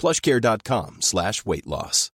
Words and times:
plushcare.com 0.00 1.02
slash 1.02 1.44
weight 1.44 1.66
loss. 1.66 2.10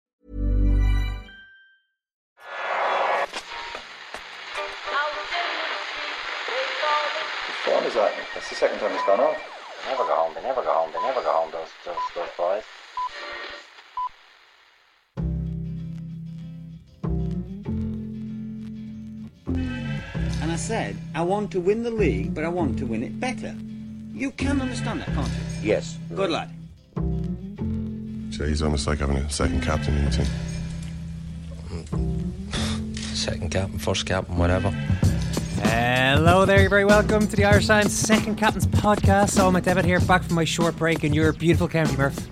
What 7.47 7.75
fun 7.75 7.85
is 7.85 7.95
that? 7.95 8.13
That's 8.35 8.49
the 8.49 8.57
second 8.57 8.81
time 8.81 8.93
it's 8.93 9.07
gone 9.07 9.21
off. 9.21 9.37
They 9.85 9.91
never 9.93 10.03
go 10.03 10.15
home. 10.17 10.35
They 10.35 10.43
never 10.43 10.63
go 10.63 10.73
home. 10.73 10.91
They 10.93 11.01
never 11.03 11.23
go 11.23 11.31
home. 11.33 11.51
Those 11.53 11.69
those 11.85 11.97
those 12.17 12.29
boys. 12.37 12.65
And 20.43 20.51
I 20.51 20.57
said, 20.57 20.97
I 21.15 21.23
want 21.23 21.53
to 21.53 21.61
win 21.61 21.85
the 21.85 21.91
league, 21.93 22.35
but 22.35 22.43
I 22.45 22.49
want 22.49 22.79
to 22.81 22.87
win 22.87 23.05
it 23.05 23.21
better. 23.21 23.55
You 24.13 24.33
can 24.33 24.61
understand 24.61 25.03
that, 25.03 25.15
can't 25.15 25.29
you? 25.29 25.35
Yes. 25.63 25.99
Good 26.15 26.31
lad. 26.31 26.51
So 28.37 28.45
he's 28.45 28.61
almost 28.61 28.87
like 28.87 28.99
having 28.99 29.17
a 29.17 29.31
second 29.31 29.63
captain 29.63 29.97
in 29.97 30.05
the 30.05 30.11
team. 30.11 30.27
Second 33.15 33.51
captain, 33.51 33.79
first 33.79 34.05
captain, 34.05 34.37
whatever. 34.37 34.69
Hello 35.63 36.45
there, 36.45 36.61
you're 36.61 36.69
very 36.69 36.85
welcome 36.85 37.27
to 37.27 37.35
the 37.35 37.47
Irish 37.47 37.67
Times 37.67 37.95
Second 37.95 38.37
Captain's 38.37 38.67
Podcast. 38.67 39.31
Saul 39.31 39.53
McDevitt 39.53 39.87
here, 39.87 40.01
back 40.01 40.23
from 40.23 40.35
my 40.35 40.45
short 40.45 40.77
break 40.77 41.03
in 41.03 41.15
your 41.15 41.33
beautiful 41.33 41.67
county, 41.67 41.97
Murph. 41.97 42.29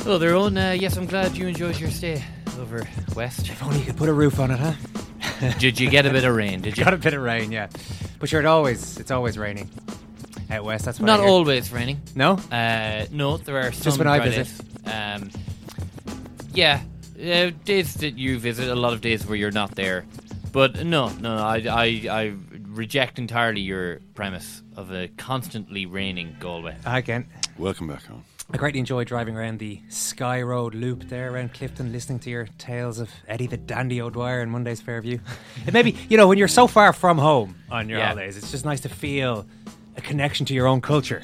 Hello 0.00 0.18
there, 0.18 0.32
Eoin. 0.32 0.72
Uh, 0.72 0.74
yes, 0.74 0.98
I'm 0.98 1.06
glad 1.06 1.34
you 1.38 1.46
enjoyed 1.46 1.80
your 1.80 1.88
stay 1.90 2.22
over 2.58 2.86
west. 3.16 3.48
If 3.48 3.62
only 3.62 3.78
you 3.78 3.86
could 3.86 3.96
put 3.96 4.10
a 4.10 4.12
roof 4.12 4.38
on 4.38 4.50
it, 4.50 4.58
huh? 4.58 4.74
Did 5.58 5.80
you 5.80 5.88
get 5.88 6.04
a 6.04 6.10
bit 6.10 6.24
of 6.24 6.36
rain? 6.36 6.60
Did 6.60 6.76
you? 6.76 6.84
Got 6.84 6.92
a 6.92 6.98
bit 6.98 7.14
of 7.14 7.22
rain, 7.22 7.50
yeah. 7.50 7.68
But 8.18 8.28
sure, 8.28 8.40
it 8.40 8.46
always, 8.46 8.98
it's 8.98 9.10
always 9.10 9.38
raining 9.38 9.70
out 10.54 10.64
west. 10.64 10.84
That's 10.84 10.98
what 11.00 11.06
Not 11.06 11.20
I 11.20 11.24
hear. 11.24 11.32
always 11.32 11.72
raining. 11.72 12.00
No? 12.14 12.32
Uh, 12.50 13.06
no, 13.10 13.36
there 13.36 13.58
are 13.58 13.72
some. 13.72 13.82
Just 13.82 13.98
when 13.98 14.06
I 14.08 14.18
dry 14.18 14.28
visit. 14.30 14.60
Um, 14.86 15.30
yeah, 16.54 16.80
uh, 17.18 17.50
days 17.64 17.94
that 17.94 18.16
you 18.16 18.38
visit, 18.38 18.68
a 18.68 18.74
lot 18.74 18.92
of 18.92 19.00
days 19.00 19.26
where 19.26 19.36
you're 19.36 19.50
not 19.50 19.74
there. 19.74 20.04
But 20.52 20.84
no, 20.84 21.08
no, 21.08 21.36
I, 21.36 21.56
I, 21.68 21.84
I 22.10 22.34
reject 22.68 23.18
entirely 23.18 23.60
your 23.60 23.98
premise 24.14 24.62
of 24.76 24.92
a 24.92 25.08
constantly 25.16 25.84
raining 25.86 26.36
Galway. 26.38 26.76
Hi, 26.84 27.02
Ken. 27.02 27.26
Welcome 27.58 27.88
back 27.88 28.04
home. 28.04 28.24
I 28.52 28.56
greatly 28.56 28.78
enjoyed 28.78 29.08
driving 29.08 29.36
around 29.36 29.58
the 29.58 29.80
Sky 29.88 30.42
Road 30.42 30.74
loop 30.74 31.04
there 31.08 31.32
around 31.32 31.54
Clifden, 31.54 31.90
listening 31.90 32.18
to 32.20 32.30
your 32.30 32.46
tales 32.58 32.98
of 33.00 33.10
Eddie 33.26 33.46
the 33.46 33.56
Dandy 33.56 34.00
O'Dwyer 34.02 34.42
and 34.42 34.50
Monday's 34.52 34.80
Fairview. 34.82 35.18
it 35.66 35.72
maybe, 35.72 35.96
you 36.08 36.16
know, 36.16 36.28
when 36.28 36.36
you're 36.38 36.46
so 36.46 36.66
far 36.68 36.92
from 36.92 37.18
home 37.18 37.56
on 37.70 37.88
your 37.88 37.98
Yeah. 37.98 38.08
holidays, 38.08 38.36
it's 38.36 38.50
just 38.50 38.64
nice 38.64 38.80
to 38.82 38.88
feel 38.88 39.46
a 39.96 40.00
connection 40.00 40.46
to 40.46 40.54
your 40.54 40.66
own 40.66 40.80
culture, 40.80 41.22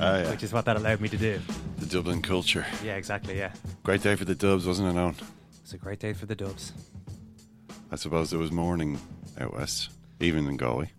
Ah, 0.00 0.18
yeah. 0.18 0.30
which 0.30 0.42
is 0.42 0.52
what 0.52 0.64
that 0.66 0.76
allowed 0.76 1.00
me 1.00 1.08
to 1.08 1.16
do. 1.16 1.40
The 1.78 1.86
Dublin 1.86 2.22
culture. 2.22 2.66
Yeah, 2.84 2.96
exactly, 2.96 3.36
yeah. 3.38 3.52
Great 3.82 4.02
day 4.02 4.14
for 4.16 4.24
the 4.24 4.34
Dubs, 4.34 4.66
wasn't 4.66 4.88
it, 4.88 4.98
Eoin? 4.98 5.14
It's 5.62 5.72
a 5.72 5.78
great 5.78 5.98
day 6.00 6.12
for 6.12 6.26
the 6.26 6.34
Dubs. 6.34 6.72
I 7.90 7.96
suppose 7.96 8.30
there 8.30 8.38
was 8.38 8.50
morning 8.52 8.98
out 9.40 9.54
west, 9.54 9.90
even 10.20 10.46
in 10.48 10.56
Galway. 10.56 10.90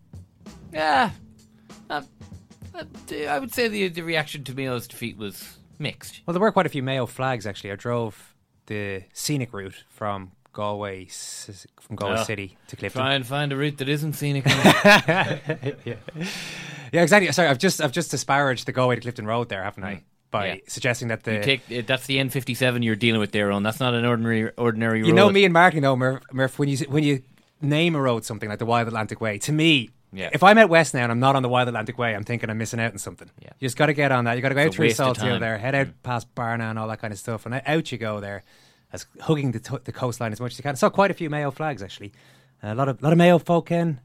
Yeah, 0.73 1.11
uh, 1.89 2.01
uh, 2.73 2.83
I 3.29 3.39
would 3.39 3.53
say 3.53 3.67
the 3.67 3.87
the 3.89 4.01
reaction 4.01 4.43
to 4.45 4.53
Mayo's 4.53 4.87
defeat 4.87 5.17
was 5.17 5.57
mixed. 5.79 6.21
Well, 6.25 6.33
there 6.33 6.41
were 6.41 6.51
quite 6.51 6.65
a 6.65 6.69
few 6.69 6.83
Mayo 6.83 7.05
flags 7.05 7.45
actually. 7.47 7.71
I 7.71 7.75
drove 7.75 8.33
the 8.65 9.03
scenic 9.13 9.53
route 9.53 9.83
from 9.89 10.31
Galway, 10.53 11.05
s- 11.05 11.65
from 11.79 11.95
Galway 11.95 12.17
Oh. 12.19 12.23
City 12.23 12.57
to 12.67 12.75
Clifden. 12.75 12.93
Try 12.93 13.13
and 13.13 13.25
find 13.25 13.51
a 13.53 13.55
route 13.57 13.77
that 13.77 13.87
isn't 13.89 14.13
scenic. 14.13 14.45
yeah. 14.45 15.95
Yeah, 16.95 17.03
exactly. 17.03 17.31
Sorry, 17.31 17.47
I've 17.47 17.57
just 17.59 17.81
I've 17.81 17.91
just 17.91 18.11
disparaged 18.11 18.65
the 18.65 18.71
Galway 18.71 18.95
to 18.95 19.01
Clifden 19.11 19.25
Road 19.27 19.49
there, 19.49 19.63
haven't 19.63 19.83
I? 19.83 20.03
By 20.31 20.47
Yeah. 20.47 20.55
suggesting 20.67 21.09
that 21.09 21.23
the 21.23 21.33
You 21.35 21.43
take 21.43 21.61
uh, 21.71 21.81
that's 21.85 22.07
the 22.07 22.17
N57 22.17 22.83
you're 22.83 22.95
dealing 22.95 23.19
with 23.21 23.31
there, 23.31 23.51
on. 23.51 23.63
That's 23.63 23.79
not 23.79 23.93
an 23.93 24.05
ordinary 24.05 24.51
ordinary 24.57 25.01
road. 25.01 25.07
You 25.07 25.13
know 25.13 25.29
me 25.29 25.45
and 25.45 25.53
Martin 25.53 25.81
though, 25.81 25.95
Murph, 25.95 26.23
Murph 26.33 26.57
when 26.59 26.69
you 26.69 26.77
when 26.89 27.03
you 27.03 27.21
name 27.61 27.95
a 27.95 28.01
road 28.01 28.25
something 28.25 28.49
like 28.49 28.59
the 28.59 28.65
Wild 28.65 28.87
Atlantic 28.87 29.21
Way, 29.21 29.37
to 29.39 29.51
me, 29.51 29.89
Yeah. 30.11 30.29
if 30.33 30.43
I'm 30.43 30.57
out 30.57 30.69
west 30.69 30.93
now 30.93 31.03
and 31.03 31.11
I'm 31.11 31.19
not 31.21 31.35
on 31.35 31.41
the 31.43 31.49
Wild 31.49 31.67
Atlantic 31.67 31.97
Way, 31.97 32.13
I'm 32.15 32.23
thinking 32.23 32.49
I'm 32.49 32.57
missing 32.57 32.79
out 32.79 32.91
on 32.91 32.97
something. 32.97 33.29
Yeah. 33.41 33.49
You 33.59 33.65
just 33.67 33.77
got 33.77 33.85
to 33.87 33.93
get 33.93 34.11
on 34.11 34.25
that. 34.25 34.35
You 34.35 34.41
got 34.41 34.49
to 34.49 34.55
go 34.55 34.61
It's 34.61 34.67
out 34.69 34.73
a 34.73 34.75
through 34.75 34.85
waste 34.87 34.99
of 34.99 35.05
Salt 35.05 35.17
time. 35.17 35.39
there, 35.39 35.57
head 35.57 35.73
out 35.75 35.87
past 36.03 36.33
Barna 36.35 36.69
and 36.69 36.77
all 36.79 36.87
that 36.89 36.99
kind 36.99 37.13
of 37.13 37.19
stuff, 37.19 37.45
and 37.45 37.61
out 37.65 37.91
you 37.91 37.97
go 37.97 38.19
there, 38.19 38.43
as 38.93 39.05
hugging 39.21 39.51
the, 39.51 39.59
to- 39.59 39.81
the 39.83 39.91
coastline 39.91 40.31
as 40.33 40.39
much 40.41 40.51
as 40.53 40.57
you 40.59 40.63
can. 40.63 40.71
I 40.71 40.75
saw 40.75 40.89
quite 40.89 41.11
a 41.11 41.13
few 41.15 41.29
Mayo 41.29 41.49
flags 41.51 41.81
actually. 41.81 42.11
a 42.63 42.75
lot 42.75 42.87
of 42.89 43.01
lot 43.01 43.11
of 43.13 43.17
Mayo 43.17 43.37
folk 43.39 43.71
in 43.71 43.99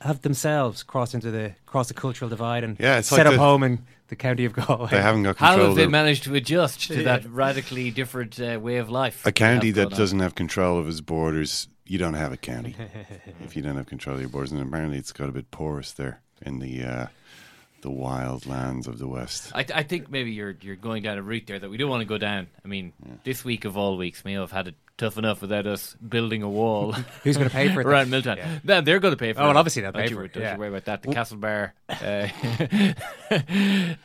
have 0.00 0.22
themselves 0.22 0.82
crossed 0.82 1.14
into 1.14 1.30
the 1.30 1.54
cross 1.66 1.88
the 1.88 1.94
cultural 1.94 2.28
divide 2.28 2.64
and 2.64 2.78
Yeah, 2.78 3.00
set 3.00 3.18
like 3.18 3.26
up 3.26 3.32
the- 3.32 3.38
home 3.38 3.62
in 3.62 3.84
the 4.08 4.16
county 4.16 4.44
of 4.44 4.52
Galway. 4.54 4.88
They 4.90 5.02
haven't 5.02 5.24
got 5.24 5.36
How 5.36 5.58
have 5.58 5.74
they 5.74 5.86
managed 5.86 6.24
to 6.24 6.34
adjust 6.34 6.82
to 6.88 6.96
Yeah. 6.98 7.02
that 7.02 7.26
radically 7.30 7.90
different 7.90 8.40
uh, 8.40 8.58
way 8.60 8.76
of 8.76 8.88
life? 8.90 9.26
a 9.26 9.32
county 9.32 9.70
that 9.72 9.90
doesn't 9.90 10.20
have 10.20 10.34
control 10.34 10.78
of 10.78 10.88
its 10.88 11.00
borders. 11.00 11.68
You 11.84 11.98
don't 11.98 12.14
have 12.14 12.32
a 12.32 12.36
county 12.36 12.76
if 13.44 13.56
you 13.56 13.62
don't 13.62 13.76
have 13.76 13.86
control 13.86 14.14
of 14.14 14.20
your 14.20 14.30
borders, 14.30 14.52
and 14.52 14.60
apparently 14.60 14.98
it's 14.98 15.12
got 15.12 15.28
a 15.28 15.32
bit 15.32 15.50
porous 15.50 15.92
there 15.92 16.20
in 16.42 16.58
the 16.58 16.84
uh, 16.84 17.06
the 17.80 17.90
wild 17.90 18.44
lands 18.46 18.86
of 18.86 18.98
the 18.98 19.06
west. 19.08 19.52
I, 19.54 19.64
I 19.74 19.82
think 19.84 20.10
maybe 20.10 20.32
you're 20.32 20.56
you're 20.60 20.76
going 20.76 21.02
down 21.02 21.16
a 21.18 21.22
route 21.22 21.46
there 21.46 21.58
that 21.58 21.70
we 21.70 21.76
don't 21.76 21.88
want 21.90 22.02
to 22.02 22.06
go 22.08 22.18
down. 22.18 22.48
I 22.64 22.68
mean, 22.68 22.92
this 23.24 23.44
week 23.44 23.64
of 23.64 23.76
all 23.76 23.96
weeks, 23.96 24.24
Mayo 24.24 24.40
have 24.42 24.52
had 24.52 24.68
it 24.68 24.74
tough 24.98 25.16
enough 25.16 25.40
without 25.40 25.66
us 25.66 25.94
building 26.06 26.42
a 26.42 26.48
wall. 26.48 26.92
Who's 27.24 27.36
going 27.38 27.48
to 27.48 27.54
pay 27.54 27.72
for 27.72 27.80
it? 27.82 27.86
around 27.86 28.10
Milltown? 28.10 28.36
Yeah. 28.36 28.58
Then 28.62 28.84
they're 28.84 28.98
going 28.98 29.12
to 29.12 29.16
pay 29.16 29.32
for 29.32 29.40
Oh, 29.40 29.42
it. 29.42 29.46
Oh, 29.46 29.48
well, 29.50 29.58
obviously 29.58 29.82
they'll 29.82 29.92
pay 29.92 30.08
for 30.08 30.24
it, 30.24 30.32
Don't 30.34 30.42
yeah. 30.42 30.52
you 30.54 30.58
worry 30.58 30.68
about 30.68 30.84
that. 30.84 31.02
The 31.02 31.08
Castlebar 31.08 31.72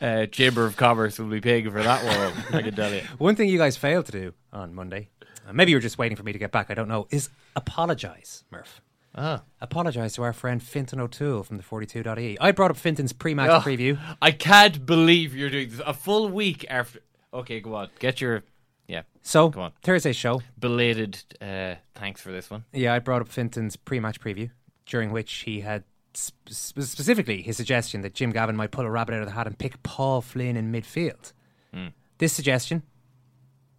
uh, 0.04 0.26
Chamber 0.26 0.64
of 0.66 0.76
Commerce 0.76 1.18
will 1.18 1.26
be 1.26 1.40
paying 1.40 1.70
for 1.70 1.82
that 1.82 2.04
wall. 2.04 2.32
I 2.58 2.62
can 2.62 2.74
tell 2.74 2.92
you. 2.92 3.02
One 3.18 3.36
thing 3.36 3.48
you 3.48 3.58
guys 3.58 3.76
failed 3.76 4.06
to 4.06 4.12
do 4.12 4.32
on 4.52 4.74
Monday, 4.74 5.10
uh, 5.48 5.52
maybe 5.52 5.70
you 5.72 5.76
were 5.76 5.82
just 5.82 5.98
waiting 5.98 6.16
for 6.16 6.22
me 6.22 6.32
to 6.32 6.38
get 6.38 6.52
back, 6.52 6.70
I 6.70 6.74
don't 6.74 6.88
know, 6.88 7.06
is 7.10 7.28
apologise, 7.56 8.44
Murph. 8.50 8.80
Ah. 9.16 9.42
Apologise 9.60 10.14
to 10.14 10.22
our 10.24 10.32
friend 10.32 10.60
Fintan 10.60 10.98
O'Toole 11.00 11.44
from 11.44 11.56
the 11.56 11.62
42.ie. 11.62 12.36
I 12.40 12.50
brought 12.50 12.72
up 12.72 12.76
Fintan's 12.76 13.12
pre 13.12 13.32
match 13.32 13.48
Oh, 13.50 13.60
preview. 13.60 13.98
I 14.20 14.32
can't 14.32 14.84
believe 14.84 15.34
you're 15.36 15.50
doing 15.50 15.68
this 15.70 15.80
a 15.86 15.94
full 15.94 16.28
week 16.28 16.66
after. 16.68 16.98
Okay, 17.32 17.60
go 17.60 17.74
on. 17.76 17.90
Get 18.00 18.20
your 18.20 18.42
yeah. 18.88 19.02
So, 19.22 19.48
Go 19.48 19.62
on. 19.62 19.72
Thursday's 19.82 20.16
show, 20.16 20.42
Belated 20.58 21.22
uh, 21.40 21.76
thanks 21.94 22.20
for 22.20 22.30
this 22.32 22.50
one. 22.50 22.64
yeah, 22.72 22.92
I 22.94 22.98
brought 22.98 23.22
up 23.22 23.28
Fintan's 23.28 23.76
pre 23.76 24.00
match 24.00 24.20
preview, 24.20 24.50
during 24.86 25.10
which 25.12 25.32
he 25.32 25.60
had 25.60 25.84
sp- 26.12 26.36
sp- 26.52 26.82
specifically 26.82 27.42
his 27.42 27.56
suggestion 27.56 28.02
that 28.02 28.14
Jim 28.14 28.30
Gavin 28.30 28.56
might 28.56 28.70
pull 28.70 28.84
a 28.84 28.90
rabbit 28.90 29.14
out 29.14 29.20
of 29.22 29.26
the 29.26 29.32
hat 29.34 29.46
and 29.46 29.58
pick 29.58 29.82
Paul 29.82 30.20
Flynn 30.20 30.56
in 30.56 30.70
midfield. 30.72 31.32
Hmm. 31.72 31.88
This 32.18 32.32
suggestion 32.32 32.82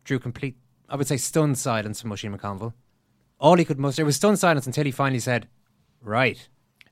drew 0.03 0.19
complete, 0.19 0.55
I 0.89 0.95
would 0.95 1.07
say, 1.07 1.17
stunned 1.17 1.57
silence 1.57 2.01
from 2.01 2.09
Mushy 2.09 2.27
McConville. 2.27 2.73
All 3.39 3.57
he 3.57 3.65
could 3.65 3.79
muster 3.79 4.05
was 4.05 4.15
stunned 4.15 4.39
silence 4.39 4.65
until 4.65 4.85
he 4.85 4.91
finally 4.91 5.19
said, 5.19 5.47
Right. 6.01 6.47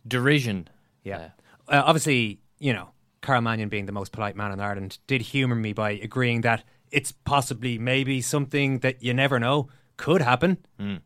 Derision. 0.08 0.68
Yeah. 1.04 1.30
Uh, 1.68 1.84
obviously, 1.86 2.40
you 2.60 2.74
know, 2.74 2.90
Carl 3.22 3.42
Mannion 3.42 3.70
being 3.70 3.86
the 3.86 3.92
most 3.92 4.12
polite 4.12 4.36
man 4.36 4.52
in 4.52 4.60
Ireland 4.60 4.98
did 5.08 5.22
humour 5.22 5.56
me 5.56 5.74
by 5.74 5.92
agreeing 5.92 6.42
that 6.42 6.64
it's 6.94 7.12
possibly 7.12 7.78
maybe 7.78 8.22
something 8.22 8.80
that 8.80 9.04
you 9.04 9.14
never 9.14 9.40
know 9.40 9.68
could 9.98 10.22
happen. 10.22 10.58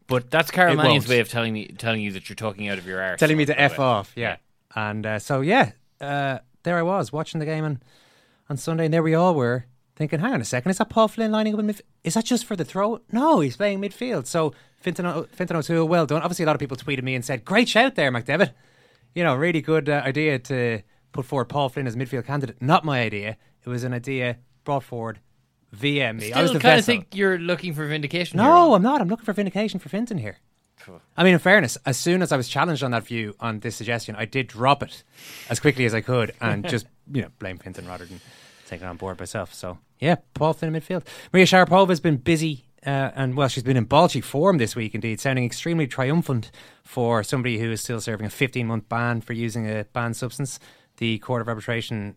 But 0.07 0.29
That's 0.29 0.55
Mannion's 0.55 1.07
way 1.07 1.19
of 1.19 1.29
telling 1.29 1.53
me 1.53 1.67
telling 1.67 2.01
you 2.01 2.11
that 2.11 2.29
you're 2.29 2.35
talking 2.35 2.67
out 2.67 2.77
of 2.77 2.85
your 2.85 3.01
arse. 3.01 3.19
telling 3.19 3.37
me 3.37 3.45
to 3.45 3.59
F 3.59 3.79
off. 3.79 4.11
Yeah. 4.15 4.37
And 4.75 5.05
uh, 5.05 5.19
so, 5.19 5.41
yeah, 5.41 5.71
uh, 5.99 6.39
there 6.63 6.77
I 6.77 6.81
was 6.83 7.11
watching 7.11 7.39
the 7.39 7.45
game 7.45 7.63
on, 7.63 7.81
on 8.49 8.57
Sunday, 8.57 8.85
and 8.85 8.93
there 8.93 9.01
we 9.01 9.15
all 9.15 9.33
were 9.33 9.65
thinking, 9.95 10.19
hang 10.19 10.33
on 10.33 10.41
a 10.41 10.45
second, 10.45 10.69
is 10.69 10.77
that 10.77 10.89
Paul 10.89 11.07
Flynn 11.07 11.31
lining 11.31 11.53
up 11.53 11.59
in 11.59 11.67
midfield? 11.67 11.81
Is 12.03 12.13
that 12.13 12.25
just 12.25 12.45
for 12.45 12.55
the 12.55 12.65
throw? 12.65 13.01
No, 13.11 13.39
he's 13.39 13.57
playing 13.57 13.81
midfield. 13.81 14.27
So 14.27 14.53
Fintan, 14.79 15.05
O- 15.05 15.27
Fintan 15.31 15.57
O'Toole, 15.57 15.87
well 15.87 16.05
done. 16.05 16.21
Obviously, 16.21 16.43
a 16.43 16.45
lot 16.45 16.55
of 16.55 16.59
people 16.59 16.77
tweeted 16.77 17.01
me 17.03 17.15
and 17.15 17.25
said, 17.25 17.43
great 17.43 17.67
shout 17.67 17.95
there, 17.95 18.11
McDevitt. 18.11 18.51
You 19.15 19.23
know, 19.23 19.35
really 19.35 19.61
good 19.61 19.89
uh, 19.89 20.03
idea 20.05 20.37
to 20.37 20.81
put 21.13 21.25
forward 21.25 21.45
Paul 21.45 21.69
Flynn 21.69 21.87
as 21.87 21.95
midfield 21.95 22.25
candidate. 22.25 22.61
Not 22.61 22.85
my 22.85 23.01
idea. 23.01 23.37
It 23.65 23.69
was 23.69 23.83
an 23.83 23.93
idea 23.93 24.37
brought 24.63 24.83
forward 24.83 25.19
via 25.77 26.13
me. 26.13 26.33
I 26.33 26.41
was 26.41 26.49
Still 26.49 26.59
the 26.59 26.63
kind 26.63 26.79
of 26.79 26.85
vessel. 26.85 27.01
think 27.01 27.15
you're 27.15 27.37
looking 27.37 27.73
for 27.73 27.85
vindication. 27.85 28.37
No, 28.37 28.49
Ron. 28.49 28.73
I'm 28.75 28.81
not. 28.81 29.01
I'm 29.01 29.07
looking 29.07 29.25
for 29.25 29.33
vindication 29.33 29.79
for 29.79 29.89
Fintan 29.89 30.17
here. 30.17 30.37
I 31.17 31.23
mean, 31.25 31.33
in 31.33 31.39
fairness, 31.39 31.77
as 31.85 31.97
soon 31.97 32.21
as 32.21 32.31
I 32.31 32.37
was 32.37 32.47
challenged 32.47 32.81
on 32.81 32.91
that 32.91 33.03
view 33.03 33.35
on 33.41 33.59
this 33.59 33.75
suggestion, 33.75 34.15
I 34.15 34.23
did 34.23 34.47
drop 34.47 34.81
it 34.81 35.03
as 35.49 35.59
quickly 35.59 35.83
as 35.83 35.93
I 35.93 35.99
could 35.99 36.31
and 36.39 36.67
just 36.69 36.85
you 37.11 37.21
know 37.23 37.27
blame 37.39 37.57
Fintan 37.57 37.85
rather 37.87 38.05
than 38.05 38.21
take 38.67 38.81
it 38.81 38.85
on 38.85 38.95
board 38.95 39.19
myself. 39.19 39.53
So 39.53 39.79
yeah, 39.99 40.15
Paul 40.33 40.53
Flynn 40.53 40.73
in 40.73 40.81
midfield. 40.81 41.05
Maria 41.33 41.45
Sharapova 41.45 41.89
has 41.89 41.99
been 41.99 42.17
busy. 42.17 42.63
Uh, 42.85 43.11
and 43.15 43.35
well, 43.35 43.49
she's 43.49 43.63
been 43.63 43.75
in 43.75 43.85
Balchi 43.85 44.23
form 44.23 44.59
this 44.59 44.75
week, 44.75 44.95
indeed, 44.95 45.19
sounding 45.19 45.43
extremely 45.43 45.87
triumphant 45.87 46.51
for 46.83 47.21
somebody 47.21 47.57
who 47.59 47.69
is 47.71 47.81
still 47.81 47.99
serving 47.99 48.25
a 48.25 48.29
15 48.29 48.65
month 48.65 48.87
ban 48.87 49.19
for 49.19 49.33
using 49.33 49.69
a 49.69 49.83
banned 49.91 50.15
substance. 50.15 50.57
The 50.97 51.17
Court 51.19 51.41
of 51.41 51.49
Arbitration 51.49 52.15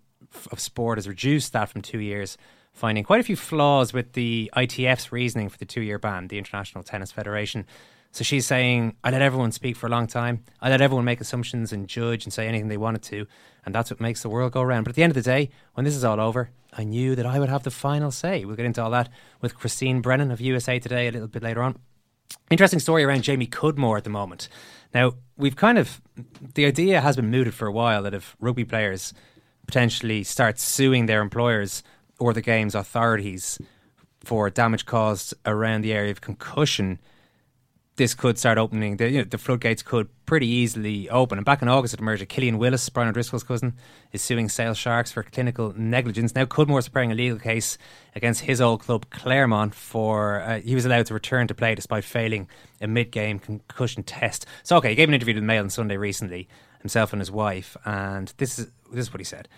of 0.52 0.60
Sport 0.60 0.98
has 0.98 1.08
reduced 1.08 1.52
that 1.54 1.70
from 1.70 1.82
two 1.82 1.98
years, 1.98 2.38
finding 2.72 3.04
quite 3.04 3.20
a 3.20 3.24
few 3.24 3.36
flaws 3.36 3.92
with 3.92 4.12
the 4.14 4.50
ITF's 4.56 5.12
reasoning 5.12 5.48
for 5.48 5.58
the 5.58 5.64
two 5.64 5.82
year 5.82 5.98
ban, 5.98 6.28
the 6.28 6.38
International 6.38 6.82
Tennis 6.84 7.12
Federation. 7.12 7.66
So 8.12 8.24
she's 8.24 8.46
saying, 8.46 8.96
I 9.04 9.10
let 9.10 9.22
everyone 9.22 9.52
speak 9.52 9.76
for 9.76 9.86
a 9.86 9.90
long 9.90 10.06
time. 10.06 10.42
I 10.60 10.68
let 10.68 10.80
everyone 10.80 11.04
make 11.04 11.20
assumptions 11.20 11.72
and 11.72 11.86
judge 11.86 12.24
and 12.24 12.32
say 12.32 12.48
anything 12.48 12.68
they 12.68 12.76
wanted 12.76 13.02
to. 13.02 13.26
And 13.64 13.74
that's 13.74 13.90
what 13.90 14.00
makes 14.00 14.22
the 14.22 14.28
world 14.28 14.52
go 14.52 14.62
round. 14.62 14.84
But 14.84 14.90
at 14.90 14.96
the 14.96 15.02
end 15.04 15.12
of 15.12 15.14
the 15.14 15.22
day, 15.22 15.50
when 15.74 15.84
this 15.84 15.94
is 15.94 16.04
all 16.04 16.20
over, 16.20 16.50
I 16.72 16.82
knew 16.82 17.14
that 17.14 17.26
I 17.26 17.38
would 17.38 17.48
have 17.48 17.62
the 17.62 17.70
final 17.70 18.10
say. 18.10 18.44
We'll 18.44 18.56
get 18.56 18.66
into 18.66 18.82
all 18.82 18.90
that 18.90 19.10
with 19.40 19.54
Christine 19.54 20.00
Brennan 20.00 20.32
of 20.32 20.40
USA 20.40 20.78
Today 20.80 21.06
a 21.06 21.12
little 21.12 21.28
bit 21.28 21.42
later 21.42 21.62
on. 21.62 21.78
Interesting 22.50 22.80
story 22.80 23.04
around 23.04 23.22
Jamie 23.22 23.46
Cudmore 23.46 23.96
at 23.96 24.04
the 24.04 24.10
moment. 24.10 24.48
Now, 24.92 25.14
we've 25.36 25.56
kind 25.56 25.78
of, 25.78 26.00
the 26.54 26.66
idea 26.66 27.00
has 27.00 27.16
been 27.16 27.30
mooted 27.30 27.54
for 27.54 27.66
a 27.66 27.72
while 27.72 28.02
that 28.02 28.14
if 28.14 28.36
rugby 28.40 28.64
players 28.64 29.14
potentially 29.66 30.24
start 30.24 30.58
suing 30.58 31.06
their 31.06 31.20
employers 31.20 31.84
or 32.20 32.32
the 32.32 32.42
game's 32.42 32.74
authorities 32.74 33.58
for 34.22 34.50
damage 34.50 34.86
caused 34.86 35.34
around 35.46 35.82
the 35.82 35.92
area 35.92 36.10
of 36.10 36.20
concussion, 36.20 36.98
this 37.96 38.14
could 38.14 38.38
start 38.38 38.58
opening. 38.58 38.96
The, 38.96 39.10
you 39.10 39.18
know, 39.18 39.24
the 39.24 39.38
floodgates 39.38 39.82
could 39.82 40.08
pretty 40.24 40.46
easily 40.46 41.08
open. 41.10 41.38
And 41.38 41.44
back 41.44 41.60
in 41.62 41.68
August, 41.68 41.94
it 41.94 42.00
emerged 42.00 42.22
that 42.22 42.28
Killian 42.28 42.58
Willis, 42.58 42.88
Brian 42.88 43.08
O'Driscoll's 43.08 43.42
cousin, 43.42 43.74
is 44.12 44.22
suing 44.22 44.48
Sale 44.48 44.74
Sharks 44.74 45.10
for 45.12 45.22
clinical 45.22 45.74
negligence. 45.76 46.34
Now, 46.34 46.44
Cudmore's 46.44 46.88
preparing 46.88 47.12
a 47.12 47.14
legal 47.14 47.38
case 47.38 47.76
against 48.14 48.42
his 48.42 48.60
old 48.60 48.80
club, 48.80 49.10
Clermont, 49.10 49.74
for 49.74 50.40
uh, 50.40 50.60
he 50.60 50.74
was 50.74 50.86
allowed 50.86 51.06
to 51.06 51.14
return 51.14 51.46
to 51.48 51.54
play 51.54 51.74
despite 51.74 52.04
failing 52.04 52.48
a 52.80 52.86
mid-game 52.86 53.38
concussion 53.38 54.02
test. 54.02 54.46
So, 54.62 54.76
okay, 54.76 54.90
he 54.90 54.94
gave 54.94 55.08
an 55.08 55.14
interview 55.14 55.34
to 55.34 55.40
the 55.40 55.46
Mail 55.46 55.62
on 55.62 55.70
Sunday 55.70 55.96
recently, 55.96 56.48
himself 56.80 57.12
and 57.12 57.20
his 57.20 57.30
wife, 57.30 57.76
and 57.84 58.32
this 58.38 58.58
is 58.58 58.70
this 58.90 59.06
is 59.06 59.12
what 59.12 59.20
he 59.20 59.24
said. 59.24 59.48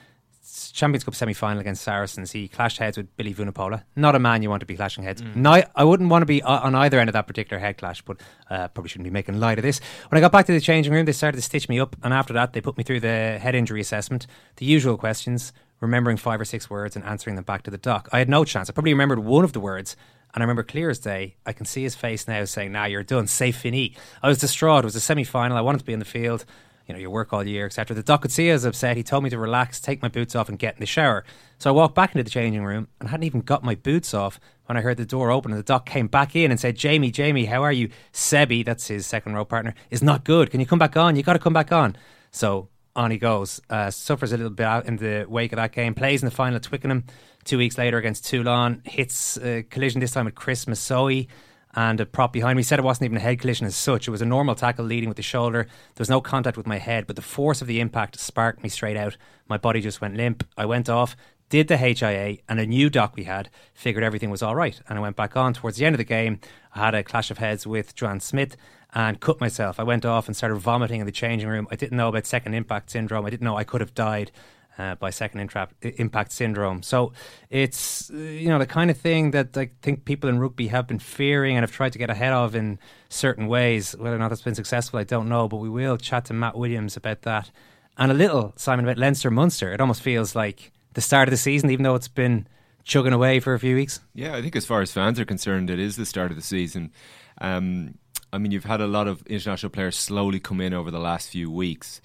Champions 0.73 1.05
Cup 1.05 1.15
semi 1.15 1.35
final 1.35 1.61
against 1.61 1.83
Saracens, 1.83 2.33
he 2.33 2.49
clashed 2.49 2.79
heads 2.79 2.97
with 2.97 3.17
Billy 3.17 3.33
Vunipola. 3.33 3.85
Not 3.95 4.15
a 4.15 4.19
man 4.19 4.43
you 4.43 4.51
want 4.51 4.61
to 4.61 4.67
be 4.67 4.75
clashing 4.75 5.05
heads. 5.05 5.23
No, 5.35 5.63
I 5.77 5.85
wouldn't 5.85 6.11
want 6.11 6.23
to 6.23 6.27
be 6.27 6.43
on 6.43 6.75
either 6.75 6.99
end 6.99 7.09
of 7.09 7.13
that 7.13 7.27
particular 7.27 7.61
head 7.61 7.79
clash, 7.79 8.03
but 8.03 8.21
uh, 8.51 8.69
probably 8.69 8.89
shouldn't 8.89 9.05
be 9.05 9.11
making 9.11 9.39
light 9.39 9.59
of 9.59 9.63
this. 9.63 9.81
When 10.09 10.19
I 10.19 10.21
got 10.21 10.33
back 10.33 10.47
to 10.47 10.53
the 10.53 10.61
changing 10.61 10.93
room, 10.93 11.05
they 11.07 11.13
started 11.13 11.37
to 11.37 11.43
stitch 11.43 11.69
me 11.69 11.79
up, 11.79 11.95
and 12.03 12.13
after 12.13 12.33
that, 12.33 12.53
they 12.53 12.61
put 12.61 12.77
me 12.77 12.85
through 12.85 13.01
the 13.01 13.39
head 13.39 13.55
injury 13.55 13.81
assessment, 13.81 14.27
the 14.57 14.67
usual 14.67 14.97
questions, 14.97 15.53
remembering 15.81 16.17
five 16.17 16.41
or 16.41 16.45
six 16.45 16.69
words 16.69 16.97
and 16.97 17.05
answering 17.05 17.37
them 17.37 17.45
back 17.45 17.63
to 17.63 17.71
the 17.71 17.79
doc. 17.79 18.09
I 18.13 18.19
had 18.19 18.29
no 18.29 18.45
chance. 18.45 18.69
I 18.69 18.73
probably 18.73 18.93
remembered 18.93 19.21
one 19.21 19.45
of 19.45 19.53
the 19.53 19.61
words. 19.61 19.97
And 20.35 20.43
I 20.43 20.45
remember 20.45 20.63
clear 20.63 20.89
as 20.89 20.99
day, 20.99 21.37
I 21.45 21.53
can 21.53 21.67
see 21.67 21.83
his 21.83 21.95
face 21.95 22.27
now 22.27 22.47
saying, 22.47 22.73
Nah, 22.73 22.87
you're 22.87 23.03
done, 23.03 23.27
safe 23.27 23.59
fini. 23.59 23.95
I 24.23 24.29
was 24.29 24.39
distraught. 24.39 24.83
It 24.83 24.87
was 24.87 24.97
a 24.97 25.01
semi 25.01 25.25
final. 25.25 25.59
I 25.59 25.61
wanted 25.61 25.81
to 25.81 25.85
be 25.85 25.93
in 25.93 25.99
the 25.99 26.07
field 26.07 26.47
you 26.87 26.95
know, 26.95 27.01
you 27.01 27.11
work 27.11 27.33
all 27.33 27.47
year, 27.47 27.67
etc. 27.67 27.95
The 27.95 28.13
I 28.13 28.53
was 28.53 28.65
upset. 28.65 28.97
He 28.97 29.03
told 29.03 29.25
me 29.25 29.31
to 29.31 29.39
relax, 29.39 29.81
take 29.81 30.03
my 30.03 30.09
boots 30.09 30.35
off, 30.35 30.49
and 30.49 30.59
get 30.59 30.75
in 30.75 30.81
the 30.81 30.87
shower. 30.87 31.25
So 31.59 31.71
I 31.71 31.73
walked 31.73 31.95
back 31.95 32.15
into 32.15 32.25
the 32.25 32.31
changing 32.31 32.65
room 32.65 32.89
and 33.01 33.09
hadn't 33.09 33.25
even 33.25 33.41
got 33.41 33.63
my 33.63 33.75
boots 33.75 34.15
off 34.15 34.41
when 34.67 34.77
I 34.77 34.81
heard 34.81 34.97
the 34.97 35.07
door 35.07 35.31
open. 35.31 35.53
And 35.53 35.59
the 35.59 35.65
doc 35.65 35.87
came 35.87 36.09
back 36.09 36.35
in 36.35 36.51
and 36.51 36.59
said, 36.59 36.77
Jamie, 36.77 37.11
Jamie, 37.11 37.45
how 37.47 37.63
are 37.63 37.73
you? 37.73 37.91
Sebi, 38.13 38.65
that's 38.65 38.89
his 38.89 39.07
second 39.07 39.35
row 39.35 39.45
partner, 39.45 39.75
is 39.91 40.03
not 40.03 40.25
good. 40.25 40.51
Can 40.51 40.61
you 40.61 40.67
come 40.67 40.79
back 40.79 40.97
on? 40.97 41.17
You 41.17 41.23
got 41.23 41.35
to 41.35 41.39
come 41.39 41.53
back 41.53 41.73
on. 41.73 41.97
So 42.31 42.69
on 42.95 43.11
he 43.11 43.19
goes. 43.19 43.61
Uh, 43.71 43.91
suffers 43.91 44.33
a 44.33 44.37
little 44.37 44.53
bit 44.53 44.67
out 44.67 44.87
in 44.87 44.97
the 44.97 45.25
wake 45.29 45.53
of 45.53 45.57
that 45.57 45.73
game. 45.73 45.95
Plays 45.95 46.23
in 46.23 46.27
the 46.27 46.35
final 46.35 46.57
at 46.57 46.63
Twickenham 46.63 47.05
two 47.45 47.59
weeks 47.59 47.79
later 47.79 47.99
against 47.99 48.27
Toulon. 48.27 48.83
Hits 48.85 49.37
a 49.39 49.63
collision 49.65 50.01
this 50.01 50.13
time 50.13 50.27
with 50.27 50.35
Chris 50.35 50.67
Masoe 50.67 51.27
and 51.75 52.01
a 52.01 52.07
prop 52.07 52.33
behind 52.33 52.57
me. 52.57 52.63
Said 52.63 52.79
it 52.79 52.85
wasn't 52.85 53.07
even 53.07 53.17
a 53.17 53.21
head 53.21 53.41
collision 53.41 53.67
as 53.67 53.77
such. 53.77 54.09
It 54.09 54.11
was 54.11 54.23
a 54.23 54.27
normal 54.27 54.55
tackle 54.55 54.85
leading 54.85 55.09
with 55.09 55.17
the 55.17 55.23
shoulder. 55.23 55.65
There 55.65 56.01
was 56.01 56.11
no 56.11 56.21
contact 56.21 56.57
with 56.57 56.67
my 56.67 56.79
head, 56.79 57.07
but 57.07 57.17
the 57.17 57.23
force 57.23 57.63
of 57.63 57.69
the 57.69 57.81
impact 57.81 58.19
sparked 58.19 58.63
me 58.63 58.69
straight 58.69 58.97
out. 58.97 59.17
My 59.49 59.57
body 59.57 59.81
just 59.81 60.01
went 60.01 60.17
limp. 60.17 60.45
I 60.57 60.67
went 60.67 60.89
off, 60.89 61.17
did 61.49 61.69
the 61.69 61.77
HIA, 61.77 62.39
and 62.49 62.61
a 62.61 62.67
new 62.67 62.91
doc 62.91 63.15
we 63.17 63.25
had 63.25 63.51
figured 63.75 64.05
everything 64.05 64.31
was 64.31 64.43
all 64.43 64.55
right. 64.55 64.81
And 64.89 64.99
I 64.99 65.03
went 65.03 65.17
back 65.17 65.37
on. 65.37 65.55
Towards 65.55 65.77
the 65.77 65.85
end 65.87 65.95
of 65.95 65.99
the 65.99 66.05
game, 66.05 66.41
I 66.75 66.81
had 66.81 66.95
a 66.95 67.03
clash 67.03 67.31
of 67.31 67.39
heads 67.39 67.67
with 67.67 67.95
Juan 68.01 68.21
Smith 68.21 68.57
and 68.95 69.21
cut 69.21 69.41
myself. 69.41 69.81
I 69.81 69.85
went 69.85 70.05
off 70.05 70.27
and 70.27 70.37
started 70.37 70.57
vomiting 70.57 71.01
in 71.01 71.07
the 71.07 71.13
changing 71.13 71.49
room. 71.49 71.67
I 71.71 71.77
didn't 71.77 71.97
know 71.97 72.09
about 72.09 72.27
second 72.27 72.55
impact 72.55 72.91
syndrome. 72.91 73.25
I 73.25 73.31
didn't 73.31 73.45
know 73.45 73.57
I 73.57 73.65
could 73.65 73.81
have 73.81 73.95
died 73.95 74.31
uh, 74.79 74.95
by 74.97 75.11
second 75.11 75.41
impact 75.83 76.33
syndrome. 76.33 76.83
So 76.83 77.13
it's 77.51 78.11
you 78.11 78.49
know 78.49 78.59
the 78.59 78.67
kind 78.67 78.91
of 78.91 78.97
thing 78.97 79.33
that 79.33 79.57
I 79.57 79.71
think 79.83 80.05
people 80.05 80.31
in 80.31 80.39
rugby 80.39 80.69
have 80.69 80.87
been 80.87 80.99
fearing 80.99 81.57
and 81.57 81.63
have 81.63 81.73
tried 81.73 81.93
to 81.93 81.99
get 81.99 82.11
ahead 82.11 82.33
of 82.33 82.55
in 82.55 82.79
certain 83.09 83.49
ways. 83.49 83.95
Whether 83.97 84.17
or 84.17 84.19
not 84.19 84.29
that's 84.29 84.43
been 84.43 84.55
successful, 84.55 84.99
I 84.99 85.05
don't 85.05 85.29
know. 85.29 85.49
But 85.49 85.59
we 85.59 85.69
will 85.69 85.97
chat 85.97 86.27
to 86.27 86.33
Matt 86.33 86.57
Williams 86.57 86.97
about 86.97 87.23
that 87.23 87.51
and 87.97 88.11
a 88.11 88.15
little 88.15 88.53
Simon 88.57 88.85
about 88.85 88.99
Leinster 88.99 89.31
Munster. 89.31 89.73
It 89.73 89.81
almost 89.81 90.03
feels 90.03 90.35
like 90.35 90.73
the 90.95 91.01
start 91.01 91.29
of 91.29 91.31
the 91.31 91.37
season, 91.37 91.71
even 91.71 91.83
though 91.83 91.95
it's 91.95 92.09
been 92.09 92.47
chugging 92.85 93.13
away 93.13 93.41
for 93.41 93.55
a 93.55 93.61
few 93.61 93.77
weeks. 93.77 94.01
Yeah, 94.15 94.35
I 94.35 94.43
think 94.43 94.57
as 94.57 94.67
far 94.67 94.83
as 94.83 94.93
fans 94.93 95.21
are 95.21 95.25
concerned, 95.25 95.71
it 95.71 95.79
is 95.79 95.97
the 95.97 96.07
start 96.07 96.31
of 96.31 96.37
the 96.37 96.43
season. 96.43 96.93
Um, 97.41 97.99
I 98.33 98.39
mean, 98.39 98.53
you've 98.53 98.65
had 98.65 98.81
a 98.81 98.87
lot 98.87 99.09
of 99.09 99.27
international 99.27 99.71
players 99.71 99.97
slowly 99.97 100.41
come 100.41 100.61
in 100.61 100.73
over 100.73 100.91
the 100.91 100.99
last 100.99 101.29
few 101.29 101.51
weeks, 101.51 102.01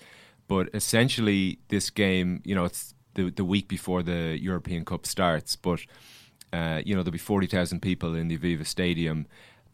but 0.47 0.69
essentially, 0.73 1.59
this 1.67 1.89
game, 1.89 2.41
you 2.45 2.55
know, 2.55 2.65
it's 2.65 2.93
the 3.13 3.29
the 3.29 3.43
week 3.43 3.67
before 3.67 4.03
the 4.03 4.37
European 4.39 4.85
Cup 4.85 5.05
starts, 5.05 5.55
but 5.55 5.81
uh, 6.53 6.81
you 6.85 6.95
know 6.95 7.03
there'll 7.03 7.11
be 7.11 7.17
forty 7.17 7.47
thousand 7.47 7.81
people 7.81 8.15
in 8.15 8.29
the 8.29 8.37
Aviva 8.37 8.65
Stadium. 8.65 9.27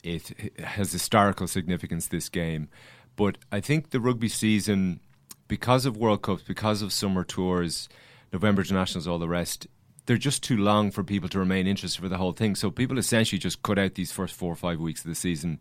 It, 0.04 0.32
it 0.32 0.60
has 0.60 0.92
historical 0.92 1.48
significance. 1.48 2.08
This 2.08 2.30
game, 2.30 2.70
but 3.16 3.38
I 3.52 3.60
think 3.62 3.92
the 3.92 4.00
rugby 4.00 4.30
season, 4.30 5.00
because 5.48 5.86
of 5.86 5.98
World 5.98 6.24
Cups, 6.24 6.44
because 6.44 6.82
of 6.82 6.92
summer 6.92 7.24
tours, 7.24 7.88
November 8.32 8.62
internationals, 8.64 9.08
all 9.08 9.20
the 9.20 9.30
rest, 9.30 9.68
they're 10.06 10.18
just 10.18 10.44
too 10.44 10.58
long 10.58 10.92
for 10.92 11.04
people 11.04 11.30
to 11.30 11.40
remain 11.40 11.68
interested 11.68 12.02
for 12.02 12.10
the 12.10 12.18
whole 12.18 12.34
thing. 12.34 12.56
So 12.56 12.72
people 12.72 12.98
essentially 12.98 13.40
just 13.40 13.62
cut 13.62 13.80
out 13.80 13.94
these 13.94 14.12
first 14.12 14.34
four 14.34 14.52
or 14.52 14.56
five 14.56 14.80
weeks 14.80 15.02
of 15.02 15.10
the 15.10 15.16
season. 15.16 15.60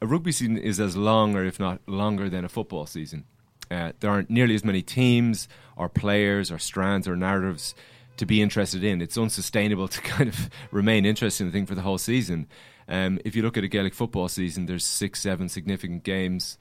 A 0.00 0.06
rugby 0.06 0.32
season 0.32 0.56
is 0.58 0.80
as 0.80 0.96
long, 0.96 1.36
or 1.36 1.44
if 1.44 1.60
not 1.60 1.80
longer, 1.86 2.28
than 2.28 2.44
a 2.44 2.48
football 2.48 2.86
season. 2.86 3.24
Uh, 3.70 3.92
there 4.00 4.10
aren't 4.10 4.30
nearly 4.30 4.54
as 4.54 4.64
many 4.64 4.82
teams, 4.82 5.48
or 5.76 5.88
players, 5.88 6.50
or 6.50 6.58
strands, 6.58 7.06
or 7.06 7.16
narratives 7.16 7.74
to 8.16 8.26
be 8.26 8.42
interested 8.42 8.82
in. 8.82 9.00
It's 9.00 9.18
unsustainable 9.18 9.88
to 9.88 10.00
kind 10.00 10.28
of 10.28 10.50
remain 10.70 11.04
interested 11.04 11.44
in 11.44 11.50
the 11.50 11.52
thing 11.52 11.66
for 11.66 11.74
the 11.74 11.82
whole 11.82 11.98
season. 11.98 12.46
Um, 12.88 13.18
if 13.24 13.36
you 13.36 13.42
look 13.42 13.56
at 13.56 13.64
a 13.64 13.68
Gaelic 13.68 13.94
football 13.94 14.28
season, 14.28 14.66
there's 14.66 14.84
six, 14.84 15.20
seven 15.20 15.48
significant 15.48 16.04
games 16.04 16.58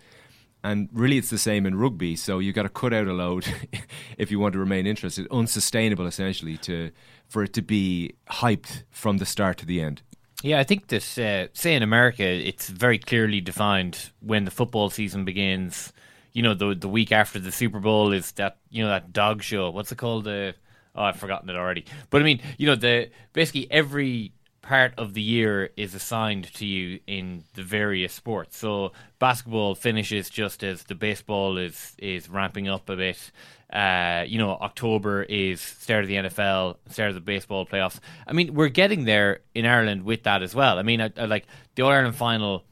and 0.63 0.89
really 0.91 1.17
it's 1.17 1.29
the 1.29 1.37
same 1.37 1.67
in 1.67 1.75
rugby 1.75 2.15
so 2.15 2.39
you've 2.39 2.55
got 2.55 2.63
to 2.63 2.69
cut 2.69 2.91
out 2.91 3.07
a 3.07 3.13
load 3.13 3.45
if 4.17 4.31
you 4.31 4.39
want 4.39 4.53
to 4.53 4.59
remain 4.59 4.87
interested 4.87 5.27
unsustainable 5.29 6.07
essentially 6.07 6.57
to 6.57 6.89
for 7.29 7.43
it 7.43 7.53
to 7.53 7.61
be 7.61 8.11
hyped 8.31 8.83
from 8.89 9.19
the 9.19 9.25
start 9.25 9.55
to 9.57 9.67
the 9.67 9.79
end 9.79 10.01
Yeah, 10.43 10.59
I 10.59 10.63
think 10.63 10.87
that 10.87 11.17
uh, 11.17 11.47
say 11.53 11.73
in 11.73 11.81
America, 11.81 12.23
it's 12.23 12.69
very 12.69 12.99
clearly 12.99 13.41
defined 13.41 14.11
when 14.19 14.45
the 14.45 14.51
football 14.51 14.89
season 14.89 15.25
begins. 15.25 15.91
You 16.37 16.43
know, 16.43 16.53
the 16.53 16.75
the 16.75 16.87
week 16.87 17.11
after 17.11 17.39
the 17.39 17.51
Super 17.51 17.79
Bowl 17.79 18.13
is 18.13 18.31
that 18.33 18.57
you 18.69 18.83
know 18.83 18.89
that 18.89 19.11
dog 19.11 19.41
show. 19.41 19.71
What's 19.71 19.91
it 19.91 19.97
called? 19.97 20.27
Uh, 20.27 20.51
oh, 20.95 21.03
I've 21.03 21.15
forgotten 21.15 21.49
it 21.49 21.55
already. 21.55 21.83
But 22.11 22.21
I 22.21 22.25
mean, 22.25 22.41
you 22.59 22.67
know, 22.67 22.75
the 22.75 23.09
basically 23.33 23.65
every 23.71 24.33
part 24.61 24.93
of 24.99 25.15
the 25.15 25.21
year 25.21 25.71
is 25.77 25.95
assigned 25.95 26.53
to 26.53 26.63
you 26.63 26.99
in 27.07 27.43
the 27.55 27.63
various 27.63 28.13
sports. 28.13 28.55
So 28.55 28.91
basketball 29.17 29.73
finishes 29.73 30.29
just 30.29 30.63
as 30.63 30.83
the 30.83 30.93
baseball 30.93 31.57
is 31.57 31.95
is 31.97 32.29
ramping 32.29 32.67
up 32.67 32.87
a 32.87 32.95
bit. 32.95 33.31
Uh, 33.73 34.23
you 34.27 34.37
know, 34.37 34.51
October 34.51 35.23
is 35.23 35.59
start 35.59 36.03
of 36.03 36.07
the 36.07 36.17
NFL, 36.17 36.77
start 36.91 37.09
of 37.09 37.15
the 37.15 37.21
baseball 37.21 37.65
playoffs. 37.65 37.99
I 38.27 38.33
mean, 38.33 38.53
we're 38.53 38.69
getting 38.69 39.05
there 39.05 39.39
in 39.55 39.65
Ireland 39.65 40.03
with 40.03 40.21
that 40.23 40.43
as 40.43 40.53
well. 40.53 40.77
I 40.77 40.83
mean, 40.83 41.01
I, 41.01 41.11
I 41.17 41.25
like 41.25 41.47
the 41.73 41.81
All 41.81 41.89
Ireland 41.89 42.15
final. 42.15 42.63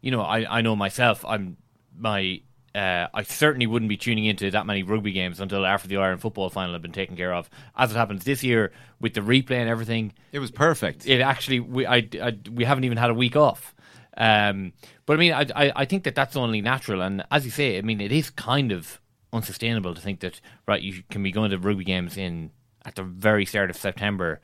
You 0.00 0.12
know, 0.12 0.22
I 0.22 0.58
I 0.58 0.60
know 0.60 0.76
myself. 0.76 1.24
I'm 1.26 1.56
my 1.98 2.42
uh, 2.74 3.06
I 3.12 3.22
certainly 3.22 3.66
wouldn't 3.66 3.88
be 3.88 3.96
tuning 3.96 4.24
into 4.24 4.50
that 4.50 4.64
many 4.64 4.82
rugby 4.82 5.12
games 5.12 5.40
until 5.40 5.66
after 5.66 5.88
the 5.88 5.98
Ireland 5.98 6.22
football 6.22 6.48
final 6.48 6.72
had 6.72 6.80
been 6.82 6.92
taken 6.92 7.16
care 7.16 7.34
of. 7.34 7.50
As 7.76 7.90
it 7.90 7.96
happens 7.96 8.24
this 8.24 8.42
year 8.42 8.72
with 9.00 9.12
the 9.14 9.20
replay 9.20 9.56
and 9.56 9.68
everything, 9.68 10.14
it 10.32 10.38
was 10.38 10.50
perfect. 10.50 11.06
It 11.06 11.20
actually 11.20 11.60
we 11.60 11.86
I, 11.86 12.08
I 12.20 12.38
we 12.50 12.64
haven't 12.64 12.84
even 12.84 12.98
had 12.98 13.10
a 13.10 13.14
week 13.14 13.36
off. 13.36 13.74
Um, 14.16 14.72
but 15.04 15.14
I 15.14 15.16
mean, 15.16 15.32
I, 15.32 15.46
I 15.54 15.72
I 15.76 15.84
think 15.84 16.04
that 16.04 16.14
that's 16.14 16.36
only 16.36 16.60
natural, 16.60 17.02
and 17.02 17.24
as 17.30 17.44
you 17.44 17.50
say, 17.50 17.76
I 17.76 17.82
mean, 17.82 18.00
it 18.00 18.12
is 18.12 18.30
kind 18.30 18.72
of 18.72 19.00
unsustainable 19.32 19.94
to 19.94 20.00
think 20.00 20.20
that 20.20 20.40
right 20.66 20.82
you 20.82 21.02
can 21.10 21.22
be 21.22 21.32
going 21.32 21.50
to 21.50 21.58
rugby 21.58 21.84
games 21.84 22.16
in 22.16 22.50
at 22.84 22.94
the 22.94 23.02
very 23.02 23.44
start 23.44 23.70
of 23.70 23.76
September, 23.76 24.40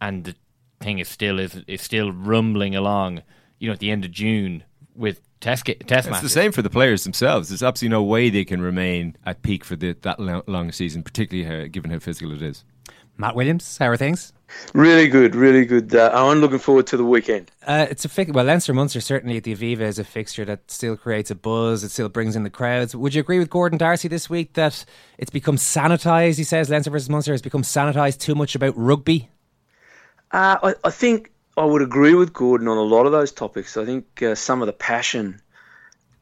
and 0.00 0.24
the 0.24 0.34
thing 0.80 0.98
is 0.98 1.08
still 1.08 1.38
is 1.38 1.62
is 1.66 1.80
still 1.80 2.12
rumbling 2.12 2.76
along. 2.76 3.22
You 3.58 3.68
know, 3.68 3.72
at 3.72 3.78
the 3.78 3.90
end 3.90 4.04
of 4.04 4.10
June 4.10 4.64
with 4.96 5.20
test 5.40 5.66
test 5.66 5.78
match. 5.78 5.98
it's 5.98 6.06
matches. 6.06 6.22
the 6.22 6.28
same 6.28 6.52
for 6.52 6.62
the 6.62 6.70
players 6.70 7.04
themselves. 7.04 7.48
There's 7.48 7.62
absolutely 7.62 7.92
no 7.92 8.02
way 8.02 8.30
they 8.30 8.44
can 8.44 8.60
remain 8.60 9.16
at 9.24 9.42
peak 9.42 9.64
for 9.64 9.76
the, 9.76 9.96
that 10.02 10.18
long 10.48 10.72
season, 10.72 11.02
particularly 11.02 11.64
uh, 11.64 11.68
given 11.68 11.90
how 11.90 11.98
physical 11.98 12.32
it 12.32 12.42
is. 12.42 12.64
Matt 13.18 13.34
Williams, 13.34 13.78
how 13.78 13.86
are 13.88 13.96
things? 13.96 14.32
Really 14.74 15.08
good, 15.08 15.34
really 15.34 15.64
good. 15.64 15.94
Uh, 15.94 16.10
I'm 16.12 16.38
looking 16.38 16.58
forward 16.58 16.86
to 16.88 16.96
the 16.96 17.04
weekend. 17.04 17.50
Uh, 17.66 17.86
it's 17.90 18.04
a 18.04 18.08
fi- 18.08 18.30
well, 18.30 18.44
Leinster 18.44 18.74
Munster 18.74 19.00
certainly 19.00 19.38
at 19.38 19.44
the 19.44 19.54
Aviva 19.54 19.80
is 19.80 19.98
a 19.98 20.04
fixture 20.04 20.44
that 20.44 20.70
still 20.70 20.96
creates 20.96 21.30
a 21.30 21.34
buzz. 21.34 21.82
It 21.82 21.90
still 21.90 22.08
brings 22.08 22.36
in 22.36 22.42
the 22.42 22.50
crowds. 22.50 22.94
Would 22.94 23.14
you 23.14 23.20
agree 23.20 23.38
with 23.38 23.50
Gordon 23.50 23.78
D'Arcy 23.78 24.08
this 24.08 24.30
week 24.30 24.52
that 24.52 24.84
it's 25.18 25.30
become 25.30 25.56
sanitised? 25.56 26.36
He 26.36 26.44
says 26.44 26.70
Leinster 26.70 26.90
versus 26.90 27.10
Munster 27.10 27.32
has 27.32 27.42
become 27.42 27.62
sanitised 27.62 28.20
too 28.20 28.34
much 28.34 28.54
about 28.54 28.74
rugby. 28.76 29.30
Uh, 30.30 30.58
I, 30.62 30.74
I, 30.84 30.90
think 30.90 31.32
I 31.56 31.64
would 31.64 31.82
agree 31.82 32.14
with 32.14 32.32
Gordon 32.32 32.68
on 32.68 32.76
a 32.76 32.82
lot 32.82 33.06
of 33.06 33.12
those 33.12 33.32
topics. 33.32 33.76
I 33.76 33.84
think 33.84 34.22
uh, 34.22 34.34
some 34.34 34.62
of 34.62 34.66
the 34.66 34.72
passion 34.72 35.40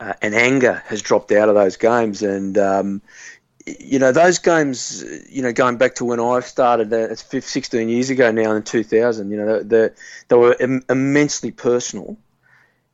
uh, 0.01 0.15
and 0.23 0.35
anger 0.35 0.83
has 0.87 1.03
dropped 1.03 1.33
out 1.33 1.49
of 1.49 1.55
those 1.57 1.77
games, 1.77 2.23
and 2.23 2.57
um, 2.59 3.03
you 3.67 3.99
know 3.99 4.13
those 4.13 4.39
games. 4.39 5.05
You 5.31 5.43
know, 5.43 5.53
going 5.53 5.79
back 5.79 5.97
to 5.97 6.05
when 6.05 6.21
I 6.21 6.41
started, 6.41 6.93
uh, 6.93 7.09
it's 7.11 7.25
16 7.47 7.89
years 7.89 8.11
ago 8.11 8.31
now 8.33 8.53
in 8.53 8.63
2000. 8.63 9.31
You 9.31 9.39
know, 9.39 9.63
they, 9.63 9.91
they 10.29 10.37
were 10.37 10.57
Im- 10.61 10.85
immensely 10.91 11.51
personal. 11.53 12.17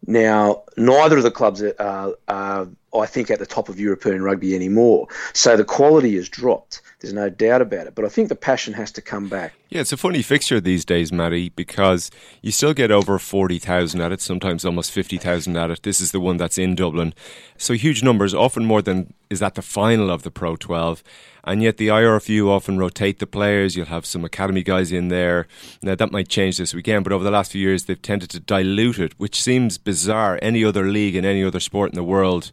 Now, 0.06 0.62
neither 0.76 1.18
of 1.18 1.22
the 1.22 1.30
clubs 1.30 1.62
are, 1.62 2.14
are, 2.28 2.68
I 2.98 3.06
think, 3.06 3.30
at 3.30 3.38
the 3.38 3.46
top 3.46 3.68
of 3.68 3.78
European 3.78 4.22
rugby 4.22 4.54
anymore. 4.54 5.06
So 5.34 5.56
the 5.56 5.64
quality 5.64 6.16
has 6.16 6.28
dropped. 6.28 6.80
There's 7.00 7.12
no 7.12 7.30
doubt 7.30 7.62
about 7.62 7.86
it. 7.86 7.94
But 7.94 8.04
I 8.04 8.08
think 8.08 8.28
the 8.28 8.34
passion 8.34 8.72
has 8.74 8.90
to 8.92 9.02
come 9.02 9.28
back. 9.28 9.54
Yeah, 9.68 9.82
it's 9.82 9.92
a 9.92 9.96
funny 9.96 10.22
fixture 10.22 10.60
these 10.60 10.84
days, 10.84 11.12
Matty, 11.12 11.50
because 11.50 12.10
you 12.42 12.50
still 12.50 12.74
get 12.74 12.90
over 12.90 13.18
40,000 13.18 14.00
at 14.00 14.12
it, 14.12 14.20
sometimes 14.20 14.64
almost 14.64 14.90
50,000 14.90 15.56
at 15.56 15.70
it. 15.70 15.82
This 15.82 16.00
is 16.00 16.12
the 16.12 16.20
one 16.20 16.38
that's 16.38 16.58
in 16.58 16.74
Dublin. 16.74 17.14
So 17.56 17.74
huge 17.74 18.02
numbers, 18.02 18.34
often 18.34 18.64
more 18.64 18.82
than 18.82 19.12
is 19.28 19.42
at 19.42 19.54
the 19.54 19.62
final 19.62 20.10
of 20.10 20.22
the 20.22 20.30
Pro 20.30 20.56
12. 20.56 21.02
And 21.44 21.62
yet 21.62 21.76
the 21.76 21.88
IRFU 21.88 22.48
often 22.48 22.78
rotate 22.78 23.18
the 23.18 23.26
players. 23.26 23.76
You'll 23.76 23.86
have 23.86 24.06
some 24.06 24.24
academy 24.24 24.62
guys 24.62 24.92
in 24.92 25.08
there. 25.08 25.46
Now 25.82 25.94
that 25.94 26.12
might 26.12 26.28
change 26.28 26.58
this 26.58 26.74
weekend, 26.74 27.04
but 27.04 27.12
over 27.12 27.24
the 27.24 27.30
last 27.30 27.52
few 27.52 27.60
years 27.60 27.84
they've 27.84 28.00
tended 28.00 28.30
to 28.30 28.40
dilute 28.40 28.98
it, 28.98 29.14
which 29.18 29.42
seems 29.42 29.78
bizarre. 29.78 30.38
Any 30.42 30.64
other 30.64 30.84
league 30.84 31.16
in 31.16 31.24
any 31.24 31.42
other 31.42 31.60
sport 31.60 31.90
in 31.90 31.96
the 31.96 32.04
world 32.04 32.50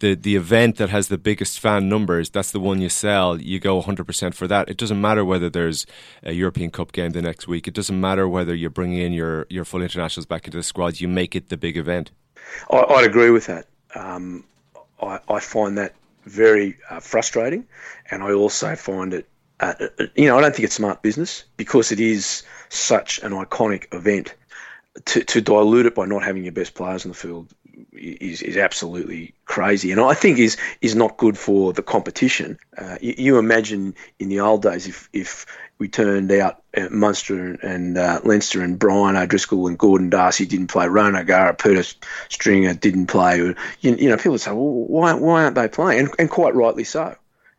the 0.00 0.14
the 0.14 0.36
event 0.36 0.76
that 0.76 0.90
has 0.90 1.08
the 1.08 1.18
biggest 1.18 1.60
fan 1.60 1.88
numbers, 1.88 2.30
that's 2.30 2.50
the 2.50 2.60
one 2.60 2.80
you 2.80 2.88
sell. 2.88 3.40
You 3.40 3.60
go 3.60 3.80
100% 3.80 4.34
for 4.34 4.46
that. 4.48 4.68
It 4.68 4.76
doesn't 4.76 5.00
matter 5.00 5.24
whether 5.24 5.48
there's 5.48 5.86
a 6.22 6.32
European 6.32 6.70
Cup 6.70 6.92
game 6.92 7.12
the 7.12 7.22
next 7.22 7.46
week. 7.48 7.68
It 7.68 7.74
doesn't 7.74 7.98
matter 7.98 8.28
whether 8.28 8.54
you're 8.54 8.70
bringing 8.70 8.98
in 8.98 9.12
your, 9.12 9.46
your 9.48 9.64
full 9.64 9.82
internationals 9.82 10.26
back 10.26 10.46
into 10.46 10.58
the 10.58 10.62
squad. 10.62 11.00
You 11.00 11.08
make 11.08 11.34
it 11.34 11.48
the 11.48 11.56
big 11.56 11.76
event. 11.76 12.10
I, 12.70 12.84
would 12.88 13.04
agree 13.04 13.30
with 13.30 13.46
that. 13.46 13.66
Um, 13.94 14.44
I, 15.00 15.20
I, 15.28 15.40
find 15.40 15.78
that 15.78 15.94
very 16.24 16.76
uh, 16.90 17.00
frustrating, 17.00 17.66
and 18.10 18.22
I 18.22 18.32
also 18.32 18.76
find 18.76 19.14
it. 19.14 19.28
Uh, 19.60 19.74
you 20.16 20.26
know, 20.26 20.36
I 20.36 20.40
don't 20.40 20.54
think 20.54 20.64
it's 20.64 20.74
smart 20.74 21.02
business 21.02 21.44
because 21.56 21.92
it 21.92 22.00
is 22.00 22.42
such 22.68 23.18
an 23.22 23.32
iconic 23.32 23.92
event. 23.94 24.34
To, 25.06 25.24
to 25.24 25.40
dilute 25.40 25.86
it 25.86 25.94
by 25.96 26.06
not 26.06 26.22
having 26.22 26.44
your 26.44 26.52
best 26.52 26.74
players 26.74 27.04
in 27.04 27.10
the 27.10 27.16
field 27.16 27.52
is, 27.92 28.42
is 28.42 28.56
absolutely 28.56 29.34
crazy, 29.44 29.90
and 29.90 30.00
I 30.00 30.14
think 30.14 30.38
is 30.38 30.56
is 30.80 30.94
not 30.94 31.16
good 31.16 31.36
for 31.36 31.72
the 31.72 31.82
competition. 31.82 32.58
Uh, 32.78 32.98
you, 33.00 33.14
you, 33.18 33.38
imagine 33.38 33.94
in 34.18 34.28
the 34.28 34.40
old 34.40 34.62
days 34.62 34.86
if 34.86 35.08
if 35.12 35.46
we 35.78 35.88
turned 35.88 36.30
out 36.32 36.62
uh, 36.76 36.88
Munster 36.90 37.54
and 37.62 37.98
uh, 37.98 38.20
Leinster 38.24 38.62
and 38.62 38.78
Brian 38.78 39.16
O'Driscoll 39.16 39.66
and 39.66 39.78
Gordon 39.78 40.10
D'Arcy 40.10 40.46
didn't 40.46 40.68
play, 40.68 40.86
Ronan 40.86 41.16
O'Gara, 41.16 41.54
Peter 41.54 41.82
Stringer 42.28 42.74
didn't 42.74 43.06
play. 43.06 43.38
You, 43.38 43.54
you 43.80 44.08
know, 44.08 44.16
people 44.16 44.38
say, 44.38 44.52
well, 44.52 44.64
why 44.64 45.14
why 45.14 45.44
aren't 45.44 45.56
they 45.56 45.68
playing? 45.68 46.00
And, 46.00 46.14
and 46.18 46.30
quite 46.30 46.54
rightly 46.54 46.84
so. 46.84 47.16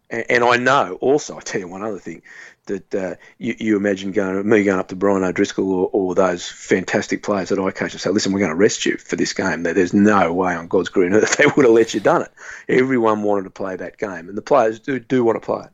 And, 0.09 0.25
and 0.29 0.43
I 0.43 0.57
know 0.57 0.97
also, 1.01 1.37
I 1.37 1.41
tell 1.41 1.61
you 1.61 1.67
one 1.67 1.83
other 1.83 1.99
thing 1.99 2.21
that 2.65 2.95
uh, 2.95 3.15
you, 3.37 3.55
you, 3.59 3.77
imagine 3.77 4.11
going 4.11 4.47
me 4.47 4.63
going 4.63 4.79
up 4.79 4.87
to 4.87 4.95
Brian 4.95 5.23
O'Driscoll 5.23 5.71
or, 5.71 5.89
or, 5.91 6.15
those 6.15 6.47
fantastic 6.47 7.21
players 7.21 7.49
that 7.49 7.59
I 7.59 7.71
coach 7.71 7.93
and 7.93 8.01
say, 8.01 8.09
listen, 8.09 8.31
we're 8.31 8.39
going 8.39 8.51
to 8.51 8.57
arrest 8.57 8.85
you 8.85 8.97
for 8.97 9.15
this 9.15 9.33
game. 9.33 9.63
There's 9.63 9.93
no 9.93 10.33
way 10.33 10.55
on 10.55 10.67
God's 10.67 10.89
green 10.89 11.13
earth 11.13 11.37
they 11.37 11.45
would 11.45 11.65
have 11.65 11.75
let 11.75 11.93
you 11.93 11.99
done 11.99 12.23
it. 12.23 12.31
Everyone 12.67 13.21
wanted 13.21 13.43
to 13.43 13.49
play 13.51 13.75
that 13.75 13.97
game, 13.97 14.29
and 14.29 14.37
the 14.37 14.41
players 14.41 14.79
do 14.79 14.99
do 14.99 15.23
want 15.23 15.35
to 15.35 15.45
play 15.45 15.65
it. 15.65 15.69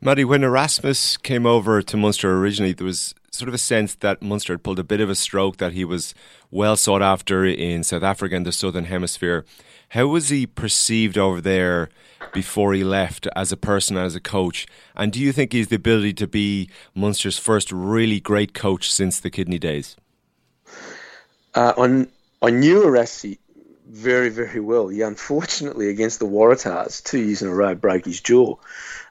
Matty, 0.00 0.24
when 0.24 0.44
Erasmus 0.44 1.16
came 1.16 1.46
over 1.46 1.80
to 1.80 1.96
Munster 1.96 2.36
originally, 2.36 2.74
there 2.74 2.86
was 2.86 3.14
sort 3.30 3.48
of 3.48 3.54
a 3.54 3.58
sense 3.58 3.94
that 3.96 4.22
Munster 4.22 4.52
had 4.52 4.62
pulled 4.62 4.78
a 4.78 4.84
bit 4.84 5.00
of 5.00 5.08
a 5.08 5.14
stroke, 5.14 5.56
that 5.56 5.72
he 5.72 5.84
was 5.84 6.14
well 6.50 6.76
sought 6.76 7.02
after 7.02 7.44
in 7.46 7.82
South 7.82 8.02
Africa 8.02 8.36
and 8.36 8.44
the 8.44 8.52
Southern 8.52 8.84
Hemisphere. 8.84 9.44
How 9.90 10.06
was 10.06 10.28
he 10.28 10.46
perceived 10.46 11.16
over 11.16 11.40
there 11.40 11.88
before 12.34 12.74
he 12.74 12.84
left 12.84 13.26
as 13.34 13.52
a 13.52 13.56
person 13.56 13.96
as 13.96 14.14
a 14.14 14.20
coach? 14.20 14.66
And 14.94 15.12
do 15.12 15.20
you 15.20 15.32
think 15.32 15.52
he's 15.52 15.68
the 15.68 15.76
ability 15.76 16.12
to 16.14 16.26
be 16.26 16.68
Munster's 16.94 17.38
first 17.38 17.72
really 17.72 18.20
great 18.20 18.52
coach 18.52 18.92
since 18.92 19.18
the 19.18 19.30
Kidney 19.30 19.58
days? 19.58 19.96
Uh, 21.54 21.72
on, 21.76 22.08
I 22.42 22.50
knew 22.50 22.82
Erasmus 22.82 23.38
very, 23.88 24.28
very 24.28 24.60
well. 24.60 24.88
He 24.88 25.00
unfortunately, 25.00 25.88
against 25.88 26.18
the 26.18 26.26
Waratahs, 26.26 27.02
two 27.02 27.20
years 27.20 27.40
in 27.40 27.48
a 27.48 27.54
row, 27.54 27.74
broke 27.74 28.04
his 28.04 28.20
jaw 28.20 28.56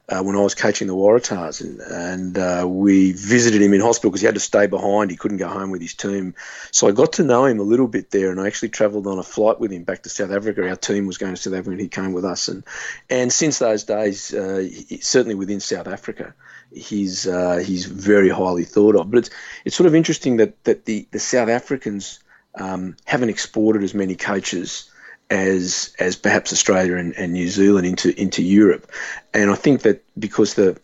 uh, 0.07 0.21
when 0.21 0.35
I 0.35 0.41
was 0.41 0.53
coaching 0.53 0.87
the 0.87 0.93
Waratahs, 0.95 1.61
and, 1.61 1.79
and 1.81 2.37
uh, 2.37 2.67
we 2.67 3.11
visited 3.13 3.61
him 3.61 3.73
in 3.73 3.81
hospital 3.81 4.11
because 4.11 4.21
he 4.21 4.27
had 4.27 4.35
to 4.35 4.41
stay 4.41 4.67
behind. 4.67 5.09
He 5.09 5.17
couldn't 5.17 5.37
go 5.37 5.47
home 5.47 5.71
with 5.71 5.81
his 5.81 5.95
team, 5.95 6.35
so 6.71 6.87
I 6.87 6.91
got 6.91 7.13
to 7.13 7.23
know 7.23 7.45
him 7.45 7.59
a 7.59 7.63
little 7.63 7.87
bit 7.87 8.11
there, 8.11 8.29
and 8.29 8.39
I 8.39 8.45
actually 8.45 8.69
travelled 8.69 9.07
on 9.07 9.17
a 9.17 9.23
flight 9.23 9.59
with 9.59 9.71
him 9.71 9.83
back 9.83 10.03
to 10.03 10.09
South 10.09 10.31
Africa. 10.31 10.67
Our 10.67 10.75
team 10.75 11.07
was 11.07 11.17
going 11.17 11.33
to 11.33 11.41
South 11.41 11.53
Africa, 11.53 11.71
and 11.71 11.81
he 11.81 11.87
came 11.87 12.13
with 12.13 12.25
us, 12.25 12.47
and 12.47 12.63
and 13.09 13.33
since 13.33 13.57
those 13.59 13.83
days, 13.83 14.33
uh, 14.33 14.69
he, 14.71 14.97
certainly 14.97 15.35
within 15.35 15.59
South 15.59 15.87
Africa. 15.87 16.33
He's 16.71 17.25
uh, 17.27 17.57
he's 17.57 17.85
very 17.85 18.29
highly 18.29 18.65
thought 18.65 18.95
of, 18.95 19.09
but 19.09 19.19
it's 19.19 19.29
it's 19.63 19.75
sort 19.75 19.87
of 19.87 19.95
interesting 19.95 20.37
that 20.37 20.63
that 20.65 20.85
the, 20.85 21.07
the 21.11 21.19
South 21.19 21.49
Africans 21.49 22.19
um, 22.55 22.95
haven't 23.05 23.29
exported 23.29 23.83
as 23.83 23.93
many 23.93 24.15
coaches 24.15 24.91
as 25.29 25.95
as 25.99 26.15
perhaps 26.15 26.53
Australia 26.53 26.97
and, 26.97 27.13
and 27.13 27.33
New 27.33 27.47
Zealand 27.47 27.87
into 27.87 28.19
into 28.19 28.43
Europe, 28.43 28.89
and 29.33 29.49
I 29.49 29.55
think 29.55 29.81
that 29.81 30.03
because 30.17 30.53
the 30.53 30.79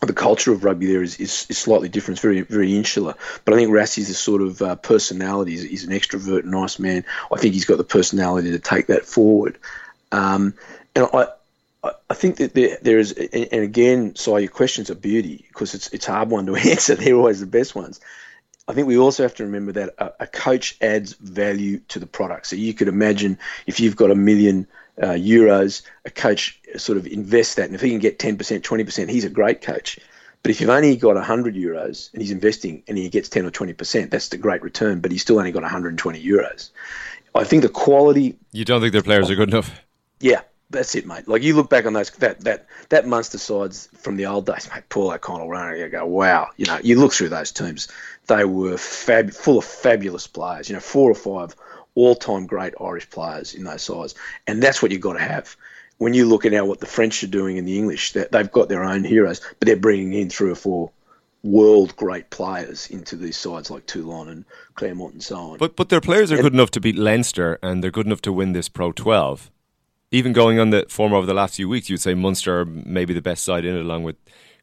the 0.00 0.12
culture 0.12 0.52
of 0.52 0.64
rugby 0.64 0.86
there 0.86 1.02
is, 1.02 1.20
is, 1.20 1.46
is, 1.48 1.58
slightly 1.58 1.88
different. 1.88 2.16
It's 2.16 2.22
very 2.22 2.40
very 2.40 2.76
insular. 2.76 3.14
But 3.44 3.54
I 3.54 3.56
think 3.56 3.70
Rassie's 3.70 4.10
a 4.10 4.14
sort 4.14 4.42
of 4.42 4.62
uh, 4.62 4.76
personality. 4.76 5.52
He's, 5.52 5.62
he's, 5.62 5.84
an 5.84 5.92
extrovert, 5.92 6.44
nice 6.44 6.78
man. 6.78 7.04
I 7.32 7.38
think 7.38 7.54
he's 7.54 7.66
got 7.66 7.78
the 7.78 7.84
personality 7.84 8.52
to 8.52 8.58
take 8.58 8.86
that 8.86 9.04
forward. 9.04 9.58
Um, 10.12 10.54
and 10.94 11.08
I. 11.12 11.28
I 12.08 12.14
think 12.14 12.36
that 12.36 12.54
there, 12.54 12.78
there 12.80 12.98
is, 12.98 13.12
and 13.12 13.62
again, 13.62 14.16
so 14.16 14.38
your 14.38 14.48
questions 14.48 14.88
are 14.88 14.94
beauty 14.94 15.44
because 15.48 15.74
it's 15.74 15.88
it's 15.92 16.06
hard 16.06 16.30
one 16.30 16.46
to 16.46 16.56
answer. 16.70 16.94
They're 16.94 17.14
always 17.14 17.40
the 17.40 17.46
best 17.46 17.74
ones. 17.74 18.00
I 18.66 18.72
think 18.72 18.86
we 18.88 18.96
also 18.96 19.22
have 19.22 19.34
to 19.36 19.44
remember 19.44 19.72
that 19.72 19.94
a, 19.98 20.12
a, 20.20 20.26
coach 20.26 20.76
adds 20.80 21.12
value 21.14 21.80
to 21.88 21.98
the 21.98 22.06
product. 22.06 22.46
So 22.46 22.56
you 22.56 22.72
could 22.72 22.88
imagine 22.88 23.38
if 23.66 23.78
you've 23.78 23.96
got 23.96 24.10
a 24.10 24.14
million 24.14 24.66
uh, 25.00 25.08
euros, 25.08 25.82
a 26.04 26.10
coach 26.10 26.60
sort 26.76 26.96
of 26.96 27.06
invests 27.06 27.56
that, 27.56 27.66
and 27.66 27.74
if 27.74 27.82
he 27.82 27.90
can 27.90 27.98
get 27.98 28.18
10%, 28.18 28.38
20%, 28.38 29.08
he's 29.10 29.24
a 29.24 29.30
great 29.30 29.60
coach. 29.60 29.98
But 30.42 30.50
if 30.50 30.60
you've 30.60 30.70
only 30.70 30.96
got 30.96 31.14
100 31.14 31.54
euros 31.54 32.12
and 32.12 32.22
he's 32.22 32.30
investing 32.30 32.82
and 32.88 32.96
he 32.96 33.08
gets 33.08 33.28
10 33.28 33.46
or 33.46 33.50
20%, 33.50 34.10
that's 34.10 34.28
the 34.28 34.36
great 34.36 34.62
return, 34.62 35.00
but 35.00 35.10
he's 35.10 35.22
still 35.22 35.38
only 35.38 35.52
got 35.52 35.62
120 35.62 36.22
euros. 36.22 36.70
I 37.34 37.44
think 37.44 37.62
the 37.62 37.68
quality. 37.68 38.36
You 38.52 38.64
don't 38.64 38.80
think 38.80 38.92
their 38.92 39.02
players 39.02 39.30
are 39.30 39.34
good 39.34 39.48
enough? 39.48 39.82
Yeah, 40.20 40.42
that's 40.70 40.94
it, 40.94 41.06
mate. 41.06 41.28
Like 41.28 41.42
you 41.42 41.54
look 41.54 41.70
back 41.70 41.86
on 41.86 41.92
those 41.92 42.10
that 42.10 42.40
that 42.40 42.66
that 42.88 43.06
Munster 43.06 43.38
sides 43.38 43.88
from 43.96 44.16
the 44.16 44.26
old 44.26 44.46
days, 44.46 44.68
mate. 44.74 44.84
Paul 44.88 45.12
O'Connell 45.12 45.48
running, 45.48 45.80
you 45.80 45.88
go, 45.88 46.06
wow. 46.06 46.50
You 46.56 46.66
know, 46.66 46.78
you 46.82 46.98
look 46.98 47.12
through 47.12 47.28
those 47.28 47.52
teams 47.52 47.88
they 48.26 48.44
were 48.44 48.78
fab, 48.78 49.32
full 49.32 49.58
of 49.58 49.64
fabulous 49.64 50.26
players. 50.26 50.68
You 50.68 50.74
know, 50.74 50.80
four 50.80 51.10
or 51.10 51.14
five 51.14 51.54
all-time 51.94 52.46
great 52.46 52.74
Irish 52.80 53.08
players 53.10 53.54
in 53.54 53.64
those 53.64 53.82
sides, 53.82 54.14
and 54.46 54.62
that's 54.62 54.82
what 54.82 54.90
you've 54.90 55.00
got 55.00 55.14
to 55.14 55.20
have. 55.20 55.56
When 55.98 56.12
you 56.12 56.26
look 56.26 56.44
at 56.44 56.52
now 56.52 56.64
what 56.64 56.80
the 56.80 56.86
French 56.86 57.22
are 57.22 57.28
doing 57.28 57.56
and 57.56 57.68
the 57.68 57.78
English, 57.78 58.12
they've 58.12 58.50
got 58.50 58.68
their 58.68 58.82
own 58.82 59.04
heroes, 59.04 59.40
but 59.60 59.66
they're 59.66 59.76
bringing 59.76 60.12
in 60.12 60.28
three 60.28 60.50
or 60.50 60.56
four 60.56 60.90
world 61.44 61.94
great 61.94 62.30
players 62.30 62.88
into 62.88 63.16
these 63.16 63.36
sides 63.36 63.70
like 63.70 63.86
Toulon 63.86 64.28
and 64.28 64.44
Clermont 64.74 65.12
and 65.12 65.22
so 65.22 65.36
on. 65.36 65.58
But 65.58 65.76
but 65.76 65.90
their 65.90 66.00
players 66.00 66.32
are 66.32 66.36
and, 66.36 66.42
good 66.42 66.54
enough 66.54 66.70
to 66.72 66.80
beat 66.80 66.96
Leinster, 66.96 67.58
and 67.62 67.82
they're 67.82 67.92
good 67.92 68.06
enough 68.06 68.22
to 68.22 68.32
win 68.32 68.54
this 68.54 68.68
Pro 68.68 68.90
12 68.90 69.50
even 70.14 70.32
going 70.32 70.60
on 70.60 70.70
the 70.70 70.86
form 70.88 71.12
over 71.12 71.26
the 71.26 71.34
last 71.34 71.56
few 71.56 71.68
weeks, 71.68 71.90
you'd 71.90 72.00
say 72.00 72.14
Munster 72.14 72.64
maybe 72.64 73.12
the 73.12 73.20
best 73.20 73.42
side 73.42 73.64
in 73.64 73.76
it, 73.76 73.80
along 73.80 74.04
with 74.04 74.14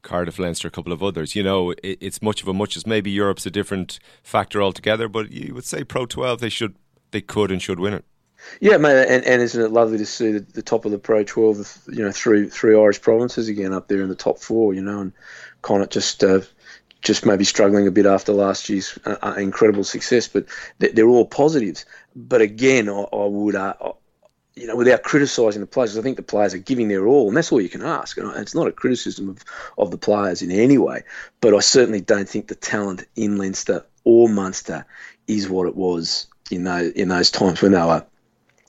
Cardiff, 0.01 0.39
Leinster, 0.39 0.69
a 0.69 0.71
couple 0.71 0.93
of 0.93 1.03
others. 1.03 1.35
You 1.35 1.43
know, 1.43 1.71
it, 1.71 1.97
it's 1.99 2.21
much 2.21 2.41
of 2.41 2.47
a 2.47 2.53
much 2.53 2.77
as 2.77 2.87
maybe 2.87 3.11
Europe's 3.11 3.45
a 3.45 3.51
different 3.51 3.99
factor 4.23 4.63
altogether, 4.63 5.09
but 5.09 5.29
you 5.29 5.53
would 5.53 5.65
say 5.65 5.83
Pro 5.83 6.05
12 6.05 6.39
they 6.39 6.47
should, 6.47 6.75
they 7.11 7.19
could 7.19 7.51
and 7.51 7.61
should 7.61 7.81
win 7.81 7.93
it. 7.93 8.05
Yeah, 8.61 8.77
mate, 8.77 9.05
and, 9.07 9.25
and 9.25 9.41
isn't 9.41 9.61
it 9.61 9.71
lovely 9.71 9.97
to 9.97 10.05
see 10.05 10.31
the, 10.31 10.39
the 10.39 10.61
top 10.61 10.85
of 10.85 10.91
the 10.91 10.97
Pro 10.97 11.25
12, 11.25 11.83
you 11.89 12.03
know, 12.03 12.11
three 12.11 12.47
three 12.47 12.75
Irish 12.75 13.01
provinces 13.01 13.49
again 13.49 13.73
up 13.73 13.89
there 13.89 14.01
in 14.01 14.09
the 14.09 14.15
top 14.15 14.39
four, 14.39 14.73
you 14.73 14.81
know, 14.81 15.01
and 15.01 15.13
Connacht 15.61 15.91
just 15.91 16.23
uh, 16.23 16.39
just 17.01 17.25
maybe 17.25 17.43
struggling 17.43 17.87
a 17.87 17.91
bit 17.91 18.05
after 18.05 18.31
last 18.31 18.69
year's 18.69 18.97
uh, 19.05 19.17
uh 19.21 19.35
incredible 19.37 19.83
success, 19.83 20.29
but 20.29 20.45
they're 20.79 21.07
all 21.07 21.25
positives. 21.25 21.85
But 22.15 22.41
again, 22.41 22.89
I, 22.89 23.01
I 23.13 23.25
would, 23.25 23.55
uh, 23.55 23.73
you 24.55 24.67
know, 24.67 24.75
without 24.75 25.03
criticising 25.03 25.61
the 25.61 25.67
players, 25.67 25.97
I 25.97 26.01
think 26.01 26.17
the 26.17 26.23
players 26.23 26.53
are 26.53 26.59
giving 26.59 26.89
their 26.89 27.07
all, 27.07 27.27
and 27.27 27.37
that's 27.37 27.51
all 27.51 27.61
you 27.61 27.69
can 27.69 27.83
ask. 27.83 28.17
And 28.17 28.29
it's 28.37 28.55
not 28.55 28.67
a 28.67 28.71
criticism 28.71 29.29
of, 29.29 29.43
of 29.77 29.91
the 29.91 29.97
players 29.97 30.41
in 30.41 30.51
any 30.51 30.77
way, 30.77 31.03
but 31.39 31.53
I 31.53 31.59
certainly 31.59 32.01
don't 32.01 32.27
think 32.27 32.47
the 32.47 32.55
talent 32.55 33.05
in 33.15 33.37
Leinster 33.37 33.85
or 34.03 34.27
Munster 34.27 34.85
is 35.27 35.49
what 35.49 35.67
it 35.67 35.75
was 35.75 36.27
in 36.51 36.65
those 36.65 36.91
in 36.91 37.07
those 37.07 37.31
times 37.31 37.61
when 37.61 37.71
they 37.71 37.81
were 37.81 38.05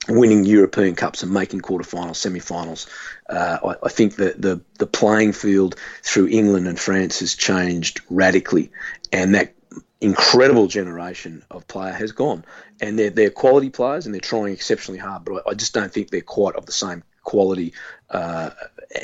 winning 0.07 0.45
European 0.45 0.95
Cups 0.95 1.23
and 1.23 1.33
making 1.33 1.61
quarterfinals, 1.61 2.17
semi-finals. 2.17 2.87
Uh, 3.29 3.57
I, 3.63 3.85
I, 3.85 3.89
think 3.89 4.15
that 4.17 4.41
the 4.41 4.61
the 4.79 4.87
playing 4.87 5.33
field 5.33 5.75
through 6.01 6.27
England 6.27 6.67
and 6.67 6.79
France 6.79 7.19
has 7.19 7.35
changed 7.35 8.01
radically, 8.09 8.71
and 9.11 9.35
that 9.35 9.53
incredible 10.03 10.67
generation 10.67 11.43
of 11.49 11.67
player 11.67 11.93
has 11.93 12.11
gone. 12.11 12.43
And 12.81 12.99
they're 12.99 13.09
they're 13.09 13.29
quality 13.29 13.69
players 13.69 14.05
and 14.05 14.13
they're 14.13 14.21
trying 14.21 14.53
exceptionally 14.53 14.99
hard, 14.99 15.23
but 15.25 15.43
I, 15.47 15.51
I 15.51 15.53
just 15.53 15.73
don't 15.73 15.91
think 15.91 16.09
they're 16.09 16.21
quite 16.21 16.55
of 16.55 16.65
the 16.65 16.71
same 16.71 17.03
quality. 17.23 17.73
Uh, 18.09 18.51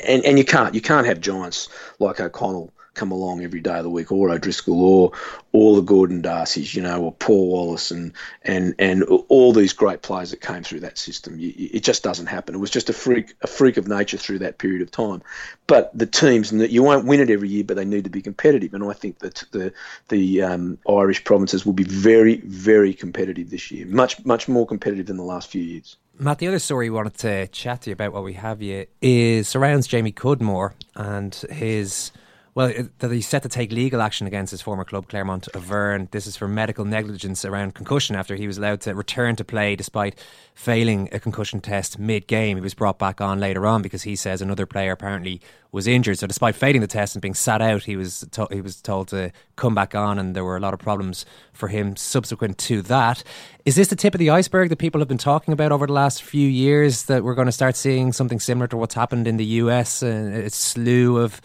and 0.06 0.24
and 0.24 0.38
you 0.38 0.44
can't 0.44 0.74
you 0.74 0.80
can't 0.80 1.06
have 1.06 1.20
giants 1.20 1.68
like 1.98 2.20
O'Connell 2.20 2.72
come 2.94 3.12
along 3.12 3.42
every 3.42 3.60
day 3.60 3.78
of 3.78 3.84
the 3.84 3.90
week, 3.90 4.10
or 4.12 4.30
O'Driscoll, 4.30 4.82
or 4.82 5.12
all 5.52 5.76
the 5.76 5.82
Gordon 5.82 6.22
D'Arcys, 6.22 6.74
you 6.74 6.82
know, 6.82 7.02
or 7.02 7.12
Paul 7.12 7.48
Wallace, 7.48 7.90
and 7.90 8.12
and 8.42 8.74
and 8.78 9.04
all 9.28 9.52
these 9.52 9.72
great 9.72 10.02
players 10.02 10.30
that 10.30 10.40
came 10.40 10.62
through 10.62 10.80
that 10.80 10.98
system. 10.98 11.36
it 11.40 11.82
just 11.82 12.02
doesn't 12.02 12.26
happen. 12.26 12.54
It 12.54 12.58
was 12.58 12.70
just 12.70 12.90
a 12.90 12.92
freak 12.92 13.34
a 13.42 13.46
freak 13.46 13.76
of 13.76 13.88
nature 13.88 14.16
through 14.16 14.40
that 14.40 14.58
period 14.58 14.82
of 14.82 14.90
time. 14.90 15.22
But 15.66 15.90
the 15.96 16.06
teams, 16.06 16.52
and 16.52 16.68
you 16.70 16.82
won't 16.82 17.06
win 17.06 17.20
it 17.20 17.30
every 17.30 17.48
year, 17.48 17.64
but 17.64 17.76
they 17.76 17.84
need 17.84 18.04
to 18.04 18.10
be 18.10 18.22
competitive. 18.22 18.74
And 18.74 18.84
I 18.84 18.92
think 18.92 19.20
that 19.20 19.44
the 19.50 19.72
the 20.08 20.42
um, 20.42 20.78
Irish 20.88 21.24
provinces 21.24 21.64
will 21.64 21.72
be 21.72 21.84
very 21.84 22.36
very 22.44 22.94
competitive 22.94 23.50
this 23.50 23.70
year, 23.70 23.86
much 23.86 24.24
much 24.24 24.48
more 24.48 24.66
competitive 24.66 25.06
than 25.06 25.16
the 25.16 25.22
last 25.22 25.50
few 25.50 25.62
years. 25.62 25.96
Matt, 26.20 26.38
the 26.38 26.48
other 26.48 26.58
story 26.58 26.90
we 26.90 26.96
wanted 26.96 27.16
to 27.18 27.46
chat 27.46 27.80
to 27.82 27.90
you 27.90 27.94
about 27.94 28.12
while 28.12 28.22
we 28.22 28.34
have 28.34 28.60
you 28.60 28.84
is 29.00 29.48
surrounds 29.48 29.86
Jamie 29.86 30.12
Cudmore 30.12 30.74
and 30.94 31.34
his 31.50 32.12
well, 32.54 32.72
that 32.98 33.12
he's 33.12 33.28
set 33.28 33.42
to 33.44 33.48
take 33.48 33.70
legal 33.70 34.02
action 34.02 34.26
against 34.26 34.50
his 34.50 34.60
former 34.60 34.84
club, 34.84 35.08
Clermont 35.08 35.48
Auvergne. 35.54 36.08
This 36.10 36.26
is 36.26 36.36
for 36.36 36.48
medical 36.48 36.84
negligence 36.84 37.44
around 37.44 37.74
concussion 37.74 38.16
after 38.16 38.34
he 38.34 38.48
was 38.48 38.58
allowed 38.58 38.80
to 38.82 38.94
return 38.94 39.36
to 39.36 39.44
play 39.44 39.76
despite 39.76 40.18
failing 40.52 41.08
a 41.12 41.20
concussion 41.20 41.60
test 41.60 41.98
mid 41.98 42.26
game. 42.26 42.56
He 42.56 42.60
was 42.60 42.74
brought 42.74 42.98
back 42.98 43.20
on 43.20 43.38
later 43.38 43.66
on 43.66 43.82
because 43.82 44.02
he 44.02 44.16
says 44.16 44.42
another 44.42 44.66
player 44.66 44.90
apparently 44.92 45.40
was 45.70 45.86
injured. 45.86 46.18
So, 46.18 46.26
despite 46.26 46.56
failing 46.56 46.80
the 46.80 46.88
test 46.88 47.14
and 47.14 47.22
being 47.22 47.34
sat 47.34 47.62
out, 47.62 47.84
he 47.84 47.96
was 47.96 48.26
to- 48.32 48.48
he 48.50 48.60
was 48.60 48.80
told 48.80 49.08
to 49.08 49.30
come 49.54 49.74
back 49.74 49.94
on, 49.94 50.18
and 50.18 50.34
there 50.34 50.44
were 50.44 50.56
a 50.56 50.60
lot 50.60 50.74
of 50.74 50.80
problems 50.80 51.24
for 51.52 51.68
him 51.68 51.94
subsequent 51.94 52.58
to 52.58 52.82
that. 52.82 53.22
Is 53.64 53.76
this 53.76 53.88
the 53.88 53.96
tip 53.96 54.14
of 54.14 54.18
the 54.18 54.30
iceberg 54.30 54.70
that 54.70 54.78
people 54.78 55.00
have 55.00 55.08
been 55.08 55.18
talking 55.18 55.52
about 55.52 55.70
over 55.70 55.86
the 55.86 55.92
last 55.92 56.24
few 56.24 56.48
years? 56.48 57.04
That 57.04 57.22
we're 57.22 57.36
going 57.36 57.46
to 57.46 57.52
start 57.52 57.76
seeing 57.76 58.12
something 58.12 58.40
similar 58.40 58.66
to 58.66 58.76
what's 58.76 58.94
happened 58.94 59.28
in 59.28 59.36
the 59.36 59.44
US, 59.44 60.02
uh, 60.02 60.42
a 60.46 60.50
slew 60.50 61.18
of 61.18 61.40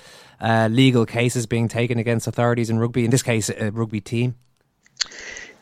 uh, 0.45 0.67
legal 0.71 1.07
cases 1.07 1.47
being 1.47 1.67
taken 1.67 1.97
against 1.97 2.27
authorities 2.27 2.69
in 2.69 2.77
rugby, 2.77 3.03
in 3.03 3.09
this 3.09 3.23
case, 3.23 3.49
a 3.49 3.71
rugby 3.71 3.99
team? 3.99 4.35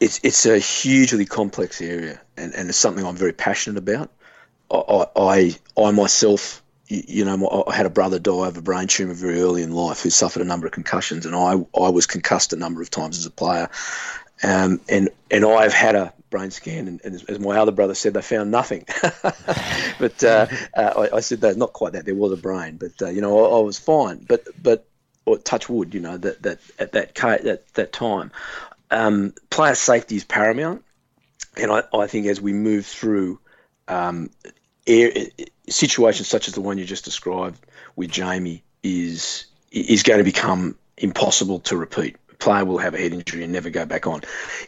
It's, 0.01 0.19
it's 0.23 0.45
a 0.45 0.59
hugely 0.59 1.25
complex 1.25 1.81
area, 1.81 2.19
and, 2.35 2.53
and 2.53 2.67
it's 2.67 2.77
something 2.77 3.05
I'm 3.05 3.15
very 3.15 3.31
passionate 3.31 3.77
about. 3.77 4.11
I, 4.69 5.05
I, 5.15 5.55
I 5.77 5.91
myself, 5.91 6.61
you 6.89 7.23
know, 7.23 7.65
I 7.65 7.73
had 7.73 7.85
a 7.85 7.89
brother 7.89 8.19
die 8.19 8.47
of 8.47 8.57
a 8.57 8.61
brain 8.61 8.87
tumour 8.87 9.13
very 9.13 9.39
early 9.39 9.63
in 9.63 9.71
life 9.71 10.01
who 10.01 10.09
suffered 10.09 10.41
a 10.41 10.45
number 10.45 10.67
of 10.67 10.73
concussions, 10.73 11.25
and 11.25 11.33
I, 11.33 11.53
I 11.79 11.89
was 11.89 12.05
concussed 12.05 12.51
a 12.51 12.57
number 12.57 12.81
of 12.81 12.89
times 12.89 13.17
as 13.17 13.25
a 13.25 13.31
player. 13.31 13.69
Um, 14.43 14.81
and 14.89 15.09
and 15.31 15.45
I've 15.45 15.73
had 15.73 15.95
a 15.95 16.13
brain 16.29 16.51
scan, 16.51 16.87
and, 16.87 17.01
and, 17.03 17.29
as 17.29 17.39
my 17.39 17.57
other 17.57 17.71
brother 17.71 17.95
said, 17.95 18.13
they 18.13 18.21
found 18.21 18.51
nothing. 18.51 18.85
but 19.99 20.23
uh, 20.23 20.47
uh, 20.75 21.07
I, 21.11 21.17
I, 21.17 21.19
said 21.21 21.41
that 21.41 21.57
not 21.57 21.73
quite 21.73 21.93
that. 21.93 22.05
There 22.05 22.15
was 22.15 22.31
a 22.33 22.37
brain, 22.37 22.77
but 22.77 23.01
uh, 23.01 23.09
you 23.09 23.21
know 23.21 23.45
I, 23.45 23.57
I, 23.57 23.61
was 23.61 23.79
fine. 23.79 24.25
But 24.27 24.45
but 24.61 24.85
or 25.25 25.37
touch 25.37 25.69
wood, 25.69 25.93
you 25.93 26.01
know 26.01 26.17
that 26.17 26.41
that 26.41 26.59
at 26.79 26.91
that 26.91 27.15
that 27.15 27.73
that 27.73 27.93
time, 27.93 28.31
um, 28.91 29.33
player 29.49 29.75
safety 29.75 30.17
is 30.17 30.25
paramount, 30.25 30.83
and 31.55 31.71
I, 31.71 31.83
I 31.93 32.07
think 32.07 32.27
as 32.27 32.41
we 32.41 32.51
move 32.51 32.85
through 32.85 33.39
um, 33.87 34.29
air, 34.87 35.11
situations 35.69 36.27
such 36.27 36.47
as 36.47 36.53
the 36.53 36.61
one 36.61 36.77
you 36.77 36.85
just 36.85 37.05
described 37.05 37.59
with 37.95 38.11
Jamie 38.11 38.63
is 38.81 39.45
is 39.71 40.03
going 40.03 40.19
to 40.19 40.23
become 40.25 40.75
impossible 40.97 41.59
to 41.59 41.77
repeat 41.77 42.17
player 42.43 42.65
will 42.65 42.77
have 42.77 42.93
a 42.93 42.97
head 42.97 43.13
injury 43.13 43.41
and 43.43 43.53
never 43.53 43.69
go 43.69 43.85
back 43.85 44.05
on. 44.05 44.21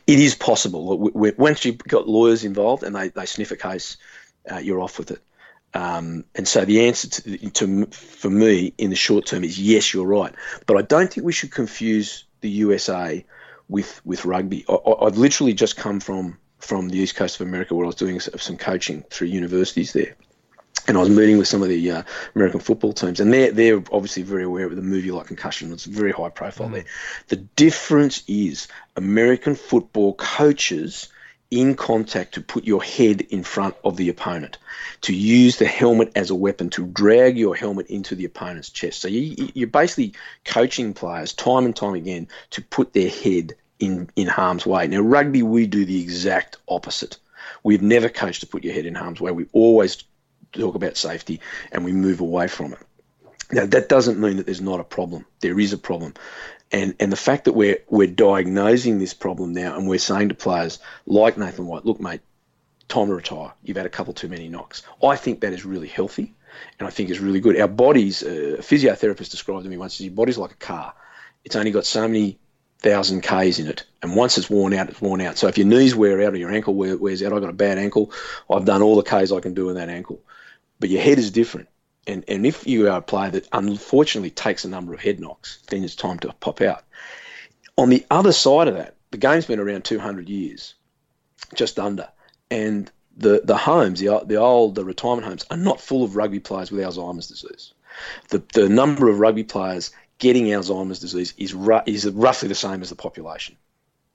It 0.07 0.19
is 0.19 0.33
possible. 0.33 1.11
Once 1.13 1.65
you've 1.65 1.77
got 1.79 2.07
lawyers 2.07 2.45
involved 2.45 2.83
and 2.83 2.95
they, 2.95 3.09
they 3.09 3.25
sniff 3.25 3.51
a 3.51 3.57
case, 3.57 3.97
uh, 4.49 4.59
you're 4.59 4.79
off 4.79 4.97
with 4.97 5.11
it. 5.11 5.21
Um, 5.73 6.23
and 6.35 6.47
so 6.47 6.63
the 6.63 6.87
answer 6.87 7.09
to, 7.09 7.49
to, 7.49 7.85
for 7.87 8.29
me 8.29 8.73
in 8.77 8.91
the 8.91 8.95
short 8.95 9.25
term 9.25 9.43
is 9.43 9.59
yes, 9.59 9.93
you're 9.93 10.07
right. 10.07 10.33
But 10.65 10.77
I 10.77 10.83
don't 10.83 11.11
think 11.11 11.25
we 11.25 11.33
should 11.33 11.51
confuse 11.51 12.23
the 12.39 12.49
USA 12.49 13.25
with 13.67 13.99
with 14.05 14.23
rugby. 14.23 14.63
I, 14.69 15.05
have 15.05 15.17
literally 15.17 15.53
just 15.53 15.75
come 15.75 15.99
from 15.99 16.37
from 16.59 16.87
the 16.87 16.99
east 16.99 17.15
coast 17.15 17.41
of 17.41 17.47
America 17.47 17.75
where 17.75 17.85
I 17.85 17.87
was 17.87 17.95
doing 17.95 18.21
some 18.21 18.55
coaching 18.55 19.03
through 19.09 19.27
universities 19.27 19.91
there 19.91 20.15
and 20.87 20.97
I 20.97 20.99
was 20.99 21.09
meeting 21.09 21.37
with 21.37 21.47
some 21.47 21.63
of 21.63 21.69
the 21.69 21.91
uh, 21.91 22.03
American 22.35 22.59
football 22.59 22.93
teams, 22.93 23.19
and 23.19 23.33
they're 23.33 23.51
they're 23.51 23.83
obviously 23.91 24.23
very 24.23 24.43
aware 24.43 24.65
of 24.65 24.75
the 24.75 24.81
movie 24.81 25.11
like 25.11 25.27
Concussion. 25.27 25.71
It's 25.71 25.85
very 25.85 26.11
high 26.11 26.29
profile 26.29 26.69
mm. 26.69 26.73
there. 26.73 26.85
The 27.27 27.37
difference 27.37 28.23
is 28.27 28.67
American 28.95 29.55
football 29.55 30.13
coaches 30.13 31.09
in 31.51 31.75
contact 31.75 32.33
to 32.33 32.41
put 32.41 32.65
your 32.65 32.83
head 32.83 33.21
in 33.21 33.43
front 33.43 33.75
of 33.83 33.97
the 33.97 34.09
opponent, 34.09 34.57
to 35.01 35.13
use 35.13 35.57
the 35.57 35.65
helmet 35.65 36.11
as 36.15 36.29
a 36.29 36.35
weapon, 36.35 36.69
to 36.71 36.85
drag 36.85 37.37
your 37.37 37.55
helmet 37.55 37.87
into 37.87 38.15
the 38.15 38.25
opponent's 38.25 38.69
chest. 38.69 38.99
So 39.01 39.07
you, 39.07 39.49
you're 39.53 39.67
basically 39.67 40.13
coaching 40.43 40.93
players 40.93 41.33
time 41.33 41.65
and 41.65 41.75
time 41.75 41.93
again 41.93 42.27
to 42.51 42.61
put 42.61 42.93
their 42.93 43.09
head 43.09 43.53
in, 43.79 44.09
in 44.15 44.27
harm's 44.27 44.65
way. 44.65 44.87
Now, 44.87 45.01
rugby, 45.01 45.43
we 45.43 45.67
do 45.67 45.85
the 45.85 46.01
exact 46.01 46.57
opposite. 46.67 47.17
We've 47.63 47.81
never 47.81 48.09
coached 48.09 48.41
to 48.41 48.47
put 48.47 48.63
your 48.63 48.73
head 48.73 48.85
in 48.85 48.95
harm's 48.95 49.21
way. 49.21 49.31
We 49.31 49.45
always 49.53 50.03
talk 50.61 50.75
about 50.75 50.97
safety 50.97 51.41
and 51.71 51.85
we 51.85 51.91
move 51.91 52.21
away 52.21 52.47
from 52.47 52.73
it. 52.73 52.79
Now 53.51 53.65
that 53.65 53.89
doesn't 53.89 54.19
mean 54.19 54.37
that 54.37 54.45
there's 54.45 54.61
not 54.61 54.79
a 54.79 54.83
problem. 54.83 55.25
There 55.41 55.59
is 55.59 55.73
a 55.73 55.77
problem. 55.77 56.13
And 56.71 56.95
and 56.99 57.11
the 57.11 57.17
fact 57.17 57.45
that 57.45 57.53
we're 57.53 57.79
we're 57.89 58.07
diagnosing 58.07 58.99
this 58.99 59.13
problem 59.13 59.53
now 59.53 59.77
and 59.77 59.87
we're 59.87 59.99
saying 59.99 60.29
to 60.29 60.35
players 60.35 60.79
like 61.05 61.37
Nathan 61.37 61.67
White, 61.67 61.85
look, 61.85 61.99
mate, 61.99 62.21
time 62.87 63.07
to 63.07 63.15
retire. 63.15 63.53
You've 63.63 63.77
had 63.77 63.85
a 63.85 63.89
couple 63.89 64.13
too 64.13 64.27
many 64.27 64.47
knocks. 64.49 64.81
I 65.03 65.15
think 65.15 65.41
that 65.41 65.53
is 65.53 65.65
really 65.65 65.87
healthy 65.87 66.33
and 66.79 66.87
I 66.87 66.91
think 66.91 67.09
is 67.09 67.19
really 67.19 67.39
good. 67.39 67.59
Our 67.59 67.67
bodies, 67.67 68.23
uh, 68.23 68.57
a 68.59 68.61
physiotherapist 68.61 69.31
described 69.31 69.63
to 69.63 69.69
me 69.69 69.77
once, 69.77 70.01
your 70.01 70.11
body's 70.11 70.37
like 70.37 70.51
a 70.51 70.55
car. 70.55 70.93
It's 71.43 71.55
only 71.55 71.71
got 71.71 71.85
so 71.85 72.07
many 72.07 72.39
thousand 72.79 73.21
Ks 73.21 73.59
in 73.59 73.67
it. 73.67 73.83
And 74.01 74.15
once 74.15 74.37
it's 74.37 74.49
worn 74.49 74.73
out, 74.73 74.89
it's 74.89 75.01
worn 75.01 75.21
out. 75.21 75.37
So 75.37 75.47
if 75.47 75.57
your 75.57 75.67
knees 75.67 75.95
wear 75.95 76.21
out 76.23 76.33
or 76.33 76.37
your 76.37 76.51
ankle 76.51 76.73
wears 76.73 77.23
out, 77.23 77.33
I've 77.33 77.41
got 77.41 77.49
a 77.49 77.53
bad 77.53 77.77
ankle, 77.77 78.11
I've 78.49 78.65
done 78.65 78.81
all 78.81 78.95
the 78.95 79.03
Ks 79.03 79.31
I 79.31 79.39
can 79.39 79.53
do 79.53 79.69
in 79.69 79.75
that 79.75 79.89
ankle 79.89 80.21
but 80.79 80.89
your 80.89 81.01
head 81.01 81.17
is 81.17 81.31
different. 81.31 81.69
And, 82.07 82.23
and 82.27 82.45
if 82.45 82.67
you 82.67 82.87
are 82.87 82.97
a 82.97 83.01
player 83.01 83.31
that 83.31 83.47
unfortunately 83.51 84.29
takes 84.29 84.63
a 84.63 84.69
number 84.69 84.93
of 84.93 84.99
head 84.99 85.19
knocks, 85.19 85.59
then 85.69 85.83
it's 85.83 85.95
time 85.95 86.19
to 86.19 86.33
pop 86.33 86.61
out. 86.61 86.83
On 87.77 87.89
the 87.89 88.05
other 88.11 88.31
side 88.31 88.67
of 88.67 88.75
that, 88.75 88.95
the 89.11 89.17
game's 89.17 89.45
been 89.45 89.59
around 89.59 89.85
200 89.85 90.29
years, 90.29 90.75
just 91.55 91.79
under. 91.79 92.07
And 92.51 92.91
the, 93.17 93.41
the 93.43 93.57
homes, 93.57 93.99
the, 93.99 94.21
the 94.25 94.35
old 94.35 94.75
the 94.75 94.85
retirement 94.85 95.27
homes, 95.27 95.45
are 95.49 95.57
not 95.57 95.81
full 95.81 96.03
of 96.03 96.15
rugby 96.15 96.39
players 96.39 96.71
with 96.71 96.81
Alzheimer's 96.81 97.27
disease. 97.27 97.73
The, 98.29 98.43
the 98.53 98.69
number 98.69 99.09
of 99.09 99.19
rugby 99.19 99.43
players 99.43 99.91
getting 100.19 100.45
Alzheimer's 100.45 100.99
disease 100.99 101.33
is, 101.37 101.53
ru- 101.53 101.81
is 101.85 102.07
roughly 102.07 102.49
the 102.49 102.55
same 102.55 102.81
as 102.81 102.89
the 102.89 102.95
population 102.95 103.57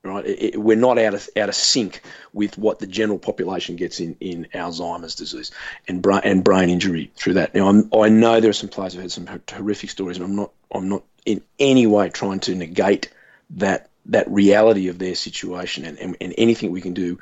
right? 0.03 0.25
It, 0.25 0.55
it, 0.55 0.57
we're 0.61 0.77
not 0.77 0.99
out 0.99 1.15
of 1.15 1.29
out 1.37 1.49
of 1.49 1.55
sync 1.55 2.03
with 2.33 2.57
what 2.59 2.79
the 2.79 2.87
general 2.87 3.19
population 3.19 3.77
gets 3.77 4.01
in, 4.01 4.17
in 4.21 4.47
Alzheimer's 4.55 5.15
disease 5.15 5.51
and 5.89 6.03
brain 6.03 6.23
and 6.25 6.45
brain 6.45 6.71
injury 6.71 7.11
through 7.17 7.35
that. 7.35 7.55
Now, 7.55 7.69
I'm, 7.69 7.91
i 7.95 8.09
know 8.09 8.41
there 8.41 8.51
are 8.51 8.55
some 8.55 8.69
players 8.69 8.95
who've 8.95 9.03
had 9.03 9.13
some 9.13 9.27
horrific 9.51 9.91
stories, 9.91 10.17
and 10.17 10.27
I'm 10.27 10.37
not 10.37 10.53
I'm 10.73 10.89
not 10.89 11.05
in 11.27 11.43
any 11.59 11.87
way 11.87 12.09
trying 12.09 12.41
to 12.41 12.55
negate 12.55 13.11
that 13.51 13.91
that 14.07 14.31
reality 14.31 14.89
of 14.89 14.99
their 14.99 15.15
situation, 15.15 15.85
and, 15.85 15.99
and, 15.99 16.17
and 16.21 16.35
anything 16.39 16.71
we 16.71 16.81
can 16.81 16.95
do 16.95 17.19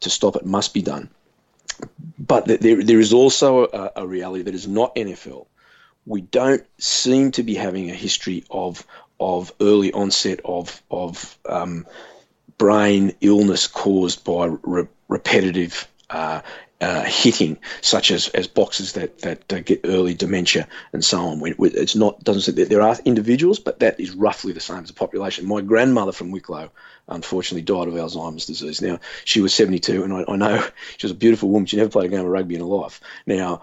to 0.00 0.10
stop 0.10 0.36
it 0.36 0.46
must 0.46 0.72
be 0.72 0.82
done. 0.82 1.10
but 2.18 2.46
there, 2.46 2.82
there 2.82 3.00
is 3.00 3.12
also 3.12 3.64
a, 3.64 3.92
a 3.96 4.06
reality 4.06 4.44
that 4.44 4.54
is 4.54 4.66
not 4.66 4.94
NFL. 4.96 5.46
We 6.06 6.22
don't 6.22 6.64
seem 6.78 7.30
to 7.32 7.42
be 7.42 7.54
having 7.54 7.90
a 7.90 7.94
history 7.94 8.44
of 8.50 8.84
of 9.20 9.52
early 9.60 9.92
onset 9.92 10.40
of 10.44 10.82
of 10.90 11.38
um, 11.48 11.86
brain 12.62 13.12
illness 13.20 13.66
caused 13.66 14.22
by 14.22 14.46
re- 14.62 14.86
repetitive 15.08 15.88
uh, 16.10 16.40
uh, 16.80 17.02
hitting, 17.02 17.58
such 17.80 18.12
as, 18.12 18.28
as 18.28 18.46
that 18.46 19.18
that 19.22 19.52
uh, 19.52 19.58
get 19.58 19.80
early 19.82 20.14
dementia 20.14 20.68
and 20.92 21.04
so 21.04 21.18
on. 21.18 21.42
It's 21.44 21.96
not 21.96 22.22
doesn't 22.22 22.54
there 22.68 22.82
are 22.82 22.96
individuals, 23.04 23.58
but 23.58 23.80
that 23.80 23.98
is 23.98 24.12
roughly 24.14 24.52
the 24.52 24.60
same 24.60 24.78
as 24.78 24.86
the 24.86 24.94
population. 24.94 25.48
My 25.48 25.60
grandmother 25.60 26.12
from 26.12 26.30
Wicklow, 26.30 26.70
unfortunately, 27.08 27.62
died 27.62 27.88
of 27.88 27.94
Alzheimer's 27.94 28.46
disease. 28.46 28.80
Now 28.80 29.00
she 29.24 29.40
was 29.40 29.52
72, 29.52 30.04
and 30.04 30.12
I, 30.12 30.24
I 30.28 30.36
know 30.36 30.64
she 30.98 31.06
was 31.06 31.12
a 31.12 31.16
beautiful 31.16 31.48
woman. 31.48 31.66
She 31.66 31.78
never 31.78 31.90
played 31.90 32.06
a 32.06 32.16
game 32.16 32.24
of 32.24 32.26
rugby 32.26 32.54
in 32.54 32.60
her 32.60 32.66
life. 32.66 33.00
Now 33.26 33.62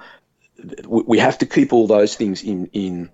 we 0.86 1.20
have 1.20 1.38
to 1.38 1.46
keep 1.46 1.72
all 1.72 1.88
those 1.88 2.18
things 2.18 2.44
in 2.44 2.66
in 2.74 3.10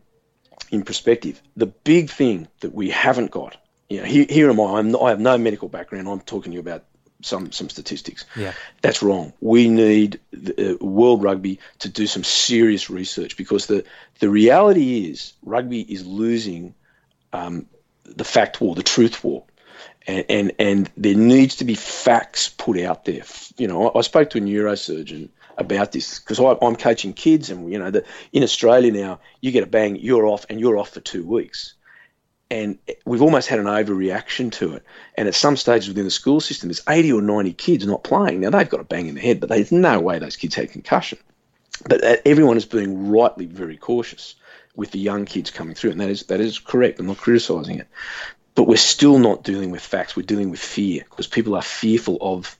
in 0.71 0.81
perspective. 0.81 1.39
The 1.55 1.67
big 1.67 2.09
thing 2.09 2.47
that 2.61 2.73
we 2.73 2.89
haven't 2.89 3.29
got, 3.29 3.55
you 3.89 3.99
know, 3.99 4.05
here, 4.05 4.25
here 4.27 4.49
am 4.49 4.59
I. 4.59 4.79
I'm 4.79 4.91
not, 4.91 5.01
I 5.01 5.09
have 5.09 5.19
no 5.19 5.37
medical 5.37 5.69
background. 5.69 6.07
I'm 6.07 6.21
talking 6.21 6.51
to 6.51 6.55
you 6.55 6.59
about 6.59 6.83
some 7.21 7.51
some 7.51 7.69
statistics. 7.69 8.25
Yeah, 8.35 8.53
that's 8.81 9.01
wrong. 9.01 9.33
We 9.41 9.69
need 9.69 10.19
the, 10.31 10.77
uh, 10.81 10.85
World 10.85 11.23
Rugby 11.23 11.59
to 11.79 11.89
do 11.89 12.07
some 12.07 12.23
serious 12.23 12.89
research 12.89 13.37
because 13.37 13.67
the 13.67 13.83
the 14.19 14.29
reality 14.29 15.09
is 15.09 15.33
rugby 15.43 15.81
is 15.81 16.05
losing 16.05 16.73
um, 17.33 17.67
the 18.03 18.23
fact 18.23 18.61
war, 18.61 18.75
the 18.75 18.83
truth 18.83 19.23
war. 19.23 19.43
And, 20.07 20.25
and, 20.29 20.51
and 20.59 20.91
there 20.95 21.15
needs 21.15 21.55
to 21.55 21.65
be 21.65 21.73
facts 21.73 22.47
put 22.47 22.79
out 22.79 23.05
there. 23.05 23.23
You 23.57 23.67
know, 23.67 23.89
I, 23.89 23.99
I 23.99 24.01
spoke 24.01 24.29
to 24.31 24.37
a 24.37 24.41
neurosurgeon 24.41 25.29
about 25.57 25.91
this 25.91 26.19
because 26.19 26.39
I'm 26.39 26.75
coaching 26.75 27.13
kids, 27.13 27.49
and 27.49 27.71
you 27.71 27.79
know, 27.79 27.89
the, 27.89 28.03
in 28.31 28.43
Australia 28.43 28.91
now, 28.91 29.19
you 29.41 29.51
get 29.51 29.63
a 29.63 29.67
bang, 29.67 29.95
you're 29.95 30.27
off, 30.27 30.45
and 30.49 30.59
you're 30.59 30.77
off 30.77 30.89
for 30.89 30.99
two 30.99 31.25
weeks 31.25 31.74
and 32.51 32.77
we've 33.05 33.21
almost 33.21 33.47
had 33.47 33.59
an 33.59 33.65
overreaction 33.65 34.51
to 34.53 34.75
it. 34.75 34.83
And 35.15 35.27
at 35.27 35.35
some 35.35 35.57
stages 35.57 35.87
within 35.87 36.05
the 36.05 36.11
school 36.11 36.39
system, 36.39 36.69
there's 36.69 36.83
80 36.87 37.13
or 37.13 37.21
90 37.21 37.53
kids 37.53 37.85
not 37.85 38.03
playing. 38.03 38.41
Now 38.41 38.51
they've 38.51 38.69
got 38.69 38.79
a 38.79 38.85
bang 38.85 39.07
in 39.07 39.15
the 39.15 39.21
head, 39.21 39.39
but 39.39 39.49
there's 39.49 39.71
no 39.71 39.99
way 39.99 40.19
those 40.19 40.35
kids 40.35 40.55
had 40.55 40.71
concussion. 40.71 41.17
But 41.87 42.03
uh, 42.03 42.15
everyone 42.25 42.57
is 42.57 42.65
being 42.65 43.09
rightly 43.09 43.45
very 43.45 43.77
cautious 43.77 44.35
with 44.75 44.91
the 44.91 44.99
young 44.99 45.25
kids 45.25 45.51
coming 45.51 45.75
through, 45.75 45.91
and 45.91 46.01
that 46.01 46.09
is 46.09 46.23
that 46.23 46.39
is 46.39 46.59
correct. 46.59 46.99
I'm 46.99 47.07
not 47.07 47.17
criticising 47.17 47.79
it, 47.79 47.87
but 48.53 48.63
we're 48.63 48.77
still 48.77 49.19
not 49.19 49.43
dealing 49.43 49.71
with 49.71 49.81
facts. 49.81 50.15
We're 50.15 50.23
dealing 50.23 50.51
with 50.51 50.59
fear 50.59 51.05
because 51.09 51.27
people 51.27 51.55
are 51.55 51.61
fearful 51.61 52.17
of 52.21 52.57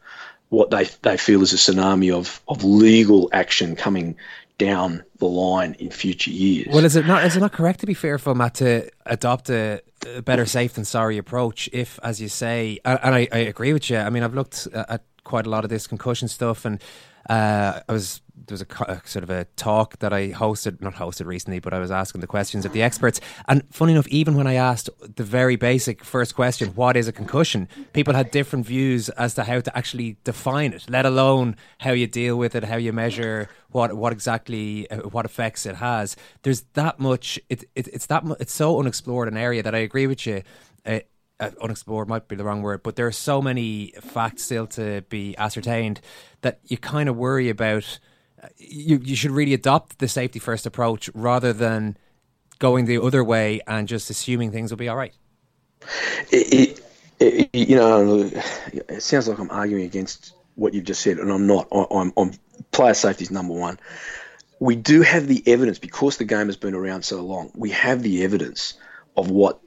what 0.50 0.69
they 0.69 0.86
they 1.02 1.17
feel 1.17 1.41
is 1.41 1.54
a 1.54 1.58
tsunami 1.58 2.13
of 2.13 2.41
of 2.48 2.63
legal 2.63 3.30
action 3.32 3.76
coming 3.76 4.17
down 4.57 5.03
the 5.17 5.25
line 5.25 5.75
in 5.79 5.91
future 5.91 6.31
years. 6.31 6.67
Well, 6.71 6.85
is 6.85 6.95
it 6.95 7.05
not 7.05 7.25
is 7.25 7.35
it 7.35 7.39
not 7.39 7.51
correct 7.51 7.81
to 7.81 7.85
be 7.85 7.93
fearful, 7.93 8.35
Matt, 8.35 8.55
to 8.55 8.89
adopt 9.05 9.49
a, 9.49 9.81
a 10.15 10.21
better 10.21 10.45
safe 10.45 10.73
than 10.73 10.85
sorry 10.85 11.17
approach? 11.17 11.69
If, 11.73 11.99
as 12.03 12.21
you 12.21 12.29
say, 12.29 12.79
and, 12.85 12.99
I, 13.15 13.27
I, 13.31 13.39
agree 13.39 13.73
with 13.73 13.89
you. 13.89 13.97
I 13.97 14.09
mean, 14.09 14.23
I've 14.23 14.33
looked 14.33 14.67
at 14.73 15.03
quite 15.23 15.45
a 15.45 15.49
lot 15.49 15.63
of 15.63 15.69
this 15.69 15.87
concussion 15.87 16.27
stuff, 16.27 16.65
and 16.65 16.81
uh, 17.29 17.81
I 17.87 17.91
was 17.91 18.21
there 18.47 18.53
was 18.53 18.62
a, 18.62 18.84
a, 18.91 19.01
sort 19.05 19.23
of 19.23 19.29
a 19.29 19.45
talk 19.55 19.99
that 19.99 20.13
I 20.13 20.29
hosted, 20.29 20.81
not 20.81 20.95
hosted 20.95 21.25
recently, 21.25 21.60
but 21.60 21.73
I 21.73 21.79
was 21.79 21.91
asking 21.91 22.21
the 22.21 22.27
questions 22.27 22.65
of 22.65 22.73
the 22.73 22.81
experts. 22.81 23.19
And 23.47 23.63
funny 23.71 23.93
enough, 23.93 24.08
even 24.08 24.36
when 24.36 24.47
I 24.47 24.53
asked 24.53 24.89
the 25.15 25.23
very 25.23 25.55
basic 25.55 26.03
first 26.03 26.36
question, 26.36 26.69
what 26.69 26.97
is 26.97 27.08
a 27.08 27.12
concussion? 27.12 27.67
People 27.93 28.13
had 28.13 28.31
different 28.31 28.65
views 28.65 29.10
as 29.10 29.34
to 29.36 29.43
how 29.43 29.60
to 29.60 29.77
actually 29.77 30.17
define 30.23 30.73
it, 30.73 30.86
let 30.89 31.05
alone 31.05 31.55
how 31.79 31.91
you 31.91 32.08
deal 32.08 32.38
with 32.38 32.55
it, 32.55 32.63
how 32.63 32.77
you 32.77 32.93
measure 32.93 33.49
what 33.69 33.93
what 33.93 34.13
exactly 34.13 34.89
uh, 34.89 34.97
what 35.10 35.25
effects 35.25 35.65
it 35.65 35.75
has. 35.75 36.15
There's 36.43 36.62
that 36.73 36.99
much. 36.99 37.39
It, 37.49 37.65
it 37.75 37.88
it's 37.89 38.05
that 38.08 38.23
it's 38.39 38.53
so 38.53 38.79
unexplored 38.79 39.27
an 39.27 39.38
area 39.38 39.63
that 39.63 39.75
I 39.75 39.79
agree 39.79 40.08
with 40.08 40.25
you. 40.25 40.43
Uh, 40.86 40.99
uh, 41.39 41.51
unexplored 41.62 42.08
might 42.08 42.27
be 42.27 42.36
the 42.36 42.43
wrong 42.43 42.62
word, 42.62 42.81
but 42.81 42.95
there 42.95 43.08
are 43.08 43.12
so 43.12 43.41
many 43.41 43.93
facts 43.99 44.43
still 44.43 44.67
to 44.67 45.01
be 45.10 45.36
ascertained 45.38 45.99
that 46.41 46.60
you 46.63 46.77
kind 46.77 47.10
of 47.10 47.17
worry 47.17 47.49
about 47.49 47.99
you 48.58 48.99
you 49.03 49.15
should 49.15 49.31
really 49.31 49.53
adopt 49.53 49.99
the 49.99 50.08
safety 50.08 50.39
first 50.39 50.65
approach 50.65 51.10
rather 51.13 51.53
than 51.53 51.97
going 52.60 52.86
the 52.86 53.01
other 53.01 53.23
way 53.23 53.62
and 53.67 53.88
just 53.88 54.10
assuming 54.10 54.51
things 54.51 54.71
will 54.71 54.77
be 54.77 54.89
all 54.89 54.95
right. 54.95 55.13
It, 56.31 56.81
it, 57.19 57.49
you 57.53 57.75
know, 57.75 58.29
it 58.73 59.01
sounds 59.01 59.27
like 59.27 59.38
I'm 59.38 59.51
arguing 59.51 59.86
against 59.86 60.34
what 60.55 60.73
you've 60.73 60.86
just 60.86 61.01
said, 61.01 61.17
and 61.17 61.31
I'm 61.31 61.47
not. 61.47 61.67
I, 61.71 61.86
I'm, 61.91 62.13
I'm 62.17 62.31
player 62.71 62.93
safety 62.93 63.23
is 63.23 63.31
number 63.31 63.53
one. 63.53 63.79
We 64.60 64.75
do 64.75 65.01
have 65.01 65.27
the 65.27 65.43
evidence 65.45 65.79
because 65.79 66.17
the 66.17 66.25
game 66.25 66.47
has 66.47 66.55
been 66.58 66.73
around 66.73 67.03
so 67.03 67.21
long. 67.21 67.51
We 67.55 67.71
have 67.71 68.01
the 68.01 68.23
evidence 68.23 68.73
of 69.17 69.29
what 69.29 69.60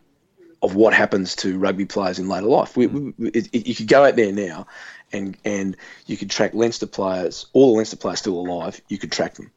of 0.62 0.74
what 0.74 0.92
happens 0.92 1.36
to 1.36 1.56
rugby 1.58 1.84
players 1.84 2.18
in 2.18 2.28
later 2.28 2.46
life. 2.46 2.76
We, 2.76 2.88
we, 2.88 3.28
it, 3.28 3.48
it, 3.52 3.66
you 3.66 3.74
could 3.74 3.86
go 3.86 4.04
out 4.04 4.16
there 4.16 4.32
now 4.32 4.66
and 5.12 5.36
and 5.44 5.76
you 6.06 6.16
could 6.16 6.30
track 6.30 6.54
Leinster 6.54 6.86
players, 6.86 7.46
all 7.52 7.72
the 7.72 7.76
Leinster 7.78 7.96
players 7.96 8.20
still 8.20 8.38
alive. 8.38 8.80
You 8.88 8.98
could 8.98 9.12
track 9.12 9.34
them. 9.34 9.50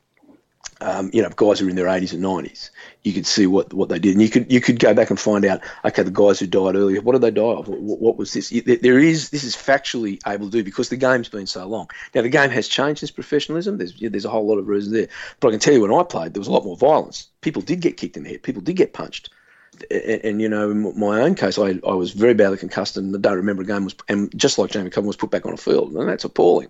Um, 0.79 1.11
you 1.13 1.21
know, 1.21 1.29
guys 1.29 1.59
who 1.59 1.67
are 1.67 1.69
in 1.69 1.75
their 1.75 1.85
80s 1.85 2.13
and 2.13 2.23
90s, 2.23 2.71
you 3.03 3.13
could 3.13 3.27
see 3.27 3.45
what, 3.45 3.71
what 3.71 3.89
they 3.89 3.99
did, 3.99 4.13
and 4.13 4.21
you 4.21 4.29
could 4.29 4.51
you 4.51 4.59
could 4.59 4.79
go 4.79 4.95
back 4.95 5.11
and 5.11 5.19
find 5.19 5.45
out. 5.45 5.61
Okay, 5.85 6.01
the 6.01 6.09
guys 6.09 6.39
who 6.39 6.47
died 6.47 6.75
earlier, 6.75 7.01
what 7.01 7.11
did 7.11 7.21
they 7.21 7.29
die 7.29 7.41
of? 7.41 7.67
What, 7.67 7.99
what 7.99 8.17
was 8.17 8.33
this? 8.33 8.49
There 8.49 8.97
is 8.97 9.29
this 9.29 9.43
is 9.43 9.55
factually 9.55 10.19
able 10.25 10.47
to 10.47 10.51
do 10.51 10.63
because 10.63 10.89
the 10.89 10.97
game's 10.97 11.29
been 11.29 11.45
so 11.45 11.67
long. 11.67 11.89
Now 12.15 12.23
the 12.23 12.29
game 12.29 12.49
has 12.49 12.67
changed 12.67 12.99
since 12.99 13.11
professionalism. 13.11 13.77
There's 13.77 13.93
there's 13.99 14.25
a 14.25 14.29
whole 14.29 14.47
lot 14.47 14.57
of 14.57 14.67
reasons 14.67 14.93
there, 14.93 15.07
but 15.39 15.49
I 15.49 15.51
can 15.51 15.59
tell 15.59 15.73
you 15.73 15.81
when 15.81 15.93
I 15.93 16.03
played, 16.03 16.33
there 16.33 16.41
was 16.41 16.47
a 16.47 16.51
lot 16.51 16.65
more 16.65 16.77
violence. 16.77 17.27
People 17.41 17.61
did 17.61 17.81
get 17.81 17.97
kicked 17.97 18.17
in 18.17 18.23
the 18.23 18.29
head. 18.29 18.43
People 18.43 18.63
did 18.63 18.75
get 18.75 18.93
punched 18.93 19.29
and, 19.89 20.21
and, 20.23 20.41
you 20.41 20.49
know, 20.49 20.71
in 20.71 20.99
my 20.99 21.21
own 21.21 21.35
case, 21.35 21.57
I, 21.57 21.79
I 21.87 21.93
was 21.93 22.11
very 22.11 22.33
badly 22.33 22.57
concussed, 22.57 22.97
and 22.97 23.15
I 23.15 23.19
don't 23.19 23.37
remember 23.37 23.63
a 23.63 23.65
game 23.65 23.83
was, 23.83 23.95
and 24.07 24.31
just 24.37 24.57
like 24.57 24.71
Jamie 24.71 24.89
Cudmore 24.89 25.07
was 25.07 25.15
put 25.15 25.31
back 25.31 25.45
on 25.45 25.53
a 25.53 25.57
field, 25.57 25.93
and 25.93 26.09
that's 26.09 26.23
appalling. 26.23 26.69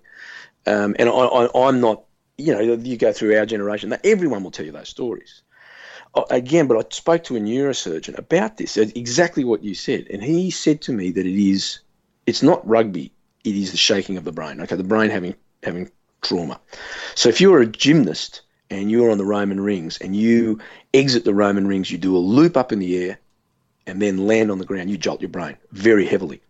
Um, 0.66 0.94
and 0.98 1.08
I, 1.08 1.12
I, 1.12 1.68
I'm 1.68 1.80
not, 1.80 2.04
you 2.38 2.54
know, 2.54 2.60
you 2.60 2.96
go 2.96 3.12
through 3.12 3.36
our 3.36 3.46
generation, 3.46 3.96
everyone 4.04 4.44
will 4.44 4.50
tell 4.50 4.66
you 4.66 4.72
those 4.72 4.88
stories. 4.88 5.42
Again, 6.30 6.66
but 6.66 6.76
I 6.76 6.84
spoke 6.90 7.24
to 7.24 7.36
a 7.36 7.40
neurosurgeon 7.40 8.18
about 8.18 8.58
this, 8.58 8.76
exactly 8.76 9.44
what 9.44 9.64
you 9.64 9.74
said, 9.74 10.06
and 10.10 10.22
he 10.22 10.50
said 10.50 10.82
to 10.82 10.92
me 10.92 11.10
that 11.10 11.26
it 11.26 11.50
is, 11.50 11.80
it's 12.26 12.42
not 12.42 12.66
rugby, 12.68 13.10
it 13.44 13.56
is 13.56 13.70
the 13.70 13.78
shaking 13.78 14.18
of 14.18 14.24
the 14.24 14.32
brain. 14.32 14.60
Okay, 14.60 14.76
the 14.76 14.84
brain 14.84 15.10
having 15.10 15.34
having 15.62 15.90
trauma. 16.20 16.60
So 17.14 17.28
if 17.28 17.40
you're 17.40 17.62
a 17.62 17.66
gymnast 17.66 18.42
and 18.72 18.90
you're 18.90 19.10
on 19.10 19.18
the 19.18 19.24
Roman 19.24 19.60
rings 19.60 19.98
and 19.98 20.16
you 20.16 20.60
exit 20.94 21.24
the 21.24 21.34
Roman 21.34 21.66
rings, 21.66 21.90
you 21.90 21.98
do 21.98 22.16
a 22.16 22.18
loop 22.18 22.56
up 22.56 22.72
in 22.72 22.78
the 22.78 22.96
air 22.96 23.18
and 23.86 24.00
then 24.00 24.26
land 24.26 24.50
on 24.50 24.58
the 24.58 24.64
ground, 24.64 24.90
you 24.90 24.96
jolt 24.96 25.20
your 25.20 25.28
brain 25.28 25.56
very 25.72 26.06
heavily. 26.06 26.40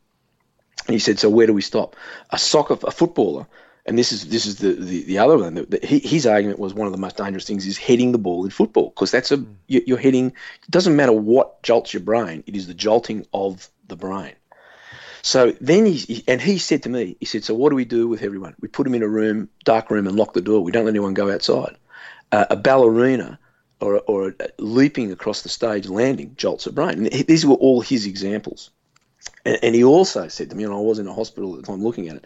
And 0.86 0.94
he 0.94 0.98
said, 0.98 1.18
So 1.18 1.30
where 1.30 1.46
do 1.46 1.52
we 1.52 1.62
stop? 1.62 1.96
A 2.30 2.38
soccer, 2.38 2.76
a 2.84 2.90
footballer, 2.90 3.46
and 3.86 3.98
this 3.98 4.12
is 4.12 4.28
this 4.28 4.46
is 4.46 4.56
the, 4.56 4.74
the, 4.74 5.02
the 5.04 5.18
other 5.18 5.38
one. 5.38 5.54
The, 5.54 5.62
the, 5.64 5.86
his 5.86 6.26
argument 6.26 6.58
was 6.58 6.74
one 6.74 6.86
of 6.86 6.92
the 6.92 6.98
most 6.98 7.16
dangerous 7.16 7.46
things 7.46 7.66
is 7.66 7.78
heading 7.78 8.12
the 8.12 8.18
ball 8.18 8.44
in 8.44 8.50
football 8.50 8.90
because 8.90 9.10
that's 9.10 9.32
a 9.32 9.38
mm. 9.38 9.54
you're 9.66 9.98
heading. 9.98 10.26
It 10.26 10.70
doesn't 10.70 10.94
matter 10.94 11.12
what 11.12 11.62
jolts 11.62 11.92
your 11.92 12.02
brain; 12.02 12.44
it 12.46 12.54
is 12.54 12.66
the 12.66 12.74
jolting 12.74 13.26
of 13.32 13.68
the 13.88 13.96
brain. 13.96 14.34
So 15.24 15.52
then 15.60 15.86
he, 15.86 16.24
and 16.26 16.40
he 16.40 16.58
said 16.58 16.82
to 16.82 16.88
me, 16.88 17.16
he 17.20 17.26
said, 17.26 17.44
"So 17.44 17.54
what 17.54 17.70
do 17.70 17.76
we 17.76 17.84
do 17.84 18.06
with 18.08 18.22
everyone? 18.22 18.54
We 18.60 18.68
put 18.68 18.84
them 18.84 18.94
in 18.94 19.02
a 19.02 19.08
room, 19.08 19.48
dark 19.64 19.90
room, 19.90 20.06
and 20.06 20.16
lock 20.16 20.32
the 20.32 20.40
door. 20.40 20.62
We 20.62 20.72
don't 20.72 20.84
let 20.84 20.90
anyone 20.90 21.14
go 21.14 21.32
outside." 21.32 21.76
Uh, 22.32 22.46
a 22.50 22.56
ballerina 22.56 23.38
or, 23.80 24.00
or 24.06 24.34
leaping 24.58 25.12
across 25.12 25.42
the 25.42 25.48
stage 25.48 25.88
landing 25.88 26.34
jolts 26.36 26.66
a 26.66 26.72
brain. 26.72 27.06
And 27.06 27.26
these 27.26 27.44
were 27.44 27.56
all 27.56 27.80
his 27.80 28.06
examples. 28.06 28.70
And, 29.44 29.58
and, 29.62 29.74
he 29.74 29.84
also 29.84 30.28
said 30.28 30.50
to 30.50 30.56
me, 30.56 30.64
and 30.64 30.72
I 30.72 30.76
was 30.76 30.98
in 30.98 31.06
a 31.06 31.14
hospital 31.14 31.54
at 31.54 31.60
the 31.60 31.66
time 31.66 31.82
looking 31.82 32.08
at 32.08 32.16
it, 32.16 32.24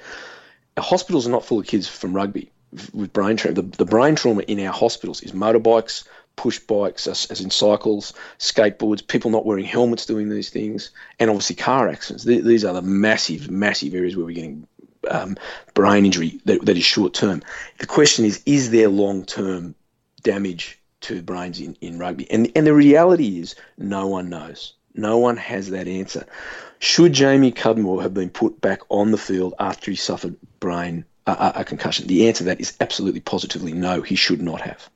hospitals 0.79 1.27
are 1.27 1.31
not 1.31 1.45
full 1.45 1.59
of 1.59 1.67
kids 1.67 1.89
from 1.89 2.15
rugby 2.15 2.51
with 2.93 3.13
brain 3.13 3.37
trauma. 3.37 3.55
The, 3.55 3.63
the 3.63 3.85
brain 3.85 4.15
trauma 4.15 4.43
in 4.43 4.61
our 4.61 4.73
hospitals 4.73 5.23
is 5.23 5.33
motorbikes, 5.33 6.05
push 6.37 6.59
bikes, 6.59 7.07
as, 7.07 7.27
as, 7.31 7.41
in 7.41 7.51
cycles, 7.51 8.13
skateboards, 8.39 9.07
people 9.07 9.31
not 9.31 9.47
wearing 9.47 9.65
helmets 9.65 10.05
doing 10.05 10.29
these 10.29 10.51
things, 10.51 10.91
and 11.19 11.31
obviously 11.31 11.57
car 11.57 11.89
accidents. 11.89 12.25
These 12.25 12.65
are 12.65 12.75
the 12.75 12.83
massive, 12.83 13.51
massive 13.51 13.95
areas 13.95 14.17
where 14.17 14.27
we're 14.27 14.35
getting 14.35 14.67
um, 15.11 15.37
brain 15.75 16.05
injury 16.05 16.41
that, 16.45 16.65
that 16.67 16.77
is 16.77 16.85
short 16.85 17.15
term. 17.15 17.43
The 17.79 17.87
question 17.87 18.25
is, 18.25 18.43
is 18.45 18.71
there 18.71 18.89
long 18.89 19.25
term 19.25 19.75
damage 20.27 20.81
to 21.03 21.23
brains 21.23 21.61
in, 21.61 21.77
in 21.81 21.99
rugby. 22.01 22.29
And, 22.31 22.51
and 22.57 22.67
the 22.67 22.75
reality 22.75 23.39
is, 23.39 23.55
no 23.79 24.09
one 24.09 24.29
knows. 24.29 24.75
No 24.93 25.19
one 25.19 25.37
has 25.37 25.71
that 25.71 25.87
answer. 25.87 26.27
Should 26.81 27.13
Jamie 27.13 27.53
Cudmore 27.53 28.03
have 28.03 28.13
been 28.13 28.31
put 28.31 28.61
back 28.61 28.81
on 28.89 29.13
the 29.13 29.19
field 29.19 29.55
after 29.61 29.91
he 29.91 29.97
suffered 29.97 30.37
brain 30.59 31.05
uh, 31.29 31.53
a 31.55 31.65
concussion? 31.65 32.09
The 32.09 32.27
answer 32.27 32.39
to 32.39 32.45
that 32.45 32.61
is 32.61 32.77
absolutely 32.81 33.21
positively 33.21 33.73
no. 33.73 34.03
He 34.03 34.17
should 34.17 34.43
not 34.43 34.61
have. 34.63 34.91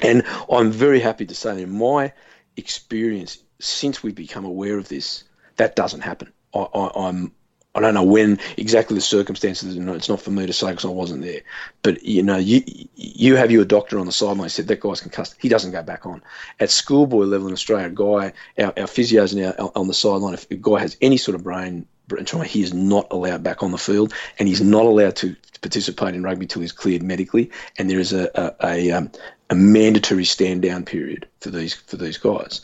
And 0.00 0.22
I'm 0.50 0.70
very 0.70 1.00
happy 1.00 1.26
to 1.26 1.34
say 1.34 1.62
in 1.62 1.76
my 1.76 2.14
experience, 2.56 3.38
since 3.60 4.02
we've 4.02 4.14
become 4.14 4.46
aware 4.46 4.78
of 4.78 4.88
this, 4.88 5.24
that 5.56 5.76
doesn't 5.76 6.00
happen. 6.00 6.32
I, 6.54 6.90
am 6.96 7.32
I 7.74 7.80
don't 7.80 7.94
know 7.94 8.04
when 8.04 8.38
exactly 8.56 8.94
the 8.94 9.00
circumstances. 9.00 9.76
It's 9.76 10.08
not 10.08 10.20
for 10.20 10.30
me 10.30 10.46
to 10.46 10.52
say 10.52 10.70
because 10.70 10.84
I 10.84 10.88
wasn't 10.88 11.22
there. 11.22 11.40
But 11.82 12.04
you 12.04 12.22
know, 12.22 12.36
you 12.36 12.62
you 12.94 13.34
have 13.34 13.50
your 13.50 13.64
doctor 13.64 13.98
on 13.98 14.06
the 14.06 14.12
sideline 14.12 14.48
said 14.48 14.68
that 14.68 14.80
guy's 14.80 15.00
concussed. 15.00 15.34
He 15.40 15.48
doesn't 15.48 15.72
go 15.72 15.82
back 15.82 16.06
on. 16.06 16.22
At 16.60 16.70
schoolboy 16.70 17.24
level 17.24 17.48
in 17.48 17.52
Australia, 17.52 17.86
a 17.86 17.90
guy, 17.90 18.32
our, 18.58 18.72
our 18.78 18.86
physios 18.86 19.34
now 19.34 19.72
on 19.74 19.88
the 19.88 19.94
sideline. 19.94 20.34
If 20.34 20.48
a 20.50 20.54
guy 20.54 20.78
has 20.80 20.96
any 21.00 21.16
sort 21.16 21.34
of 21.34 21.42
brain 21.42 21.86
trauma, 22.24 22.44
he 22.44 22.62
is 22.62 22.72
not 22.72 23.08
allowed 23.10 23.42
back 23.42 23.62
on 23.62 23.72
the 23.72 23.78
field, 23.78 24.14
and 24.38 24.46
he's 24.46 24.60
not 24.60 24.84
allowed 24.84 25.16
to 25.16 25.34
participate 25.60 26.14
in 26.14 26.22
rugby 26.22 26.46
till 26.46 26.62
he's 26.62 26.72
cleared 26.72 27.02
medically. 27.02 27.50
And 27.76 27.90
there 27.90 27.98
is 27.98 28.12
a 28.12 28.30
a, 28.34 28.66
a, 28.68 28.90
um, 28.92 29.10
a 29.50 29.56
mandatory 29.56 30.24
stand 30.24 30.62
down 30.62 30.84
period 30.84 31.26
for 31.40 31.50
these 31.50 31.74
for 31.74 31.96
these 31.96 32.18
guys. 32.18 32.60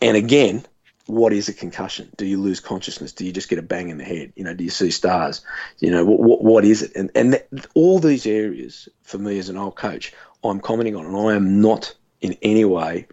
And 0.00 0.16
again, 0.16 0.64
what 1.12 1.34
is 1.34 1.50
a 1.50 1.52
concussion? 1.52 2.10
Do 2.16 2.24
you 2.24 2.40
lose 2.40 2.58
consciousness? 2.58 3.12
Do 3.12 3.26
you 3.26 3.32
just 3.32 3.50
get 3.50 3.58
a 3.58 3.62
bang 3.62 3.90
in 3.90 3.98
the 3.98 4.04
head? 4.04 4.32
You 4.34 4.44
know, 4.44 4.54
do 4.54 4.64
you 4.64 4.70
see 4.70 4.90
stars? 4.90 5.42
You 5.78 5.90
know, 5.90 6.06
what 6.06 6.20
what, 6.20 6.42
what 6.42 6.64
is 6.64 6.82
it? 6.82 6.92
And 6.96 7.10
and 7.14 7.42
all 7.74 7.98
these 7.98 8.26
areas 8.26 8.88
for 9.02 9.18
me 9.18 9.38
as 9.38 9.50
an 9.50 9.58
old 9.58 9.76
coach, 9.76 10.14
I'm 10.42 10.58
commenting 10.58 10.96
on, 10.96 11.04
and 11.04 11.14
I 11.14 11.34
am 11.34 11.60
not 11.60 11.94
in 12.22 12.38
any 12.40 12.64
way 12.64 13.06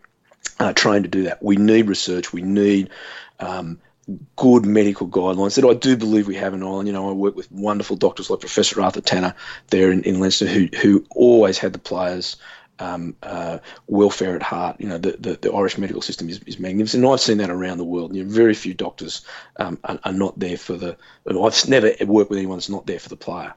uh, 0.60 0.72
trained 0.72 1.04
to 1.04 1.10
do 1.10 1.24
that. 1.24 1.44
We 1.44 1.58
need 1.58 1.90
research. 1.90 2.32
We 2.32 2.42
need 2.42 2.90
um, 3.42 3.80
good 4.38 4.66
medical 4.66 5.08
guidelines 5.08 5.56
that 5.56 5.68
I 5.68 5.74
do 5.74 5.98
believe 5.98 6.26
we 6.26 6.36
have 6.36 6.54
in 6.54 6.64
Ireland. 6.64 6.88
You 6.88 6.94
know, 6.94 7.10
I 7.10 7.12
work 7.12 7.36
with 7.36 7.52
wonderful 7.52 7.98
doctors 7.98 8.30
like 8.30 8.40
Professor 8.40 8.82
Arthur 8.82 9.02
Tanner 9.02 9.36
there 9.68 9.92
in, 9.92 10.04
in 10.04 10.22
Leinster 10.22 10.48
who 10.48 10.70
who 10.82 11.06
always 11.10 11.58
had 11.58 11.74
the 11.74 11.80
players 11.80 12.38
um, 12.80 13.16
uh, 13.24 13.60
welfare 13.88 14.36
at 14.36 14.44
heart. 14.44 14.78
You 14.80 14.88
know, 14.88 14.98
the, 14.98 15.12
the, 15.20 15.40
the 15.42 15.54
Irish 15.54 15.78
medical 15.78 16.02
system 16.02 16.30
is, 16.30 16.40
is, 16.46 16.60
magnificent. 16.60 17.04
And 17.04 17.12
I've 17.12 17.20
seen 17.20 17.38
that 17.38 17.50
around 17.50 17.78
the 17.78 17.86
world. 17.86 18.16
You 18.16 18.24
know, 18.24 18.30
very 18.30 18.54
few 18.54 18.74
doctors 18.74 19.26
um, 19.58 19.78
are, 19.84 20.00
are, 20.04 20.14
not 20.14 20.38
there 20.40 20.58
for 20.58 20.78
the. 20.78 20.98
I've 21.28 21.70
never 21.70 21.94
worked 22.06 22.30
with 22.30 22.40
anyone 22.40 22.58
that's 22.58 22.70
not 22.70 22.86
there 22.86 23.00
for 23.00 23.10
the 23.10 23.18
player. 23.18 23.54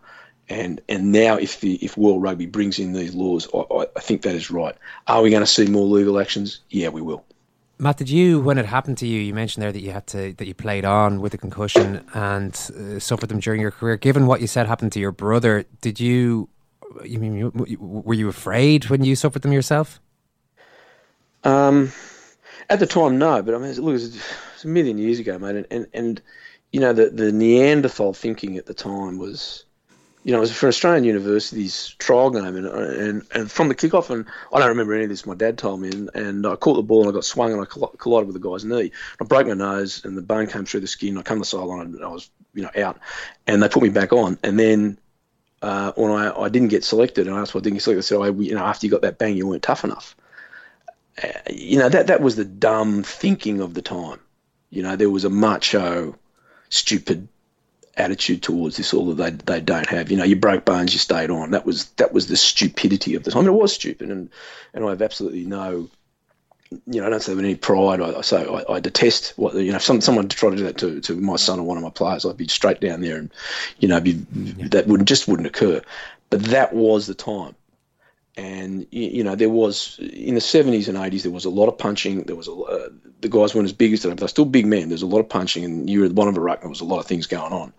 And 0.48 0.80
and 0.88 1.12
now, 1.12 1.37
if 1.37 1.61
the 1.61 1.74
if 1.76 1.96
World 1.96 2.22
Rugby 2.22 2.46
brings 2.46 2.78
in 2.78 2.92
these 2.92 3.14
laws, 3.14 3.48
I, 3.54 3.87
I 3.96 4.00
think 4.00 4.22
that 4.22 4.35
is 4.35 4.50
right. 4.50 4.76
Are 5.06 5.22
we 5.22 5.30
going 5.30 5.42
to 5.42 5.46
see 5.46 5.66
more 5.66 5.87
legal 5.87 6.18
actions? 6.18 6.61
Yeah, 6.68 6.88
we 6.88 7.00
will. 7.00 7.24
Matt, 7.78 7.96
did 7.96 8.08
you, 8.08 8.40
when 8.40 8.58
it 8.58 8.66
happened 8.66 8.98
to 8.98 9.08
you, 9.08 9.20
you 9.20 9.35
mentioned 9.35 9.62
there 9.62 9.72
that 9.72 9.80
you 9.80 9.90
had 9.90 10.06
to 10.08 10.35
that 10.35 10.46
you 10.46 10.54
played 10.54 10.85
on 10.85 11.20
with 11.20 11.35
a 11.35 11.38
concussion 11.38 12.04
and 12.14 12.54
uh, 12.54 12.98
suffered 13.00 13.28
them 13.28 13.40
during 13.40 13.61
your 13.61 13.72
career. 13.72 13.96
Given 13.96 14.26
what 14.26 14.40
you 14.40 14.46
said 14.46 14.66
happened 14.66 14.92
to 14.92 15.00
your 15.00 15.11
brother, 15.11 15.64
did 15.80 15.98
you 15.98 16.48
you 17.05 17.18
mean 17.18 17.52
were 17.78 18.14
you 18.14 18.28
afraid 18.28 18.87
when 18.87 19.05
you 19.05 19.16
suffered 19.16 19.42
them 19.42 19.52
yourself? 19.52 20.00
Um, 21.44 21.92
at 22.68 22.78
the 22.78 22.87
time, 22.87 23.18
no. 23.18 23.42
But 23.42 23.55
I 23.55 23.59
mean, 23.59 23.74
look, 23.74 23.90
it 23.90 23.92
was 23.92 24.64
a 24.64 24.68
million 24.68 24.98
years 24.98 25.18
ago, 25.18 25.38
mate. 25.38 25.57
And 25.57 25.66
and, 25.70 25.87
and 25.92 26.22
you 26.72 26.81
know, 26.81 26.92
the 26.92 27.11
the 27.11 27.33
Neanderthal 27.33 28.14
thinking 28.14 28.57
at 28.57 28.66
the 28.66 28.74
time 28.74 29.18
was, 29.18 29.64
you 30.24 30.33
know, 30.33 30.38
it 30.38 30.42
was 30.42 30.52
for 30.52 30.66
an 30.66 30.68
Australian 30.68 31.05
University's 31.05 31.94
trial 31.98 32.31
game, 32.31 32.57
and 32.57 32.66
and, 32.66 33.22
and 33.35 33.50
from 33.50 33.68
the 33.68 33.74
kickoff, 33.74 34.11
and 34.11 34.24
I 34.52 34.59
don't 34.59 34.68
remember 34.68 34.94
any 34.94 35.05
of 35.05 35.11
this. 35.11 35.26
My 35.26 35.35
dad 35.35 35.59
told 35.59 35.81
me, 35.81 35.88
and, 35.88 36.11
and 36.14 36.46
I 36.46 36.57
caught 36.57 36.76
the 36.76 36.83
ball 36.83 37.00
and 37.00 37.11
I 37.11 37.12
got 37.12 37.24
swung 37.24 37.52
and 37.52 37.61
I 37.61 37.64
collided 37.98 38.26
with 38.26 38.40
the 38.40 38.48
guy's 38.48 38.64
knee. 38.64 38.92
I 39.20 39.24
broke 39.24 39.46
my 39.46 39.55
nose 39.55 40.05
and 40.05 40.16
the 40.16 40.22
bone 40.22 40.46
came 40.46 40.64
through 40.64 40.81
the 40.81 40.87
skin. 40.87 41.18
I 41.18 41.22
come 41.22 41.38
to 41.38 41.40
the 41.40 41.46
sideline 41.46 41.81
and 41.81 42.05
I 42.05 42.09
was, 42.09 42.31
you 42.55 42.62
know, 42.62 42.70
out, 42.83 42.98
and 43.46 43.62
they 43.62 43.68
put 43.68 43.83
me 43.83 43.88
back 43.88 44.12
on, 44.12 44.38
and 44.42 44.59
then 44.59 44.98
uh, 45.62 45.92
when 45.92 46.11
I, 46.11 46.33
I 46.37 46.48
didn't 46.48 46.68
get 46.68 46.85
selected, 46.85 47.27
and 47.27 47.37
I 47.37 47.40
asked 47.40 47.55
why 47.55 47.61
I 47.61 47.62
didn't 47.62 47.77
get 47.77 47.83
selected, 47.85 48.01
I 48.01 48.03
said, 48.03 48.18
oh, 48.18 48.40
you 48.40 48.55
know, 48.55 48.64
after 48.64 48.87
you 48.87 48.90
got 48.90 49.03
that 49.03 49.18
bang, 49.18 49.37
you 49.37 49.46
weren't 49.46 49.62
tough 49.62 49.85
enough. 49.85 50.16
Uh, 51.22 51.29
you 51.51 51.79
know, 51.79 51.88
that, 51.88 52.09
that 52.09 52.20
was 52.20 52.37
the 52.37 52.44
dumb 52.44 53.03
thinking 53.03 53.61
of 53.61 53.75
the 53.75 53.83
time. 53.83 54.18
You 54.70 54.83
know, 54.83 54.96
there 54.96 55.11
was 55.11 55.25
a 55.25 55.31
macho, 55.31 56.16
stupid 56.68 57.29
attitude 57.96 58.42
towards 58.42 58.77
this, 58.77 58.92
all 58.94 59.14
that 59.14 59.46
they, 59.46 59.55
they 59.55 59.61
don't 59.61 59.88
have. 59.88 60.11
You 60.11 60.16
know, 60.16 60.25
you 60.25 60.37
broke 60.37 60.64
bones, 60.64 60.92
you 60.92 60.98
stayed 60.98 61.31
on. 61.31 61.51
That 61.51 61.66
was 61.66 61.87
that 61.92 62.12
was 62.12 62.27
the 62.27 62.37
stupidity 62.37 63.14
of 63.14 63.22
the 63.22 63.31
time. 63.31 63.46
it 63.46 63.53
was 63.53 63.75
stupid, 63.75 64.11
and 64.11 64.31
and 64.72 64.85
I 64.85 64.90
have 64.90 65.03
absolutely 65.03 65.44
no 65.44 65.90
you 66.87 67.00
know, 67.00 67.06
I 67.06 67.11
don't 67.11 67.22
say 67.22 67.35
with 67.35 67.44
any 67.44 67.54
pride. 67.54 68.00
I, 68.00 68.18
I 68.18 68.20
say 68.22 68.44
I, 68.44 68.74
I, 68.74 68.80
detest 68.80 69.35
what 69.37 69.54
you 69.54 69.70
know. 69.70 69.76
If 69.76 69.82
some, 69.82 70.00
someone 70.00 70.28
tried 70.28 70.50
to 70.50 70.56
do 70.56 70.64
that 70.64 70.78
to, 70.78 71.00
to 71.00 71.16
my 71.16 71.37
son 71.37 71.58
or 71.58 71.64
one 71.64 71.76
of 71.76 71.82
my 71.82 71.90
players, 71.90 72.24
I'd 72.24 72.37
be 72.37 72.48
straight 72.48 72.80
down 72.80 73.00
there, 73.00 73.16
and 73.16 73.30
you 73.78 73.88
know, 73.88 74.00
be, 74.00 74.24
yeah. 74.32 74.68
that 74.70 74.87
wouldn't 74.87 75.08
just 75.08 75.28
wouldn't 75.28 75.46
occur. 75.46 75.82
But 76.30 76.44
that 76.44 76.72
was 76.72 77.06
the 77.06 77.14
time, 77.14 77.54
and 78.37 78.87
you 78.90 79.24
know, 79.24 79.35
there 79.35 79.48
was 79.48 79.98
in 80.00 80.35
the 80.35 80.40
seventies 80.40 80.88
and 80.88 80.98
eighties 80.98 81.22
there 81.22 81.32
was 81.32 81.44
a 81.44 81.50
lot 81.50 81.68
of 81.68 81.78
punching. 81.78 82.22
There 82.22 82.37
was 82.37 82.48
a 82.48 82.52
uh, 82.52 82.88
the 83.20 83.28
guys 83.28 83.54
weren't 83.54 83.66
as 83.66 83.72
big 83.72 83.92
as 83.92 84.00
today, 84.00 84.12
but 84.14 84.20
they're 84.20 84.28
still 84.28 84.44
big 84.44 84.66
men. 84.66 84.88
There's 84.88 85.02
a 85.02 85.06
lot 85.06 85.20
of 85.20 85.28
punching, 85.28 85.64
and 85.64 85.90
you 85.90 86.00
were 86.00 86.06
at 86.06 86.08
the 86.08 86.14
bottom 86.14 86.35
of 86.35 86.38
a 86.38 86.40
ruck. 86.40 86.61
There 86.61 86.68
was 86.68 86.80
a 86.80 86.85
lot 86.85 87.00
of 87.00 87.06
things 87.06 87.26
going 87.26 87.52
on. 87.52 87.72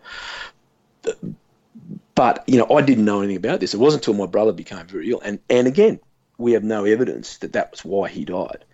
But 2.15 2.43
you 2.47 2.57
know, 2.57 2.75
I 2.75 2.81
didn't 2.81 3.05
know 3.05 3.19
anything 3.19 3.37
about 3.37 3.59
this. 3.59 3.73
It 3.73 3.79
wasn't 3.79 4.05
until 4.05 4.19
my 4.19 4.29
brother 4.29 4.51
became 4.51 4.85
very 4.85 5.09
ill, 5.11 5.21
and 5.21 5.39
and 5.49 5.67
again, 5.67 5.99
we 6.37 6.53
have 6.53 6.63
no 6.63 6.85
evidence 6.85 7.37
that 7.37 7.53
that 7.53 7.71
was 7.71 7.83
why 7.85 8.09
he 8.09 8.25
died 8.25 8.65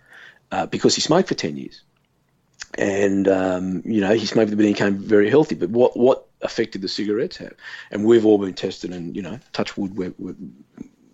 uh, 0.52 0.66
because 0.66 0.94
he 0.94 1.00
smoked 1.00 1.28
for 1.28 1.34
10 1.34 1.56
years. 1.56 1.82
And, 2.78 3.26
um, 3.28 3.82
you 3.84 4.00
know, 4.00 4.14
he 4.14 4.26
smoked, 4.26 4.50
but 4.56 4.64
he 4.64 4.72
became 4.72 4.98
very 4.98 5.28
healthy. 5.28 5.54
But 5.54 5.70
what, 5.70 5.96
what 5.96 6.26
affected 6.40 6.82
the 6.82 6.88
cigarettes 6.88 7.36
have? 7.38 7.54
And 7.90 8.04
we've 8.04 8.24
all 8.24 8.38
been 8.38 8.54
tested, 8.54 8.92
and, 8.92 9.16
you 9.16 9.22
know, 9.22 9.40
touch 9.52 9.76
wood, 9.76 9.96
we're, 9.96 10.14
we're, 10.18 10.36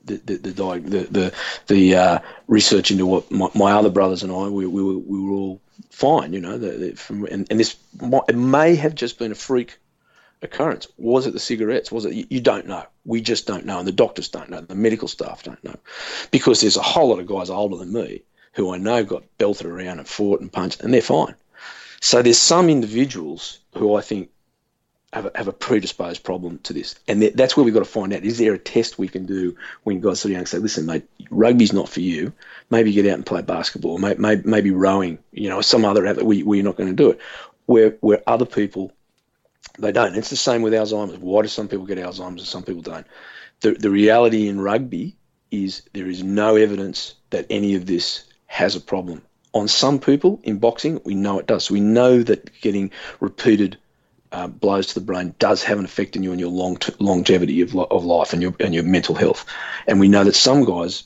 the 0.05 0.17
the 0.19 0.37
the 0.37 0.53
the, 0.53 1.09
the, 1.11 1.35
the 1.67 1.97
uh, 1.97 2.19
research 2.47 2.91
into 2.91 3.07
what 3.07 3.31
my, 3.31 3.49
my, 3.55 3.73
other 3.73 3.91
brothers 3.91 4.23
and 4.23 4.33
I 4.33 4.49
we, 4.49 4.67
we 4.67 4.83
were 4.83 4.99
we 4.99 5.21
were 5.21 5.33
all 5.33 5.61
fine, 5.91 6.33
you 6.33 6.41
know. 6.41 6.59
The, 6.59 6.71
the, 6.71 6.93
from, 6.93 7.25
and, 7.27 7.47
and 7.51 7.59
this 7.59 7.77
it 8.29 8.37
may 8.37 8.77
have 8.77 8.95
just 8.95 9.19
been 9.19 9.33
a 9.33 9.37
freak 9.37 9.79
occurrence. 10.43 10.87
Was 10.97 11.27
it 11.27 11.33
the 11.33 11.41
cigarettes? 11.41 11.91
Was 11.91 12.05
it? 12.05 12.15
You, 12.15 12.27
you, 12.31 12.41
don't 12.41 12.67
know. 12.67 12.85
We 13.05 13.21
just 13.21 13.47
don't 13.47 13.67
know, 13.67 13.79
and 13.79 13.89
the 13.89 13.93
doctors 13.93 14.29
don't 14.29 14.51
know. 14.51 14.61
The 14.61 14.75
medical 14.75 15.09
staff 15.09 15.43
don't 15.43 15.63
know, 15.65 15.77
because 16.31 16.61
there's 16.61 16.77
a 16.77 16.83
whole 16.83 17.09
lot 17.09 17.19
of 17.19 17.27
guys 17.27 17.51
older 17.51 17.77
than 17.77 17.93
me 17.93 18.23
who 18.57 18.73
I 18.73 18.79
know 18.79 19.05
got 19.05 19.23
belted 19.37 19.67
around 19.67 19.99
and 19.99 20.09
fought 20.09 20.41
and 20.41 20.51
punched, 20.51 20.81
and 20.81 20.93
they're 20.93 21.03
fine. 21.03 21.35
So 22.01 22.23
there's 22.23 22.39
some 22.39 22.71
individuals 22.71 23.59
who 23.75 23.95
I 23.95 24.01
think 24.01 24.31
have 25.13 25.27
a, 25.27 25.33
have 25.35 25.49
a 25.49 25.53
predisposed 25.53 26.25
problem 26.25 26.59
to 26.65 26.73
this, 26.73 26.97
and 27.07 27.23
that's 27.23 27.57
where 27.57 27.65
we've 27.65 27.75
got 27.75 27.81
to 27.81 27.85
find 27.85 28.15
out: 28.15 28.25
is 28.25 28.39
there 28.39 28.55
a 28.55 28.59
test 28.59 28.99
we 28.99 29.09
can 29.09 29.27
do 29.27 29.57
when 29.85 30.01
guys 30.01 30.23
down 30.23 30.33
and 30.33 30.49
say, 30.49 30.59
"Listen, 30.59 30.87
mate, 30.87 31.05
rugby's 31.31 31.75
not 31.75 31.89
for 31.89 32.01
you. 32.01 32.33
Maybe 32.71 32.93
get 32.93 33.07
out 33.07 33.15
and 33.15 33.27
play 33.27 33.43
basketball, 33.43 33.99
maybe, 33.99 34.43
maybe 34.45 34.71
rowing, 34.71 35.19
you 35.33 35.51
know, 35.51 35.61
some 35.61 35.85
other 35.85 36.03
where, 36.03 36.39
where 36.41 36.57
you're 36.57 36.65
not 36.65 36.77
going 36.77 36.89
to 36.89 37.03
do 37.03 37.11
it." 37.11 37.21
Where 37.67 37.91
where 38.01 38.23
other 38.27 38.47
people 38.47 38.93
they 39.79 39.93
don't. 39.93 40.17
It's 40.17 40.31
the 40.31 40.37
same 40.37 40.63
with 40.63 40.73
Alzheimer's. 40.73 41.19
Why 41.19 41.43
do 41.43 41.49
some 41.49 41.69
people 41.69 41.85
get 41.85 41.99
Alzheimer's 41.99 42.21
and 42.21 42.41
some 42.41 42.63
people 42.63 42.83
don't? 42.83 43.07
The 43.61 43.73
the 43.73 43.91
reality 43.91 44.49
in 44.49 44.61
rugby 44.61 45.17
is 45.51 45.83
there 45.93 46.09
is 46.09 46.23
no 46.23 46.57
evidence 46.57 47.15
that 47.31 47.47
any 47.51 47.75
of 47.75 47.87
this 47.87 48.25
has 48.47 48.77
a 48.77 48.81
problem. 48.81 49.23
On 49.55 49.69
some 49.69 49.99
people 49.99 50.41
in 50.43 50.59
boxing, 50.59 51.01
we 51.05 51.15
know 51.15 51.39
it 51.39 51.47
does. 51.47 51.65
So 51.65 51.75
we 51.75 51.81
know 51.81 52.23
that 52.23 52.51
getting 52.61 52.91
repeated 53.21 53.79
uh, 54.33 54.49
blows 54.49 54.89
to 54.89 54.95
the 54.95 55.07
brain 55.07 55.35
does 55.39 55.63
have 55.63 55.79
an 55.79 55.85
effect 55.85 56.17
on 56.17 56.23
you 56.23 56.31
and 56.31 56.41
your 56.41 56.51
long 56.51 56.77
t- 56.77 56.93
longevity 56.99 57.63
of, 57.63 57.75
of 57.77 58.05
life 58.05 58.33
and 58.33 58.43
your 58.43 58.55
and 58.61 58.75
your 58.75 58.83
mental 58.83 59.15
health. 59.15 59.47
And 59.87 60.01
we 60.01 60.09
know 60.09 60.25
that 60.25 60.35
some 60.35 60.65
guys, 60.65 61.05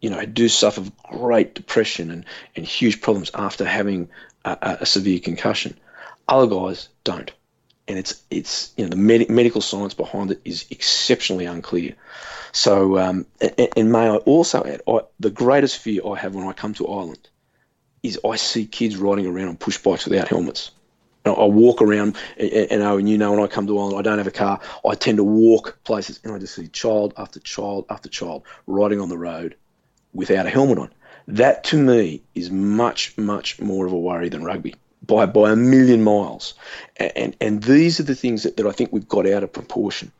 you 0.00 0.10
know, 0.10 0.24
do 0.24 0.48
suffer 0.48 0.82
great 1.04 1.54
depression 1.54 2.10
and, 2.10 2.24
and 2.56 2.64
huge 2.64 3.00
problems 3.00 3.30
after 3.34 3.64
having 3.64 4.08
a, 4.44 4.78
a 4.80 4.86
severe 4.86 5.20
concussion. 5.20 5.78
Other 6.28 6.46
guys 6.46 6.88
don't, 7.04 7.30
and 7.86 7.98
it's 7.98 8.22
it's 8.30 8.72
you 8.76 8.84
know 8.84 8.90
the 8.90 8.96
med- 8.96 9.30
medical 9.30 9.60
science 9.60 9.94
behind 9.94 10.30
it 10.32 10.40
is 10.44 10.66
exceptionally 10.70 11.44
unclear. 11.44 11.94
So, 12.56 12.98
um, 12.98 13.26
and, 13.38 13.68
and, 13.76 13.92
may 13.92 14.08
I 14.08 14.16
also 14.16 14.64
add, 14.64 14.80
I, 14.88 15.00
the 15.20 15.28
greatest 15.28 15.76
fear 15.76 16.00
I 16.06 16.18
have 16.18 16.34
when 16.34 16.48
I 16.48 16.54
come 16.54 16.72
to 16.74 16.88
Ireland 16.88 17.28
is 18.02 18.18
I 18.24 18.36
see 18.36 18.64
kids 18.64 18.96
riding 18.96 19.26
around 19.26 19.48
on 19.48 19.56
push 19.58 19.76
bikes 19.76 20.06
without 20.06 20.28
helmets. 20.28 20.70
I 21.26 21.44
walk 21.44 21.82
around, 21.82 22.16
and, 22.38 22.50
and, 22.50 22.82
and 22.82 23.08
you 23.10 23.18
know, 23.18 23.32
when 23.32 23.42
I 23.42 23.46
come 23.46 23.66
to 23.66 23.78
Ireland, 23.78 23.98
I 23.98 24.02
don't 24.02 24.16
have 24.16 24.26
a 24.26 24.30
car. 24.30 24.58
I 24.88 24.94
tend 24.94 25.18
to 25.18 25.24
walk 25.24 25.78
places, 25.84 26.18
and 26.24 26.32
I 26.32 26.38
just 26.38 26.54
see 26.54 26.68
child 26.68 27.12
after 27.18 27.40
child 27.40 27.84
after 27.90 28.08
child 28.08 28.44
riding 28.66 29.00
on 29.02 29.10
the 29.10 29.18
road 29.18 29.54
without 30.14 30.46
a 30.46 30.50
helmet 30.50 30.78
on. 30.78 30.90
That 31.28 31.62
to 31.64 31.76
me 31.76 32.22
is 32.34 32.50
much, 32.50 33.18
much 33.18 33.60
more 33.60 33.84
of 33.84 33.92
a 33.92 33.98
worry 33.98 34.30
than 34.30 34.44
rugby 34.44 34.76
by 35.06 35.26
by 35.26 35.50
a 35.50 35.56
million 35.56 36.02
miles. 36.02 36.54
And 36.96 37.12
and, 37.16 37.36
and 37.38 37.62
these 37.62 38.00
are 38.00 38.04
the 38.04 38.14
things 38.14 38.44
that, 38.44 38.56
that 38.56 38.66
I 38.66 38.72
think 38.72 38.92
we've 38.92 39.06
got 39.06 39.26
out 39.28 39.42
of 39.42 39.52
proportion. 39.52 40.10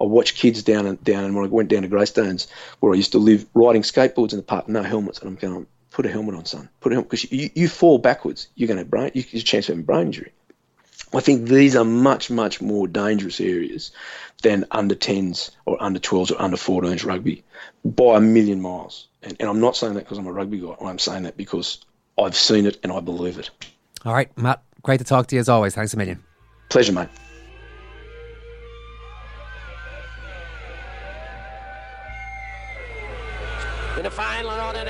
I 0.00 0.04
watch 0.04 0.34
kids 0.34 0.62
down 0.62 0.86
and 0.86 1.02
down, 1.02 1.24
and 1.24 1.34
when 1.34 1.44
I 1.44 1.48
went 1.48 1.68
down 1.68 1.82
to 1.82 1.88
Greystones, 1.88 2.46
where 2.80 2.92
I 2.92 2.96
used 2.96 3.12
to 3.12 3.18
live, 3.18 3.46
riding 3.54 3.82
skateboards 3.82 4.32
in 4.32 4.38
the 4.38 4.42
park, 4.42 4.68
no 4.68 4.82
helmets, 4.82 5.18
and 5.18 5.28
I'm 5.28 5.36
going, 5.36 5.66
put 5.90 6.06
a 6.06 6.10
helmet 6.10 6.34
on, 6.34 6.44
son, 6.44 6.68
put 6.80 6.92
a 6.92 6.96
helmet, 6.96 7.10
because 7.10 7.30
you, 7.32 7.50
you 7.54 7.68
fall 7.68 7.98
backwards, 7.98 8.48
you're 8.54 8.68
going 8.68 8.76
to 8.76 8.82
have 8.82 8.90
brain, 8.90 9.10
you, 9.14 9.24
a 9.32 9.40
chance 9.40 9.68
of 9.68 9.74
having 9.74 9.84
brain 9.84 10.06
injury. 10.06 10.32
I 11.14 11.20
think 11.20 11.48
these 11.48 11.76
are 11.76 11.84
much, 11.84 12.30
much 12.30 12.60
more 12.60 12.88
dangerous 12.88 13.40
areas 13.40 13.92
than 14.42 14.66
under 14.70 14.94
10s 14.94 15.50
or 15.64 15.82
under 15.82 15.98
12s 15.98 16.32
or 16.32 16.42
under 16.42 16.56
14s 16.56 17.04
rugby 17.04 17.44
by 17.84 18.16
a 18.16 18.20
million 18.20 18.60
miles. 18.60 19.06
And, 19.22 19.36
and 19.40 19.48
I'm 19.48 19.60
not 19.60 19.76
saying 19.76 19.94
that 19.94 20.00
because 20.00 20.18
I'm 20.18 20.26
a 20.26 20.32
rugby 20.32 20.58
guy. 20.58 20.74
I'm 20.80 20.98
saying 20.98 21.22
that 21.22 21.36
because 21.36 21.84
I've 22.18 22.36
seen 22.36 22.66
it 22.66 22.78
and 22.82 22.92
I 22.92 23.00
believe 23.00 23.38
it. 23.38 23.50
All 24.04 24.12
right, 24.12 24.36
Matt, 24.36 24.62
great 24.82 24.98
to 24.98 25.04
talk 25.04 25.28
to 25.28 25.36
you 25.36 25.40
as 25.40 25.48
always. 25.48 25.74
Thanks 25.74 25.94
a 25.94 25.96
million. 25.96 26.22
Pleasure, 26.68 26.92
mate. 26.92 27.08
Final 34.16 34.50
and 34.50 34.60
on 34.62 34.76
in 34.76 34.88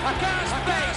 I 0.00 0.12
can't 0.20 0.87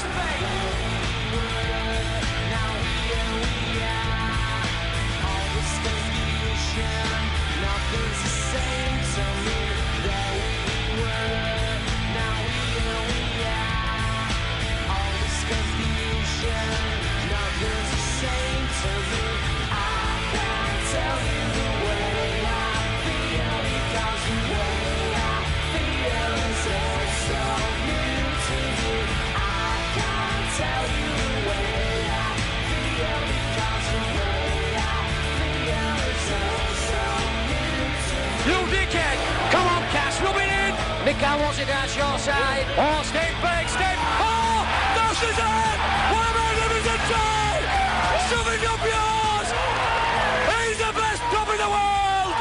in! 41.22 41.30
Nick 41.30 41.42
wants 41.42 41.60
it 41.60 41.68
down 41.68 41.88
your 41.98 42.20
side. 42.20 42.66
Oh, 42.78 43.04
step 43.04 43.32
back, 43.42 43.70
step. 43.70 43.98
Oh, 44.20 44.66
this 44.96 45.22
is 45.22 45.38
it! 45.38 45.78
What 46.12 46.26
about 46.32 46.56
him 46.58 46.72
as 46.78 46.86
a 46.86 46.98
try? 47.08 47.62
Shove 48.30 48.48
it 48.48 48.64
up 48.66 48.82
yours! 48.82 49.50
He's 50.50 50.78
the 50.78 50.92
best 50.98 51.22
club 51.30 51.48
in 51.50 51.58
the 51.58 51.70
world! 51.70 52.34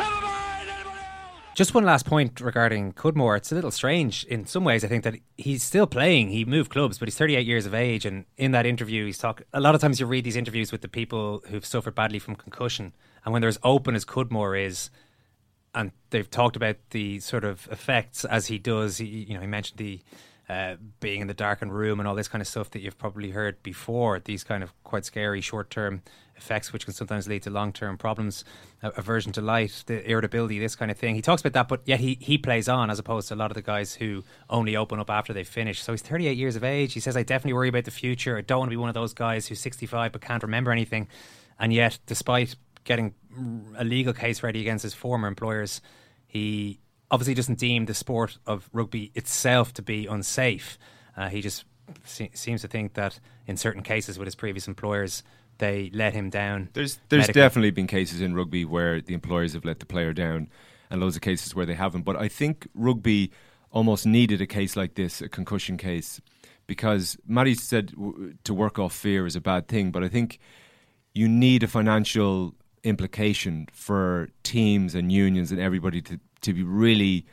Never 0.00 0.20
mind 0.22 0.68
anybody 0.70 1.00
else! 1.00 1.56
Just 1.56 1.74
one 1.74 1.84
last 1.84 2.06
point 2.06 2.40
regarding 2.40 2.92
Cudmore. 2.92 3.36
It's 3.36 3.52
a 3.52 3.54
little 3.54 3.70
strange 3.70 4.24
in 4.24 4.46
some 4.46 4.64
ways. 4.64 4.84
I 4.84 4.88
think 4.88 5.04
that 5.04 5.16
he's 5.36 5.62
still 5.62 5.86
playing. 5.86 6.30
He 6.30 6.44
moved 6.44 6.70
clubs, 6.70 6.98
but 6.98 7.08
he's 7.08 7.18
38 7.18 7.46
years 7.46 7.66
of 7.66 7.74
age. 7.74 8.06
And 8.06 8.24
in 8.36 8.52
that 8.52 8.66
interview, 8.66 9.06
he's 9.06 9.18
talking. 9.18 9.46
A 9.52 9.60
lot 9.60 9.74
of 9.74 9.80
times 9.80 10.00
you 10.00 10.06
read 10.06 10.24
these 10.24 10.36
interviews 10.36 10.72
with 10.72 10.82
the 10.82 10.88
people 10.88 11.42
who've 11.48 11.66
suffered 11.66 11.94
badly 11.94 12.18
from 12.18 12.36
concussion, 12.36 12.92
and 13.24 13.32
when 13.32 13.40
they're 13.42 13.48
as 13.48 13.58
open 13.62 13.94
as 13.94 14.04
Cudmore 14.04 14.56
is, 14.56 14.90
and 15.76 15.92
they've 16.10 16.28
talked 16.28 16.56
about 16.56 16.76
the 16.90 17.20
sort 17.20 17.44
of 17.44 17.68
effects 17.70 18.24
as 18.24 18.46
he 18.46 18.58
does. 18.58 18.96
He, 18.96 19.06
you 19.06 19.34
know, 19.34 19.40
he 19.40 19.46
mentioned 19.46 19.78
the 19.78 20.00
uh, 20.48 20.76
being 21.00 21.20
in 21.20 21.26
the 21.26 21.34
darkened 21.34 21.72
room 21.72 21.98
and 21.98 22.08
all 22.08 22.14
this 22.14 22.28
kind 22.28 22.40
of 22.40 22.46
stuff 22.46 22.70
that 22.70 22.80
you've 22.80 22.98
probably 22.98 23.30
heard 23.30 23.62
before. 23.62 24.20
These 24.20 24.44
kind 24.44 24.62
of 24.62 24.72
quite 24.84 25.04
scary 25.04 25.40
short-term 25.40 26.02
effects, 26.36 26.72
which 26.72 26.84
can 26.84 26.94
sometimes 26.94 27.26
lead 27.26 27.42
to 27.42 27.50
long-term 27.50 27.98
problems, 27.98 28.44
uh, 28.82 28.90
aversion 28.96 29.32
to 29.32 29.40
light, 29.40 29.82
the 29.86 30.08
irritability, 30.08 30.58
this 30.58 30.76
kind 30.76 30.90
of 30.90 30.96
thing. 30.96 31.14
He 31.14 31.22
talks 31.22 31.42
about 31.42 31.52
that, 31.54 31.68
but 31.68 31.82
yet 31.84 32.00
he 32.00 32.16
he 32.20 32.38
plays 32.38 32.68
on 32.68 32.90
as 32.90 32.98
opposed 32.98 33.28
to 33.28 33.34
a 33.34 33.36
lot 33.36 33.50
of 33.50 33.56
the 33.56 33.62
guys 33.62 33.94
who 33.94 34.22
only 34.48 34.76
open 34.76 35.00
up 35.00 35.10
after 35.10 35.32
they 35.32 35.44
finish. 35.44 35.82
So 35.82 35.92
he's 35.92 36.02
38 36.02 36.36
years 36.36 36.56
of 36.56 36.64
age. 36.64 36.94
He 36.94 37.00
says, 37.00 37.16
"I 37.16 37.22
definitely 37.22 37.54
worry 37.54 37.68
about 37.68 37.84
the 37.84 37.90
future. 37.90 38.38
I 38.38 38.42
don't 38.42 38.60
want 38.60 38.68
to 38.68 38.76
be 38.76 38.76
one 38.76 38.88
of 38.88 38.94
those 38.94 39.14
guys 39.14 39.48
who's 39.48 39.60
65 39.60 40.12
but 40.12 40.20
can't 40.20 40.42
remember 40.42 40.70
anything." 40.70 41.08
And 41.58 41.72
yet, 41.72 41.98
despite 42.06 42.54
getting 42.86 43.12
a 43.76 43.84
legal 43.84 44.14
case 44.14 44.42
ready 44.42 44.60
against 44.62 44.82
his 44.82 44.94
former 44.94 45.28
employers, 45.28 45.82
he 46.26 46.80
obviously 47.10 47.34
doesn't 47.34 47.58
deem 47.58 47.84
the 47.84 47.94
sport 47.94 48.38
of 48.46 48.70
rugby 48.72 49.12
itself 49.14 49.74
to 49.74 49.82
be 49.82 50.06
unsafe. 50.06 50.78
Uh, 51.16 51.28
he 51.28 51.42
just 51.42 51.64
se- 52.04 52.30
seems 52.32 52.62
to 52.62 52.68
think 52.68 52.94
that 52.94 53.20
in 53.46 53.56
certain 53.56 53.82
cases 53.82 54.18
with 54.18 54.26
his 54.26 54.34
previous 54.34 54.66
employers, 54.66 55.22
they 55.58 55.90
let 55.92 56.14
him 56.14 56.30
down. 56.30 56.68
There's 56.72 56.98
there's 57.08 57.22
medically. 57.22 57.40
definitely 57.40 57.70
been 57.72 57.86
cases 57.86 58.20
in 58.20 58.34
rugby 58.34 58.64
where 58.64 59.00
the 59.00 59.14
employers 59.14 59.52
have 59.52 59.64
let 59.64 59.80
the 59.80 59.86
player 59.86 60.12
down, 60.12 60.48
and 60.90 61.00
loads 61.00 61.16
of 61.16 61.22
cases 61.22 61.54
where 61.54 61.66
they 61.66 61.74
haven't. 61.74 62.02
But 62.02 62.16
I 62.16 62.28
think 62.28 62.68
rugby 62.74 63.30
almost 63.70 64.06
needed 64.06 64.40
a 64.40 64.46
case 64.46 64.76
like 64.76 64.94
this, 64.94 65.20
a 65.20 65.28
concussion 65.28 65.76
case, 65.76 66.20
because 66.66 67.16
Matty 67.26 67.54
said 67.54 67.92
w- 67.92 68.34
to 68.44 68.54
work 68.54 68.78
off 68.78 68.94
fear 68.94 69.26
is 69.26 69.36
a 69.36 69.40
bad 69.40 69.68
thing, 69.68 69.90
but 69.90 70.02
I 70.04 70.08
think 70.08 70.38
you 71.14 71.28
need 71.28 71.62
a 71.62 71.66
financial 71.66 72.54
implication 72.86 73.68
for 73.72 74.28
teams 74.42 74.94
and 74.94 75.10
unions 75.12 75.50
and 75.50 75.60
everybody 75.60 76.00
to, 76.02 76.20
to 76.42 76.54
be 76.54 76.62
really 76.62 77.26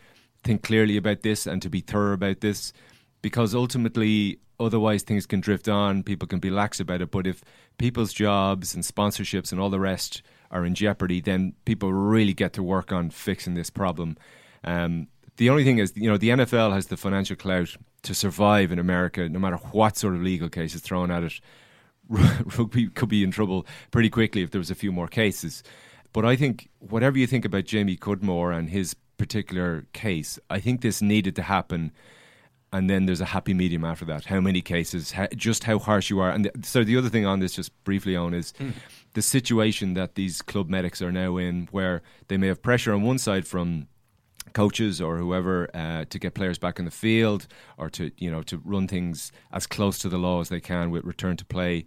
think 0.43 0.63
clearly 0.63 0.97
about 0.97 1.21
this 1.21 1.45
and 1.45 1.61
to 1.61 1.69
be 1.69 1.79
thorough 1.79 2.13
about 2.13 2.41
this. 2.41 2.73
Because 3.21 3.55
ultimately 3.55 4.39
otherwise 4.59 5.03
things 5.03 5.25
can 5.25 5.39
drift 5.39 5.67
on 5.67 6.03
people 6.03 6.27
can 6.27 6.39
be 6.39 6.49
lax 6.49 6.79
about 6.79 7.01
it. 7.01 7.11
But 7.11 7.27
if 7.27 7.43
people's 7.77 8.13
jobs 8.13 8.73
and 8.73 8.83
sponsorships 8.83 9.51
and 9.51 9.59
all 9.59 9.69
the 9.69 9.79
rest 9.79 10.21
are 10.51 10.65
in 10.65 10.75
jeopardy 10.75 11.19
then 11.19 11.53
people 11.65 11.91
really 11.91 12.33
get 12.33 12.53
to 12.53 12.63
work 12.63 12.91
on 12.91 13.09
fixing 13.09 13.55
this 13.55 13.69
problem. 13.69 14.17
Um, 14.63 15.07
the 15.37 15.49
only 15.49 15.63
thing 15.63 15.79
is 15.79 15.93
you 15.95 16.09
know 16.09 16.17
the 16.17 16.29
NFL 16.29 16.73
has 16.73 16.87
the 16.87 16.97
financial 16.97 17.35
clout 17.35 17.75
to 18.03 18.13
survive 18.13 18.71
in 18.71 18.79
America 18.79 19.27
no 19.29 19.39
matter 19.39 19.57
what 19.71 19.97
sort 19.97 20.15
of 20.15 20.21
legal 20.21 20.49
case 20.49 20.75
is 20.75 20.81
thrown 20.81 21.09
at 21.09 21.23
it 21.23 21.39
rugby 22.09 22.87
could 22.89 23.09
be 23.09 23.23
in 23.23 23.31
trouble 23.31 23.65
pretty 23.91 24.09
quickly 24.09 24.41
if 24.41 24.51
there 24.51 24.59
was 24.59 24.71
a 24.71 24.75
few 24.75 24.91
more 24.91 25.07
cases. 25.07 25.63
But 26.11 26.25
I 26.25 26.35
think 26.35 26.69
whatever 26.79 27.17
you 27.17 27.25
think 27.27 27.45
about 27.45 27.65
Jamie 27.65 27.95
Cudmore 27.97 28.51
and 28.51 28.69
his 28.69 28.95
particular 29.17 29.85
case, 29.93 30.37
I 30.49 30.59
think 30.59 30.81
this 30.81 31.01
needed 31.01 31.35
to 31.37 31.41
happen. 31.43 31.91
And 32.71 32.89
then 32.89 33.05
there's 33.05 33.21
a 33.21 33.25
happy 33.25 33.53
medium 33.53 33.85
after 33.85 34.03
that. 34.05 34.25
How 34.25 34.39
many 34.39 34.61
cases? 34.61 35.11
How, 35.11 35.27
just 35.35 35.63
how 35.65 35.77
harsh 35.77 36.09
you 36.09 36.19
are. 36.19 36.31
And 36.31 36.45
the, 36.45 36.51
so 36.63 36.83
the 36.83 36.97
other 36.97 37.09
thing 37.09 37.25
on 37.25 37.39
this, 37.39 37.53
just 37.53 37.71
briefly 37.83 38.15
on, 38.15 38.33
is 38.33 38.51
Hmm. 38.57 38.71
the 39.13 39.21
situation 39.21 39.93
that 39.93 40.15
these 40.15 40.41
club 40.41 40.69
medics 40.69 40.99
are 41.01 41.11
now 41.11 41.37
in, 41.37 41.67
where 41.71 42.01
they 42.29 42.37
may 42.37 42.47
have 42.47 42.63
pressure 42.63 42.91
on 42.93 43.03
one 43.03 43.19
side 43.19 43.45
from 43.47 43.87
coaches 44.53 45.01
or 45.01 45.17
whoever 45.17 45.69
uh, 45.73 46.05
to 46.09 46.19
get 46.19 46.33
players 46.33 46.57
back 46.57 46.79
in 46.79 46.85
the 46.85 46.91
field 46.91 47.47
or 47.77 47.89
to 47.89 48.11
you 48.17 48.29
know 48.29 48.43
to 48.43 48.61
run 48.65 48.87
things 48.87 49.31
as 49.51 49.65
close 49.65 49.97
to 49.99 50.09
the 50.09 50.17
law 50.17 50.41
as 50.41 50.49
they 50.49 50.59
can 50.59 50.91
with 50.91 51.03
return 51.03 51.37
to 51.37 51.45
play 51.45 51.85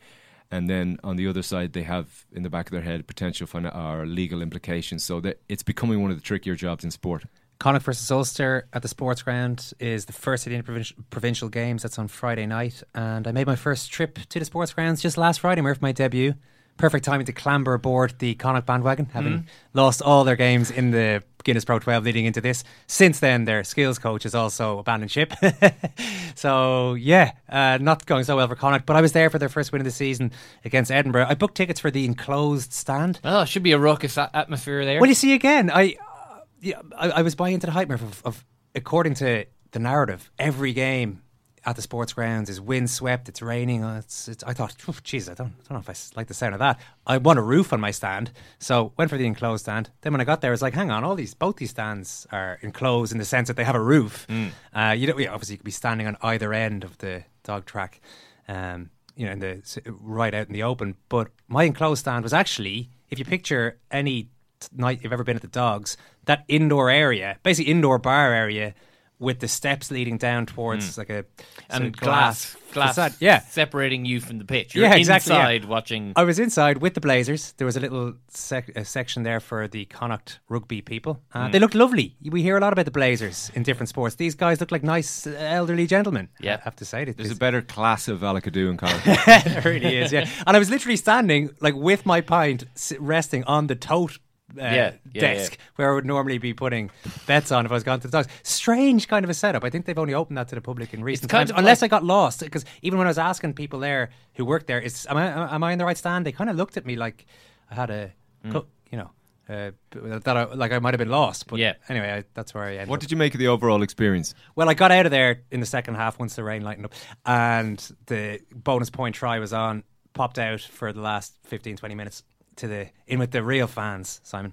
and 0.51 0.71
then 0.71 0.99
on 1.05 1.17
the 1.17 1.27
other 1.27 1.43
side 1.43 1.73
they 1.73 1.83
have 1.83 2.25
in 2.33 2.43
the 2.43 2.51
back 2.51 2.67
of 2.67 2.73
their 2.73 2.83
head 2.83 3.07
potential 3.07 3.47
fin- 3.47 3.67
or 3.67 4.07
legal 4.07 4.43
implications 4.43 5.05
so 5.05 5.21
that 5.21 5.41
it's 5.49 5.63
becoming 5.63 6.03
one 6.03 6.11
of 6.11 6.17
the 6.17 6.23
trickier 6.23 6.55
jobs 6.55 6.85
in 6.85 6.91
sport 6.91 7.25
Connacht 7.59 7.85
versus 7.85 8.11
Ulster 8.11 8.69
at 8.75 8.83
the 8.83 8.89
Sports 8.89 9.23
Ground 9.23 9.73
is 9.81 10.05
the 10.05 10.13
first 10.13 10.47
of 10.47 10.53
the 10.53 10.93
provincial, 11.09 11.49
games. 11.49 11.83
That's 11.83 11.99
on 11.99 12.07
Friday 12.07 12.45
night, 12.45 12.83
and 12.95 13.27
I 13.27 13.33
made 13.33 13.47
my 13.47 13.57
first 13.57 13.91
trip 13.91 14.19
to 14.29 14.39
the 14.39 14.45
Sports 14.45 14.75
Grounds 14.75 15.01
just 15.01 15.17
last 15.17 15.41
Friday. 15.41 15.63
For 15.63 15.77
my 15.81 15.93
debut. 15.93 16.35
Perfect 16.77 17.05
timing 17.07 17.27
to 17.27 17.33
clamber 17.33 17.73
aboard 17.75 18.15
the 18.19 18.35
Connacht 18.35 18.67
bandwagon, 18.67 19.07
having 19.13 19.33
Mm. 19.41 19.45
lost 19.73 20.03
all 20.03 20.25
their 20.25 20.37
games 20.37 20.71
in 20.71 20.91
the 20.91 21.23
Guinness 21.45 21.65
Pro 21.65 21.79
12 21.79 22.05
leading 22.05 22.27
into 22.27 22.41
this. 22.41 22.65
Since 22.87 23.21
then, 23.21 23.45
their 23.47 23.65
skills 23.65 23.99
coach 23.99 24.25
has 24.25 24.35
also 24.35 24.79
abandoned 24.79 25.11
ship. 25.11 25.33
so 26.35 26.95
yeah, 26.95 27.33
uh, 27.49 27.79
not 27.81 28.05
going 28.07 28.25
so 28.25 28.37
well 28.37 28.49
for 28.49 28.57
Connacht. 28.57 28.87
But 28.87 28.97
I 28.97 29.01
was 29.01 29.13
there 29.13 29.31
for 29.31 29.39
their 29.39 29.49
first 29.49 29.73
win 29.73 29.81
of 29.81 29.85
the 29.85 29.91
season 29.91 30.33
against 30.65 30.91
Edinburgh. 30.91 31.27
I 31.29 31.35
booked 31.35 31.55
tickets 31.57 31.81
for 31.81 31.91
the 31.91 32.05
enclosed 32.05 32.73
stand. 32.73 33.21
Oh, 33.25 33.43
it 33.43 33.49
should 33.49 33.63
be 33.63 33.73
a 33.73 33.79
raucous 33.79 34.17
a- 34.17 34.31
atmosphere 34.35 34.85
there. 34.85 35.01
Well, 35.01 35.09
you 35.09 35.15
see, 35.15 35.33
again, 35.35 35.71
I, 35.71 35.97
uh, 36.01 36.39
yeah, 36.61 36.81
I, 36.97 37.11
I 37.11 37.23
was 37.23 37.35
buying 37.35 37.55
into 37.55 37.67
the 37.67 37.73
hype 37.73 37.91
of, 37.91 38.23
of, 38.25 38.45
according 38.75 39.15
to 39.15 39.45
the 39.73 39.79
narrative, 39.79 40.31
every 40.39 40.73
game 40.73 41.23
at 41.67 41.77
the 41.77 41.83
sports 41.83 42.13
grounds 42.13 42.49
is 42.49 42.61
wind 42.61 42.89
swept. 42.89 43.29
It's 43.29 43.43
raining. 43.43 43.83
uh, 43.85 43.99
It's, 43.99 44.29
it's, 44.29 44.45
I 44.45 44.53
thought, 44.55 44.77
jeez, 44.79 45.29
I 45.31 45.35
don't, 45.35 45.49
I 45.49 45.69
don't 45.69 45.71
know 45.73 45.79
if 45.79 45.91
I 45.91 45.95
like 46.17 46.29
the 46.29 46.35
sound 46.35 46.55
of 46.55 46.61
that. 46.61 46.79
I 47.07 47.19
want 47.19 47.39
a 47.39 47.43
roof 47.43 47.73
on 47.73 47.81
my 47.81 47.91
stand, 47.91 48.31
so 48.59 48.93
went 48.97 49.11
for 49.11 49.19
the 49.19 49.27
enclosed 49.27 49.65
stand. 49.65 49.91
Then 50.03 50.13
when 50.13 50.21
I 50.21 50.25
got 50.25 50.41
there, 50.41 50.53
I 50.53 50.53
was 50.53 50.63
like, 50.63 50.75
hang 50.75 50.91
on, 50.91 51.03
all 51.05 51.17
these, 51.17 51.35
both 51.35 51.57
these 51.57 51.71
stands 51.71 52.27
are 52.31 52.59
enclosed 52.63 53.11
in 53.13 53.19
the 53.19 53.25
sense 53.25 53.49
that 53.49 53.57
they 53.57 53.65
have 53.65 53.75
a 53.75 53.81
roof. 53.81 54.27
Uh, 54.75 54.93
you 54.97 55.07
don't, 55.07 55.21
obviously, 55.27 55.55
you 55.55 55.59
could 55.59 55.65
be 55.65 55.71
standing 55.73 56.07
on 56.07 56.17
either 56.23 56.55
end 56.55 56.85
of 56.85 56.97
the 56.99 57.25
dog 57.43 57.67
track. 57.67 58.01
Um, 58.49 58.91
you 59.17 59.25
know, 59.25 59.33
in 59.33 59.39
the 59.39 59.63
right 60.01 60.35
out 60.35 60.47
in 60.47 60.53
the 60.53 60.63
open. 60.63 60.95
But 61.09 61.29
my 61.49 61.65
enclosed 61.65 62.01
stand 62.01 62.23
was 62.23 62.35
actually, 62.35 62.91
if 63.09 63.19
you 63.19 63.25
picture 63.25 63.79
any 63.91 64.29
night 64.73 65.01
you've 65.03 65.13
ever 65.13 65.25
been 65.25 65.37
at 65.37 65.43
the 65.43 65.49
dogs, 65.49 65.97
that 66.27 66.45
indoor 66.49 66.91
area, 66.91 67.39
basically 67.43 67.73
indoor 67.73 67.99
bar 67.99 68.35
area, 68.35 68.75
with 69.19 69.41
the 69.41 69.49
steps 69.49 69.91
leading 69.91 70.19
down 70.19 70.45
towards 70.47 70.85
Mm. 70.95 70.99
like 70.99 71.11
a 71.11 71.25
and 71.71 71.83
sort 71.83 71.87
of 71.87 71.93
glass, 71.97 72.57
glass. 72.73 73.17
Yeah, 73.21 73.39
separating 73.41 74.05
you 74.05 74.21
from 74.21 74.39
the 74.39 74.45
pitch. 74.45 74.75
You're 74.75 74.85
yeah, 74.85 74.95
exactly. 74.97 75.35
yeah. 75.35 75.65
watching. 75.67 76.13
I 76.17 76.25
was 76.25 76.39
inside 76.39 76.79
with 76.79 76.95
the 76.95 77.01
Blazers. 77.01 77.53
There 77.57 77.65
was 77.65 77.77
a 77.77 77.81
little 77.81 78.15
sec- 78.29 78.77
a 78.77 78.85
section 78.85 79.23
there 79.23 79.41
for 79.41 79.69
the 79.69 79.87
Connacht 79.87 80.41
rugby 80.49 80.83
people. 80.83 81.23
Uh, 81.33 81.47
Mm. 81.47 81.53
They 81.53 81.59
looked 81.59 81.75
lovely. 81.75 82.17
We 82.31 82.43
hear 82.43 82.57
a 82.57 82.61
lot 82.61 82.73
about 82.73 82.85
the 82.85 82.91
Blazers 82.91 83.51
in 83.55 83.63
different 83.63 83.89
sports. 83.89 84.17
These 84.17 84.35
guys 84.35 84.61
look 84.61 84.71
like 84.71 84.83
nice 84.83 85.27
uh, 85.27 85.31
elderly 85.39 85.87
gentlemen. 85.87 86.29
Yeah. 86.41 86.57
I 86.61 86.65
have 86.65 86.77
to 86.77 86.85
say 86.85 87.03
it. 87.03 87.17
There's 87.17 87.31
a 87.31 87.37
better 87.37 87.63
class 87.63 88.09
of 88.09 88.21
alickadoo 88.21 88.69
in 88.71 88.77
college. 88.77 89.01
it 89.07 89.65
really 89.65 89.97
is, 89.97 90.13
yeah. 90.13 90.29
And 90.47 90.57
I 90.57 90.59
was 90.59 90.69
literally 90.71 90.97
standing 90.97 91.51
like 91.61 91.75
with 91.75 92.05
my 92.05 92.21
pint 92.21 92.65
resting 92.99 93.45
on 93.45 93.67
the 93.69 93.75
tote. 93.77 94.19
Uh, 94.57 94.61
Yeah, 94.63 94.93
yeah, 95.13 95.21
desk 95.21 95.53
yeah. 95.59 95.65
where 95.75 95.91
I 95.91 95.95
would 95.95 96.07
normally 96.07 96.39
be 96.39 96.55
putting 96.55 96.91
bets 97.27 97.51
on 97.51 97.67
if 97.67 97.73
I 97.73 97.75
was 97.75 97.83
going 97.83 97.99
to 98.01 98.07
the 98.07 98.13
dogs. 98.13 98.29
Strange 98.45 99.09
kind 99.09 99.25
of 99.25 99.31
a 99.31 99.35
setup. 99.35 99.65
I 99.65 99.71
think 99.71 99.87
they've 99.87 99.99
only 99.99 100.15
opened 100.15 100.39
that 100.39 100.49
to 100.49 100.55
the 100.55 100.61
public 100.61 100.95
in 100.95 101.03
recent 101.03 101.31
times, 101.31 101.51
of 101.51 101.59
unless 101.59 101.83
like- 101.83 101.93
I 101.93 101.97
got 101.97 102.05
lost. 102.05 102.41
Because 102.41 102.65
even 102.83 102.99
when 102.99 103.07
I 103.09 103.11
was 103.11 103.19
asking 103.19 103.55
people 103.55 103.81
there 103.81 104.11
who 104.35 104.45
worked 104.45 104.67
there, 104.69 104.81
is 104.81 105.07
am 105.11 105.17
I 105.17 105.55
am 105.55 105.65
I 105.65 105.73
in 105.73 105.79
the 105.79 105.85
right 105.85 105.99
stand? 105.99 106.25
They 106.25 106.33
kind 106.33 106.49
of 106.49 106.57
looked 106.57 106.77
at 106.77 106.87
me 106.87 106.95
like 106.97 107.27
I 107.71 107.75
had 107.75 107.91
a, 107.91 108.13
Mm. 108.45 108.53
co- 108.53 108.67
you 108.93 108.99
know, 108.99 109.11
uh, 109.49 109.71
that 109.93 110.37
I, 110.37 110.45
like 110.55 110.71
I 110.73 110.79
might 110.79 110.95
have 110.95 110.99
been 111.01 111.11
lost. 111.11 111.49
But 111.49 111.59
Yeah. 111.59 111.75
anyway, 111.89 112.13
I, 112.13 112.25
that's 112.35 112.55
where 112.55 112.65
I 112.65 112.73
ended. 112.75 112.89
what 112.89 112.97
up. 112.97 113.01
did 113.01 113.11
you 113.11 113.17
make 113.17 113.35
of 113.35 113.41
the 113.41 113.49
overall 113.49 113.83
experience? 113.83 114.33
Well, 114.55 114.69
I 114.69 114.75
got 114.75 114.93
out 114.93 115.07
of 115.07 115.11
there 115.11 115.43
in 115.51 115.59
the 115.61 115.67
second 115.67 115.97
half 115.97 116.19
once 116.21 116.37
the 116.37 116.45
rain 116.45 116.63
lightened 116.63 116.87
up, 116.87 116.93
and 117.25 117.79
the 118.07 118.41
bonus 118.55 118.91
point 118.91 119.17
try 119.17 119.39
was 119.41 119.53
on. 119.53 119.83
Popped 120.15 120.39
out 120.39 120.61
for 120.61 120.93
the 120.95 121.01
last 121.03 121.35
15, 121.45 121.77
20 121.77 121.95
minutes 121.95 122.23
to 122.57 122.69
the 122.69 122.89
in 123.07 123.19
with 123.19 123.31
the 123.31 123.43
real 123.43 123.67
fans, 123.67 124.21
Simon. 124.25 124.53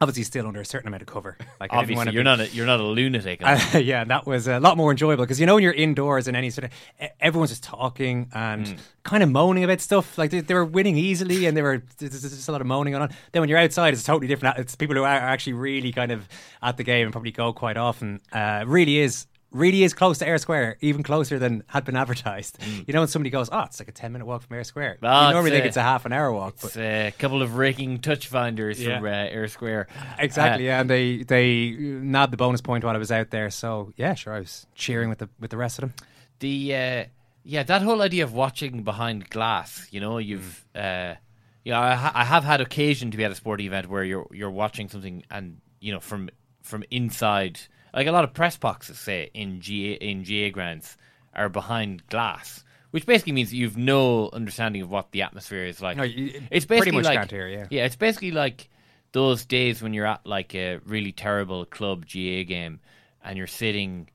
Obviously, 0.00 0.24
still 0.24 0.46
under 0.48 0.60
a 0.60 0.64
certain 0.64 0.88
amount 0.88 1.02
of 1.02 1.06
cover. 1.06 1.38
Like 1.60 1.72
Obviously, 1.72 2.12
you're 2.12 2.22
be- 2.22 2.24
not 2.24 2.40
a, 2.40 2.48
you're 2.48 2.66
not 2.66 2.80
a 2.80 2.82
lunatic. 2.82 3.40
uh, 3.42 3.58
yeah, 3.78 4.02
and 4.02 4.10
that 4.10 4.26
was 4.26 4.48
a 4.48 4.58
lot 4.58 4.76
more 4.76 4.90
enjoyable 4.90 5.22
because 5.24 5.38
you 5.38 5.46
know 5.46 5.54
when 5.54 5.62
you're 5.62 5.72
indoors 5.72 6.26
and 6.26 6.36
any 6.36 6.50
sort 6.50 6.64
of 6.64 7.08
everyone's 7.20 7.50
just 7.50 7.62
talking 7.62 8.28
and 8.34 8.66
Mm. 8.66 8.78
kind 9.04 9.22
of 9.22 9.30
moaning 9.30 9.62
about 9.62 9.80
stuff. 9.80 10.18
Like 10.18 10.30
they, 10.30 10.40
they 10.40 10.52
were 10.52 10.64
winning 10.64 10.96
easily 10.98 11.46
and 11.46 11.56
they 11.56 11.62
were 11.62 11.82
there's 11.98 12.20
there's 12.20 12.34
just 12.34 12.48
a 12.48 12.52
lot 12.52 12.60
of 12.60 12.66
moaning 12.66 12.92
going 12.92 13.02
on. 13.04 13.10
Then 13.32 13.40
when 13.40 13.48
you're 13.48 13.58
outside, 13.58 13.94
it's 13.94 14.02
totally 14.02 14.26
different. 14.26 14.58
It's 14.58 14.74
people 14.74 14.96
who 14.96 15.04
are 15.04 15.06
actually 15.06 15.54
really 15.54 15.92
kind 15.92 16.10
of 16.10 16.28
at 16.60 16.76
the 16.76 16.82
game 16.84 17.04
and 17.06 17.12
probably 17.12 17.30
go 17.30 17.52
quite 17.52 17.76
often. 17.76 18.20
Uh, 18.32 18.64
really 18.66 18.98
is. 18.98 19.26
Really 19.54 19.84
is 19.84 19.94
close 19.94 20.18
to 20.18 20.26
Eyre 20.26 20.38
Square, 20.38 20.76
even 20.80 21.02
closer 21.04 21.38
than 21.38 21.62
had 21.68 21.84
been 21.84 21.94
advertised. 21.96 22.58
You 22.86 22.92
know, 22.92 23.00
when 23.00 23.08
somebody 23.08 23.30
goes, 23.30 23.48
"Oh, 23.52 23.60
it's 23.60 23.78
like 23.80 23.88
a 23.88 23.92
ten 23.92 24.12
minute 24.12 24.24
walk 24.26 24.42
from 24.42 24.56
Eyre 24.56 24.64
Square," 24.64 24.98
Ah, 25.02 25.28
you 25.28 25.32
normally 25.32 25.52
think 25.52 25.64
it's 25.64 25.76
a 25.76 25.82
half 25.82 26.04
an 26.06 26.12
hour 26.12 26.32
walk, 26.32 26.56
but 26.60 26.76
a 26.76 27.12
couple 27.18 27.40
of 27.40 27.56
raking 27.56 28.00
touch 28.00 28.26
finders 28.26 28.82
Yeah. 28.82 28.98
from 28.98 29.06
uh, 29.06 29.10
Eyre 29.10 29.46
Square. 29.48 29.86
Exactly, 30.18 30.64
Uh, 30.68 30.72
yeah, 30.72 30.80
and 30.80 30.90
they 30.90 31.22
they 31.22 31.70
nabbed 31.78 32.32
the 32.32 32.36
bonus 32.36 32.60
point 32.60 32.82
while 32.84 32.96
I 32.96 32.98
was 32.98 33.12
out 33.12 33.30
there. 33.30 33.48
So 33.48 33.92
yeah, 33.96 34.14
sure, 34.14 34.34
I 34.34 34.40
was 34.40 34.66
cheering 34.74 35.08
with 35.08 35.18
the 35.18 35.28
with 35.38 35.50
the 35.52 35.56
rest 35.56 35.78
of 35.78 35.82
them. 35.82 35.94
the 36.40 36.74
uh, 36.74 37.04
yeah 37.44 37.62
that 37.62 37.80
whole 37.82 38.02
idea 38.02 38.24
of 38.24 38.32
watching 38.34 38.82
behind 38.82 39.30
glass 39.30 39.86
you 39.92 40.00
know 40.00 40.18
you've 40.18 40.64
uh 40.74 41.14
yeah 41.62 41.78
I, 41.80 41.94
ha- 41.94 42.12
I 42.14 42.24
have 42.24 42.42
had 42.42 42.60
occasion 42.60 43.10
to 43.12 43.16
be 43.16 43.24
at 43.24 43.30
a 43.30 43.34
sporting 43.36 43.66
event 43.66 43.88
where 43.88 44.02
you're 44.02 44.26
you're 44.32 44.50
watching 44.50 44.88
something 44.88 45.22
and 45.30 45.58
you 45.80 45.92
know 45.92 46.00
from 46.00 46.28
from 46.62 46.82
inside 46.90 47.60
like 47.94 48.06
a 48.06 48.12
lot 48.12 48.24
of 48.24 48.34
press 48.34 48.56
boxes 48.58 48.98
say 48.98 49.30
in 49.32 49.60
GAA 49.60 49.96
in 50.04 50.22
GAA 50.24 50.50
grounds 50.52 50.96
are 51.34 51.48
behind 51.48 52.06
glass 52.08 52.64
which 52.90 53.06
basically 53.06 53.32
means 53.32 53.52
you've 53.52 53.76
no 53.76 54.28
understanding 54.32 54.82
of 54.82 54.90
what 54.90 55.10
the 55.12 55.22
atmosphere 55.22 55.64
is 55.64 55.80
like 55.80 55.96
No, 55.96 56.02
you- 56.04 56.42
it's 56.50 56.66
pretty 56.66 56.80
basically 56.90 56.98
much 56.98 57.04
like 57.06 57.18
can't 57.18 57.30
hear, 57.30 57.48
yeah. 57.48 57.66
yeah 57.70 57.84
it's 57.86 57.96
basically 57.96 58.30
like 58.30 58.68
those 59.12 59.44
days 59.44 59.80
when 59.82 59.94
you're 59.94 60.06
at 60.06 60.26
like 60.26 60.54
a 60.54 60.78
really 60.84 61.12
terrible 61.12 61.64
club 61.64 62.04
GAA 62.06 62.44
game 62.44 62.80
and 63.24 63.38
you're 63.38 63.46
sitting 63.46 64.08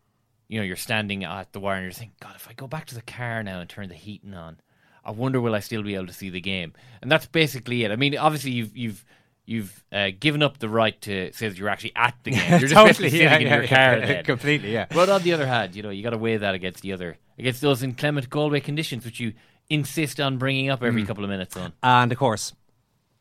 you 0.50 0.58
know, 0.60 0.66
you're 0.66 0.76
standing 0.78 1.24
at 1.24 1.54
the 1.54 1.60
wire 1.60 1.76
and 1.76 1.84
you're 1.84 1.92
thinking, 1.92 2.16
God, 2.20 2.34
if 2.36 2.48
I 2.50 2.54
go 2.54 2.66
back 2.66 2.88
to 2.88 2.96
the 2.96 3.04
car 3.04 3.44
now 3.44 3.60
and 3.60 3.70
turn 3.70 3.88
the 3.88 3.94
heating 3.94 4.34
on, 4.34 4.58
I 5.06 5.12
wonder 5.12 5.40
will 5.40 5.54
I 5.54 5.60
still 5.60 5.84
be 5.84 5.94
able 5.94 6.08
to 6.08 6.14
see 6.14 6.32
the 6.32 6.42
game? 6.42 6.74
And 7.04 7.12
that's 7.12 7.28
basically 7.28 7.84
it. 7.84 7.92
I 7.92 7.96
mean, 7.98 8.18
obviously 8.18 8.50
you've 8.52 8.76
you've 8.76 9.06
you've 9.50 9.84
uh, 9.92 10.12
given 10.20 10.44
up 10.44 10.60
the 10.60 10.70
right 10.70 11.00
to 11.02 11.32
say 11.34 11.50
that 11.50 11.58
you're 11.58 11.70
actually 11.70 11.94
at 11.96 12.16
the 12.24 12.32
game. 12.38 12.50
You're 12.60 12.70
just 12.70 12.76
basically 12.76 13.10
sitting 13.10 13.26
yeah, 13.28 13.36
in 13.38 13.42
yeah, 13.42 13.56
your 13.58 13.68
car. 13.68 13.78
yeah, 13.98 14.06
then. 14.06 14.24
completely, 14.24 14.72
yeah. 14.72 14.86
But 14.94 15.10
on 15.10 15.24
the 15.24 15.34
other 15.34 15.48
hand, 15.48 15.76
you 15.76 15.82
know, 15.84 15.90
you 15.90 16.04
got 16.04 16.12
to 16.12 16.18
weigh 16.18 16.38
that 16.38 16.54
against 16.54 16.82
the 16.84 16.94
other 16.94 17.18
against 17.38 17.62
those 17.62 17.82
inclement 17.84 18.30
Galway 18.30 18.60
conditions, 18.60 19.04
which 19.06 19.20
you 19.20 19.34
insist 19.70 20.20
on 20.20 20.38
bringing 20.38 20.70
up 20.70 20.84
every 20.84 21.04
Mm. 21.04 21.08
couple 21.08 21.24
of 21.24 21.30
minutes 21.30 21.58
on. 21.58 21.74
And 21.84 22.12
of 22.12 22.18
course, 22.18 22.54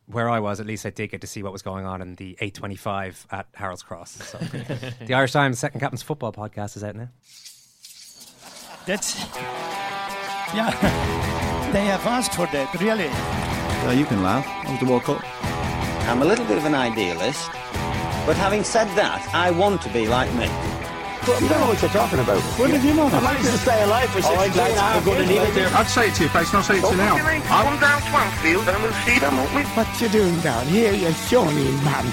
where 0.07 0.29
I 0.29 0.39
was, 0.41 0.61
at 0.61 0.67
least 0.67 0.85
I 0.87 0.91
did 0.91 1.11
get 1.11 1.21
to 1.23 1.27
see 1.27 1.43
what 1.43 1.53
was 1.53 1.63
going 1.63 1.85
on 1.87 2.01
in 2.03 2.15
the 2.17 2.31
825 2.41 3.27
at 3.31 3.47
Harold's 3.55 3.83
Cross. 3.83 4.13
So, 4.29 4.39
the 5.07 5.15
Irish 5.15 5.33
Times 5.33 5.59
Second 5.59 5.81
Captain's 5.81 6.03
Football 6.03 6.33
podcast 6.33 6.77
is 6.77 6.85
out 6.85 6.95
now. 6.97 7.09
That's. 8.87 9.19
Yeah. 10.55 11.35
They 11.69 11.85
have 11.85 12.07
asked 12.07 12.33
for 12.33 12.47
that, 12.47 12.73
really. 12.81 13.05
Yeah, 13.05 13.93
you 13.93 14.07
can 14.07 14.23
laugh. 14.23 14.43
That 14.47 14.71
was 14.71 14.81
the 14.81 14.87
World 14.87 15.03
Cup. 15.03 15.23
I'm 16.09 16.23
a 16.23 16.25
little 16.25 16.47
bit 16.47 16.57
of 16.57 16.65
an 16.65 16.75
idealist, 16.75 17.51
but 18.25 18.35
having 18.35 18.65
said 18.65 18.89
that, 18.97 19.29
I 19.35 19.51
want 19.51 19.83
to 19.83 19.91
be 19.91 20.09
like 20.09 20.33
me. 20.33 20.47
You 21.29 21.47
don't 21.47 21.61
know 21.61 21.69
what 21.69 21.83
you're 21.83 21.91
talking 21.91 22.19
about. 22.19 22.41
When 22.59 22.71
did 22.71 22.83
you 22.83 22.95
know? 22.95 23.09
I 23.09 23.21
managed 23.21 23.45
to 23.45 23.59
stay 23.59 23.83
alive 23.83 24.09
for 24.09 24.25
All 24.25 24.33
60 24.33 24.37
right, 24.37 24.49
days. 24.49 24.57
lads, 24.57 24.81
I'm 24.81 25.05
going 25.05 25.19
to 25.19 25.35
gonna 25.35 25.45
leave 25.45 25.55
leave 25.55 25.67
it 25.67 25.75
I'll 25.75 25.85
say 25.85 26.09
it 26.09 26.15
to 26.15 26.23
you, 26.23 26.29
face. 26.31 26.55
I'll 26.55 26.63
say 26.63 26.79
it 26.79 26.81
to 26.81 26.91
you 26.91 26.97
now. 26.97 27.19
Come 27.19 27.79
down 27.79 28.01
Swanfield 28.01 28.67
and 28.67 28.83
we'll 28.83 28.93
see 29.05 29.19
them, 29.19 29.37
won't 29.37 29.55
we? 29.55 29.63
What 29.63 30.01
you 30.01 30.09
doing 30.09 30.41
down 30.41 30.67
here, 30.69 30.95
you 30.95 31.13
shawny 31.13 31.71
man? 31.85 32.05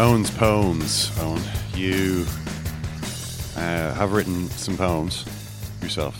Eoin's 0.00 0.30
poems. 0.30 1.10
Eoin, 1.16 1.76
you 1.76 2.24
uh, 3.60 3.92
have 3.92 4.14
written 4.14 4.48
some 4.48 4.78
poems 4.78 5.26
yourself. 5.82 6.16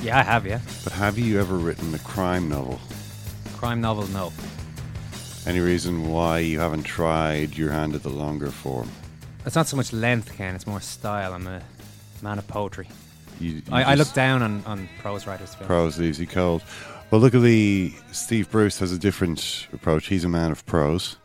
Yeah, 0.00 0.20
I 0.20 0.22
have, 0.22 0.46
yeah. 0.46 0.60
But 0.84 0.92
have 0.92 1.18
you 1.18 1.40
ever 1.40 1.56
written 1.56 1.92
a 1.92 1.98
crime 1.98 2.48
novel? 2.48 2.78
Crime 3.56 3.80
novel, 3.80 4.06
no. 4.08 4.32
Any 5.46 5.60
reason 5.60 6.10
why 6.10 6.40
you 6.40 6.58
haven't 6.58 6.82
tried 6.82 7.56
your 7.56 7.70
hand 7.70 7.94
at 7.94 8.02
the 8.02 8.08
longer 8.10 8.50
form? 8.50 8.90
It's 9.44 9.54
not 9.54 9.68
so 9.68 9.76
much 9.76 9.92
length, 9.92 10.34
Ken, 10.36 10.56
it's 10.56 10.66
more 10.66 10.80
style. 10.80 11.34
I'm 11.34 11.46
a 11.46 11.62
man 12.20 12.38
of 12.38 12.48
poetry. 12.48 12.88
You, 13.38 13.52
you 13.52 13.62
I, 13.70 13.92
I 13.92 13.94
look 13.94 14.12
down 14.12 14.42
on, 14.42 14.64
on 14.66 14.88
prose 14.98 15.24
writers. 15.24 15.52
to 15.52 15.58
be 15.58 15.64
honest. 15.64 15.68
Prose 15.68 15.98
leaves 16.00 16.18
you 16.18 16.26
cold. 16.26 16.64
Well, 17.12 17.20
luckily, 17.20 17.94
Steve 18.10 18.50
Bruce 18.50 18.80
has 18.80 18.90
a 18.90 18.98
different 18.98 19.68
approach. 19.72 20.08
He's 20.08 20.24
a 20.24 20.28
man 20.28 20.50
of 20.50 20.66
prose. 20.66 21.16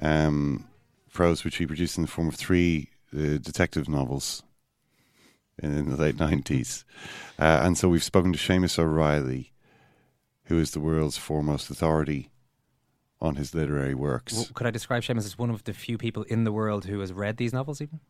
Um, 0.00 0.68
prose, 1.12 1.42
which 1.42 1.56
he 1.56 1.66
produced 1.66 1.96
in 1.98 2.02
the 2.02 2.08
form 2.08 2.28
of 2.28 2.36
three 2.36 2.90
uh, 3.12 3.38
detective 3.38 3.88
novels 3.88 4.44
in 5.60 5.90
the 5.90 5.96
late 5.96 6.16
90s. 6.16 6.84
Uh, 7.40 7.60
and 7.64 7.76
so 7.76 7.88
we've 7.88 8.04
spoken 8.04 8.32
to 8.32 8.38
Seamus 8.38 8.78
O'Reilly, 8.78 9.52
who 10.44 10.60
is 10.60 10.70
the 10.70 10.80
world's 10.80 11.18
foremost 11.18 11.70
authority 11.70 12.28
on 13.22 13.36
his 13.36 13.54
literary 13.54 13.94
works. 13.94 14.34
W- 14.34 14.52
Could 14.52 14.66
I 14.66 14.70
describe 14.70 15.02
Seamus 15.04 15.24
as 15.24 15.38
one 15.38 15.48
of 15.48 15.64
the 15.64 15.72
few 15.72 15.96
people 15.96 16.24
in 16.24 16.44
the 16.44 16.52
world 16.52 16.84
who 16.84 17.00
has 17.00 17.12
read 17.12 17.38
these 17.38 17.52
novels, 17.54 17.80
even? 17.80 18.00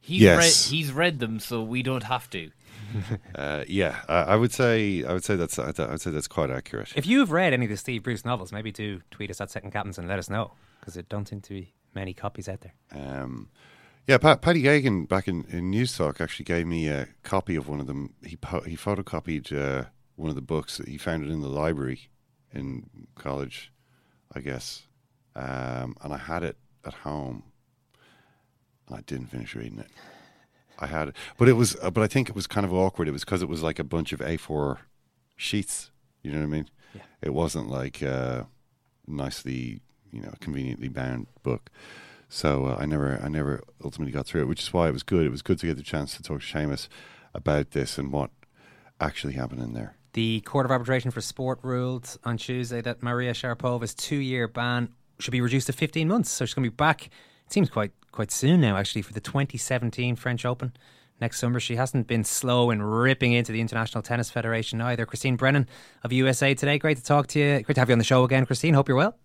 He's 0.00 0.20
Yes. 0.20 0.36
read 0.70 0.74
he's 0.76 0.92
read 0.92 1.18
them, 1.18 1.40
so 1.40 1.62
we 1.62 1.82
don't 1.82 2.02
have 2.04 2.28
to. 2.30 2.50
Uh, 3.34 3.64
yeah, 3.66 4.02
I, 4.08 4.14
I 4.22 4.36
would 4.36 4.52
say 4.52 5.02
I 5.04 5.12
would 5.14 5.24
say 5.24 5.34
that's 5.36 5.58
I 5.58 5.66
would 5.66 6.00
say 6.00 6.10
that's 6.10 6.28
quite 6.28 6.50
accurate. 6.50 6.92
If 6.94 7.06
you've 7.06 7.32
read 7.32 7.52
any 7.52 7.64
of 7.64 7.70
the 7.70 7.76
Steve 7.76 8.02
Bruce 8.04 8.24
novels, 8.24 8.52
maybe 8.52 8.70
do 8.70 9.00
tweet 9.10 9.30
us 9.30 9.40
at 9.40 9.50
Second 9.50 9.72
Captains 9.72 9.98
and 9.98 10.06
let 10.06 10.18
us 10.18 10.28
know, 10.30 10.52
because 10.78 10.94
there 10.94 11.02
don't 11.08 11.26
seem 11.26 11.40
to 11.40 11.48
be 11.54 11.72
many 11.94 12.12
copies 12.12 12.48
out 12.48 12.60
there. 12.60 12.74
Um, 12.92 13.48
yeah, 14.06 14.18
Pat, 14.18 14.42
Paddy 14.42 14.62
Gagan 14.62 15.08
back 15.08 15.26
in, 15.26 15.44
in 15.48 15.72
Newstalk 15.72 16.20
actually 16.20 16.44
gave 16.44 16.66
me 16.66 16.86
a 16.88 17.08
copy 17.24 17.56
of 17.56 17.66
one 17.68 17.80
of 17.80 17.86
them. 17.88 18.12
He 18.24 18.36
po- 18.36 18.60
he 18.60 18.76
photocopied 18.76 19.50
uh, 19.56 19.86
one 20.14 20.28
of 20.28 20.36
the 20.36 20.42
books. 20.42 20.76
That 20.76 20.86
he 20.86 20.98
found 20.98 21.24
it 21.24 21.30
in 21.30 21.40
the 21.40 21.48
library 21.48 22.08
in 22.54 22.88
college, 23.14 23.72
I 24.34 24.40
guess, 24.40 24.82
um, 25.36 25.96
and 26.02 26.12
I 26.12 26.18
had 26.18 26.42
it 26.42 26.56
at 26.84 26.94
home. 26.94 27.44
And 28.88 28.98
I 28.98 29.00
didn't 29.02 29.26
finish 29.26 29.54
reading 29.54 29.78
it. 29.78 29.90
I 30.78 30.86
had 30.86 31.08
it, 31.08 31.16
but 31.38 31.48
it 31.48 31.54
was, 31.54 31.76
uh, 31.82 31.90
but 31.90 32.02
I 32.02 32.06
think 32.06 32.28
it 32.28 32.34
was 32.34 32.46
kind 32.46 32.66
of 32.66 32.74
awkward. 32.74 33.08
It 33.08 33.12
was 33.12 33.24
because 33.24 33.42
it 33.42 33.48
was 33.48 33.62
like 33.62 33.78
a 33.78 33.84
bunch 33.84 34.12
of 34.12 34.20
A4 34.20 34.78
sheets. 35.36 35.90
You 36.22 36.32
know 36.32 36.38
what 36.38 36.44
I 36.44 36.48
mean? 36.48 36.70
Yeah. 36.94 37.02
It 37.22 37.34
wasn't 37.34 37.68
like 37.68 38.02
a 38.02 38.48
nicely, 39.06 39.80
you 40.12 40.20
know, 40.20 40.34
conveniently 40.40 40.88
bound 40.88 41.28
book. 41.42 41.70
So 42.28 42.66
uh, 42.66 42.76
I 42.78 42.86
never, 42.86 43.20
I 43.22 43.28
never 43.28 43.62
ultimately 43.84 44.12
got 44.12 44.26
through 44.26 44.42
it, 44.42 44.48
which 44.48 44.62
is 44.62 44.72
why 44.72 44.88
it 44.88 44.92
was 44.92 45.02
good. 45.02 45.24
It 45.24 45.30
was 45.30 45.42
good 45.42 45.58
to 45.60 45.66
get 45.66 45.76
the 45.76 45.82
chance 45.82 46.16
to 46.16 46.22
talk 46.22 46.40
to 46.40 46.46
Seamus 46.46 46.88
about 47.32 47.70
this 47.70 47.98
and 47.98 48.12
what 48.12 48.30
actually 49.00 49.34
happened 49.34 49.62
in 49.62 49.74
there. 49.74 49.96
The 50.14 50.40
Court 50.42 50.64
of 50.64 50.70
Arbitration 50.70 51.10
for 51.10 51.20
Sport 51.20 51.58
ruled 51.62 52.18
on 52.24 52.36
Tuesday 52.36 52.80
that 52.80 53.02
Maria 53.02 53.32
Sharapova's 53.32 53.94
two-year 53.94 54.46
ban 54.48 54.88
should 55.18 55.32
be 55.32 55.40
reduced 55.40 55.66
to 55.66 55.72
15 55.72 56.08
months. 56.08 56.30
So 56.30 56.44
she's 56.44 56.54
going 56.54 56.64
to 56.64 56.70
be 56.70 56.74
back. 56.76 57.06
It 57.06 57.52
seems 57.52 57.68
quite 57.68 57.92
quite 58.12 58.30
soon 58.30 58.60
now, 58.60 58.76
actually, 58.76 59.02
for 59.02 59.12
the 59.12 59.20
2017 59.20 60.14
French 60.14 60.44
Open 60.44 60.72
next 61.20 61.40
summer. 61.40 61.58
She 61.58 61.74
hasn't 61.74 62.06
been 62.06 62.22
slow 62.22 62.70
in 62.70 62.80
ripping 62.80 63.32
into 63.32 63.50
the 63.50 63.60
International 63.60 64.02
Tennis 64.02 64.30
Federation 64.30 64.80
either. 64.80 65.04
Christine 65.04 65.34
Brennan 65.34 65.68
of 66.04 66.12
USA 66.12 66.54
Today, 66.54 66.78
great 66.78 66.96
to 66.96 67.02
talk 67.02 67.26
to 67.28 67.40
you. 67.40 67.60
Great 67.62 67.74
to 67.74 67.80
have 67.80 67.88
you 67.88 67.94
on 67.94 67.98
the 67.98 68.04
show 68.04 68.22
again, 68.22 68.46
Christine. 68.46 68.74
Hope 68.74 68.88
you're 68.88 68.96
well. 68.96 69.16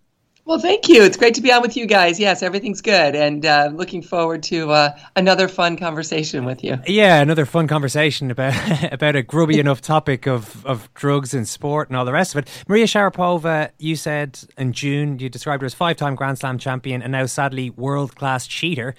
Well, 0.50 0.58
thank 0.58 0.90
you. 0.90 1.04
It's 1.04 1.16
great 1.16 1.36
to 1.36 1.42
be 1.42 1.54
on 1.54 1.62
with 1.62 1.78
you 1.78 1.86
guys. 1.86 2.20
Yes, 2.20 2.42
everything's 2.42 2.82
good, 2.82 3.16
and 3.16 3.46
uh, 3.46 3.70
looking 3.72 4.02
forward 4.02 4.42
to 4.46 4.72
uh, 4.72 4.98
another 5.16 5.48
fun 5.48 5.78
conversation 5.78 6.44
with 6.44 6.64
you. 6.64 6.80
Yeah, 6.88 7.22
another 7.22 7.46
fun 7.46 7.68
conversation 7.68 8.32
about 8.32 8.56
about 8.92 9.16
a 9.16 9.22
grubby 9.22 9.60
enough 9.60 9.80
topic 9.80 10.26
of, 10.26 10.66
of 10.66 10.92
drugs 10.96 11.36
and 11.36 11.48
sport 11.48 11.90
and 11.90 11.96
all 11.96 12.04
the 12.04 12.12
rest 12.12 12.34
of 12.34 12.40
it. 12.40 12.66
Maria 12.68 12.88
Sharapova, 12.88 13.70
you 13.78 13.96
said 13.96 14.40
in 14.58 14.74
June 14.74 15.20
you 15.20 15.30
described 15.30 15.62
her 15.62 15.68
as 15.68 15.76
five 15.76 15.98
time 15.98 16.16
Grand 16.16 16.40
Slam 16.40 16.58
champion 16.58 17.04
and 17.04 17.12
now 17.12 17.28
sadly 17.28 17.70
world 17.70 18.16
class 18.16 18.48
cheater. 18.48 18.96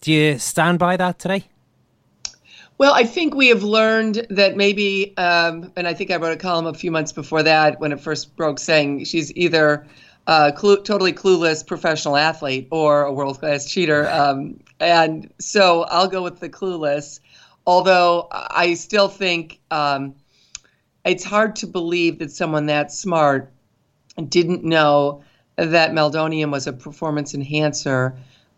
Do 0.00 0.10
you 0.10 0.38
stand 0.38 0.78
by 0.78 0.96
that 0.96 1.18
today? 1.18 1.48
Well, 2.78 2.94
I 2.94 3.04
think 3.04 3.34
we 3.34 3.48
have 3.48 3.62
learned 3.62 4.26
that 4.30 4.56
maybe, 4.56 5.14
um, 5.18 5.70
and 5.76 5.86
I 5.86 5.92
think 5.92 6.10
I 6.10 6.16
wrote 6.16 6.32
a 6.32 6.36
column 6.36 6.66
a 6.66 6.72
few 6.72 6.90
months 6.90 7.12
before 7.12 7.42
that 7.42 7.78
when 7.78 7.92
it 7.92 8.00
first 8.00 8.34
broke, 8.36 8.58
saying 8.58 9.04
she's 9.04 9.30
either 9.36 9.86
a 10.26 10.52
clu- 10.52 10.82
totally 10.82 11.12
clueless 11.12 11.66
professional 11.66 12.16
athlete 12.16 12.68
or 12.70 13.02
a 13.02 13.12
world 13.12 13.38
class 13.38 13.70
cheater. 13.70 14.08
Um, 14.10 14.60
and 14.80 15.32
so 15.38 15.82
I'll 15.84 16.08
go 16.08 16.22
with 16.22 16.40
the 16.40 16.48
clueless, 16.48 17.20
although 17.66 18.28
I 18.30 18.74
still 18.74 19.08
think 19.08 19.60
um, 19.70 20.14
it's 21.04 21.24
hard 21.24 21.56
to 21.56 21.66
believe 21.66 22.18
that 22.18 22.30
someone 22.30 22.66
that 22.66 22.92
smart 22.92 23.52
didn't 24.28 24.64
know 24.64 25.22
that 25.56 25.92
meldonium 25.92 26.50
was 26.50 26.66
a 26.66 26.72
performance 26.72 27.34
enhancer 27.34 28.16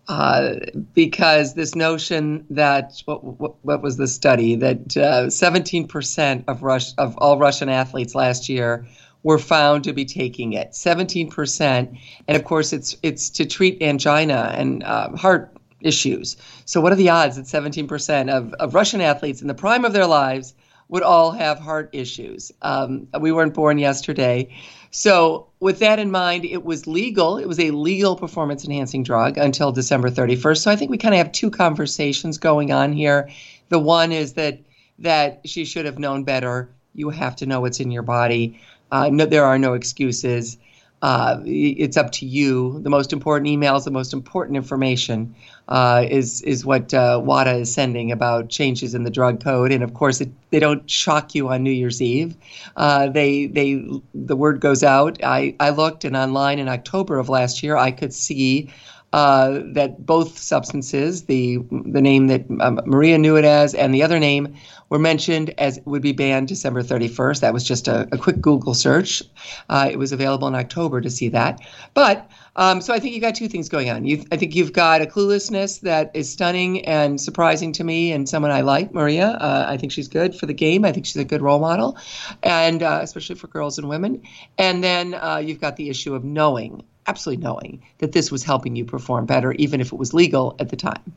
uh, 0.08 0.54
because 0.94 1.54
this 1.54 1.74
notion 1.74 2.46
that 2.50 3.02
what, 3.06 3.24
what, 3.24 3.54
what 3.62 3.82
was 3.82 3.96
the 3.96 4.06
study 4.06 4.54
that 4.54 4.96
uh, 4.96 5.26
17% 5.26 6.44
of 6.46 6.62
Rush 6.62 6.92
of 6.96 7.16
all 7.18 7.38
Russian 7.38 7.68
athletes 7.68 8.14
last 8.14 8.48
year 8.48 8.86
were 9.26 9.38
found 9.40 9.82
to 9.82 9.92
be 9.92 10.04
taking 10.04 10.52
it 10.52 10.70
17% 10.70 11.98
and 12.28 12.36
of 12.36 12.44
course 12.44 12.72
it's 12.72 12.96
it's 13.02 13.28
to 13.28 13.44
treat 13.44 13.82
angina 13.82 14.54
and 14.56 14.84
uh, 14.84 15.10
heart 15.16 15.52
issues 15.80 16.36
so 16.64 16.80
what 16.80 16.92
are 16.92 16.96
the 16.96 17.10
odds 17.10 17.34
that 17.34 17.46
17% 17.46 18.30
of, 18.30 18.52
of 18.54 18.72
Russian 18.72 19.00
athletes 19.00 19.42
in 19.42 19.48
the 19.48 19.54
prime 19.54 19.84
of 19.84 19.92
their 19.92 20.06
lives 20.06 20.54
would 20.88 21.02
all 21.02 21.32
have 21.32 21.58
heart 21.58 21.90
issues 21.92 22.52
um, 22.62 23.08
we 23.18 23.32
weren't 23.32 23.52
born 23.52 23.78
yesterday 23.78 24.48
so, 24.92 25.48
with 25.60 25.80
that 25.80 25.98
in 25.98 26.10
mind, 26.10 26.46
it 26.46 26.64
was 26.64 26.86
legal. 26.86 27.36
It 27.36 27.46
was 27.46 27.60
a 27.60 27.70
legal 27.70 28.16
performance 28.16 28.64
enhancing 28.64 29.02
drug 29.02 29.36
until 29.36 29.70
December 29.70 30.08
31st. 30.08 30.56
So, 30.56 30.70
I 30.70 30.76
think 30.76 30.90
we 30.90 30.96
kind 30.96 31.12
of 31.12 31.18
have 31.18 31.32
two 31.32 31.50
conversations 31.50 32.38
going 32.38 32.72
on 32.72 32.94
here. 32.94 33.28
The 33.68 33.78
one 33.78 34.10
is 34.10 34.32
that 34.34 34.60
that 35.00 35.40
she 35.44 35.66
should 35.66 35.84
have 35.84 35.98
known 35.98 36.24
better. 36.24 36.70
You 36.94 37.10
have 37.10 37.36
to 37.36 37.46
know 37.46 37.60
what's 37.60 37.78
in 37.78 37.90
your 37.90 38.04
body. 38.04 38.58
Uh, 38.91 39.09
no, 39.11 39.26
there 39.26 39.45
are 39.45 39.59
no 39.59 39.74
excuses. 39.74 40.57
Uh, 41.03 41.41
it's 41.45 41.97
up 41.97 42.11
to 42.11 42.26
you. 42.26 42.80
The 42.80 42.91
most 42.91 43.12
important 43.12 43.49
emails, 43.49 43.84
the 43.84 43.91
most 43.91 44.12
important 44.14 44.57
information 44.57 45.34
uh, 45.68 46.07
is 46.09 46.41
is 46.43 46.64
what 46.64 46.95
uh, 46.95 47.20
WADA 47.22 47.57
is 47.57 47.72
sending 47.72 48.11
about 48.11 48.49
changes 48.49 48.95
in 48.95 49.05
the 49.05 49.11
drug 49.11 49.43
code, 49.43 49.72
and 49.72 49.84
of 49.84 49.93
course, 49.93 50.20
it, 50.20 50.30
they 50.51 50.59
don't 50.59 50.89
shock 50.91 51.34
you 51.34 51.49
on 51.49 51.62
New 51.62 51.70
Year's 51.70 52.01
Eve. 52.01 52.34
Uh, 52.76 53.09
they 53.09 53.47
they 53.47 53.84
the 54.14 54.37
word 54.37 54.61
goes 54.61 54.82
out. 54.82 55.22
I 55.22 55.55
I 55.61 55.70
looked 55.70 56.05
and 56.05 56.16
online 56.16 56.59
in 56.59 56.68
October 56.68 57.18
of 57.18 57.28
last 57.28 57.62
year, 57.62 57.76
I 57.76 57.91
could 57.91 58.14
see. 58.14 58.70
Uh, 59.12 59.61
that 59.64 60.04
both 60.04 60.36
substances, 60.36 61.24
the 61.24 61.59
the 61.70 62.02
name 62.02 62.26
that 62.26 62.44
um, 62.61 62.80
Maria 62.84 63.16
knew 63.16 63.36
it 63.36 63.44
as, 63.44 63.72
and 63.72 63.94
the 63.94 64.02
other 64.02 64.18
name, 64.18 64.54
were 64.88 64.98
mentioned 64.98 65.54
as 65.59 65.80
would 65.84 66.02
be 66.02 66.12
banned 66.12 66.48
December 66.48 66.82
31st. 66.82 67.40
That 67.40 67.52
was 67.52 67.64
just 67.64 67.88
a, 67.88 68.09
a 68.12 68.18
quick 68.18 68.40
Google 68.40 68.74
search. 68.74 69.22
Uh, 69.68 69.88
it 69.90 69.98
was 69.98 70.12
available 70.12 70.48
in 70.48 70.54
October 70.54 71.00
to 71.00 71.09
see 71.09 71.28
that. 71.30 71.61
But 71.94 72.30
um, 72.57 72.80
so 72.80 72.92
I 72.94 73.00
think 73.00 73.14
you 73.14 73.20
got 73.20 73.34
two 73.34 73.48
things 73.48 73.68
going 73.68 73.90
on. 73.90 74.07
You, 74.07 74.24
I 74.32 74.36
think 74.36 74.54
you've 74.54 74.72
got 74.72 75.02
a 75.02 75.07
cluelessness 75.07 75.80
that 75.80 76.11
is 76.14 76.30
stunning 76.30 76.84
and 76.84 77.20
surprising 77.20 77.72
to 77.72 77.84
me, 77.84 78.12
and 78.12 78.28
someone 78.28 78.50
I 78.50 78.62
like, 78.62 78.92
Maria. 78.92 79.28
Uh, 79.28 79.66
I 79.68 79.76
think 79.76 79.92
she's 79.92 80.09
good 80.09 80.34
for 80.34 80.46
the 80.46 80.54
game. 80.54 80.84
I 80.84 80.92
think 80.92 81.07
she's 81.07 81.16
a 81.16 81.24
good 81.24 81.42
role 81.42 81.61
model, 81.61 81.98
and 82.42 82.82
uh, 82.82 83.00
especially 83.02 83.36
for 83.36 83.46
girls 83.46 83.78
and 83.78 83.88
women. 83.88 84.22
And 84.59 84.82
then 84.82 85.14
uh, 85.14 85.38
you've 85.38 85.61
got 85.61 85.76
the 85.76 85.90
issue 85.90 86.14
of 86.14 86.24
knowing 86.24 86.82
absolutely 87.07 87.42
knowing 87.42 87.82
that 87.98 88.12
this 88.12 88.30
was 88.30 88.42
helping 88.42 88.76
you 88.76 88.84
perform 88.84 89.26
better, 89.26 89.52
even 89.52 89.80
if 89.80 89.92
it 89.92 89.98
was 89.98 90.12
legal 90.12 90.57
at 90.59 90.70
the 90.70 90.76
time. 90.76 91.12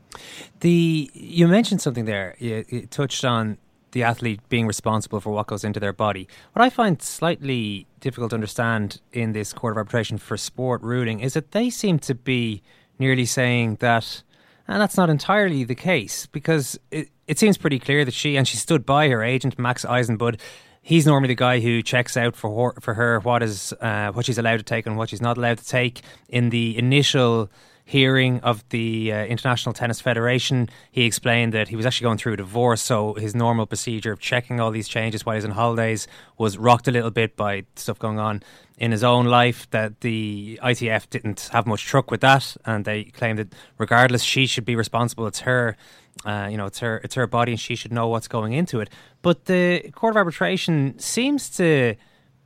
The 0.60 1.10
you 1.14 1.48
mentioned 1.48 1.80
something 1.80 2.04
there. 2.04 2.36
You, 2.38 2.64
you, 2.68 2.86
touched 2.86 3.24
on 3.24 3.58
the 3.92 4.02
athlete 4.02 4.40
being 4.48 4.66
responsible 4.66 5.20
for 5.20 5.30
what 5.30 5.46
goes 5.46 5.64
into 5.64 5.80
their 5.80 5.92
body. 5.92 6.28
What 6.52 6.62
I 6.62 6.70
find 6.70 7.02
slightly 7.02 7.86
difficult 8.00 8.30
to 8.30 8.34
understand 8.34 9.00
in 9.12 9.32
this 9.32 9.52
court 9.52 9.72
of 9.72 9.78
arbitration 9.78 10.18
for 10.18 10.36
sport 10.36 10.82
ruling 10.82 11.20
is 11.20 11.34
that 11.34 11.52
they 11.52 11.70
seem 11.70 11.98
to 12.00 12.14
be 12.14 12.62
nearly 12.98 13.24
saying 13.24 13.76
that. 13.80 14.22
And 14.68 14.80
that's 14.80 14.96
not 14.96 15.10
entirely 15.10 15.64
the 15.64 15.74
case 15.74 16.26
because 16.26 16.78
it, 16.92 17.08
it 17.26 17.40
seems 17.40 17.58
pretty 17.58 17.80
clear 17.80 18.04
that 18.04 18.14
she 18.14 18.36
and 18.36 18.46
she 18.46 18.56
stood 18.56 18.86
by 18.86 19.08
her 19.08 19.24
agent 19.24 19.58
Max 19.58 19.84
Eisenbud 19.84 20.38
he's 20.82 21.06
normally 21.06 21.28
the 21.28 21.34
guy 21.34 21.60
who 21.60 21.82
checks 21.82 22.16
out 22.16 22.36
for 22.36 22.72
her, 22.72 22.80
for 22.80 22.94
her 22.94 23.20
what 23.20 23.42
is 23.42 23.72
uh, 23.80 24.10
what 24.12 24.26
she's 24.26 24.38
allowed 24.38 24.58
to 24.58 24.62
take 24.62 24.86
and 24.86 24.96
what 24.96 25.10
she's 25.10 25.20
not 25.20 25.36
allowed 25.36 25.58
to 25.58 25.66
take. 25.66 26.02
In 26.28 26.50
the 26.50 26.76
initial 26.78 27.50
hearing 27.90 28.38
of 28.40 28.66
the 28.68 29.12
uh, 29.12 29.24
International 29.24 29.72
Tennis 29.72 30.00
Federation, 30.00 30.68
he 30.92 31.04
explained 31.04 31.52
that 31.52 31.68
he 31.68 31.76
was 31.76 31.84
actually 31.84 32.04
going 32.04 32.18
through 32.18 32.34
a 32.34 32.36
divorce, 32.36 32.80
so 32.80 33.14
his 33.14 33.34
normal 33.34 33.66
procedure 33.66 34.12
of 34.12 34.20
checking 34.20 34.60
all 34.60 34.70
these 34.70 34.86
changes 34.86 35.26
while 35.26 35.34
he's 35.34 35.44
on 35.44 35.50
holidays 35.50 36.06
was 36.38 36.56
rocked 36.56 36.86
a 36.86 36.92
little 36.92 37.10
bit 37.10 37.36
by 37.36 37.64
stuff 37.74 37.98
going 37.98 38.20
on 38.20 38.42
in 38.78 38.92
his 38.92 39.02
own 39.02 39.26
life. 39.26 39.68
That 39.70 40.02
the 40.02 40.60
ITF 40.62 41.10
didn't 41.10 41.50
have 41.52 41.66
much 41.66 41.84
truck 41.84 42.12
with 42.12 42.20
that, 42.20 42.56
and 42.64 42.84
they 42.84 43.04
claimed 43.04 43.40
that 43.40 43.52
regardless, 43.76 44.22
she 44.22 44.46
should 44.46 44.64
be 44.64 44.76
responsible. 44.76 45.26
It's 45.26 45.40
her 45.40 45.76
uh, 46.24 46.48
you 46.50 46.56
know, 46.56 46.66
it's 46.66 46.78
her 46.78 46.98
it's 46.98 47.14
her 47.16 47.26
body, 47.26 47.52
and 47.52 47.60
she 47.60 47.74
should 47.74 47.92
know 47.92 48.06
what's 48.08 48.28
going 48.28 48.52
into 48.52 48.80
it. 48.80 48.88
But 49.22 49.46
the 49.46 49.90
Court 49.94 50.12
of 50.12 50.16
Arbitration 50.16 50.98
seems 50.98 51.50
to 51.56 51.96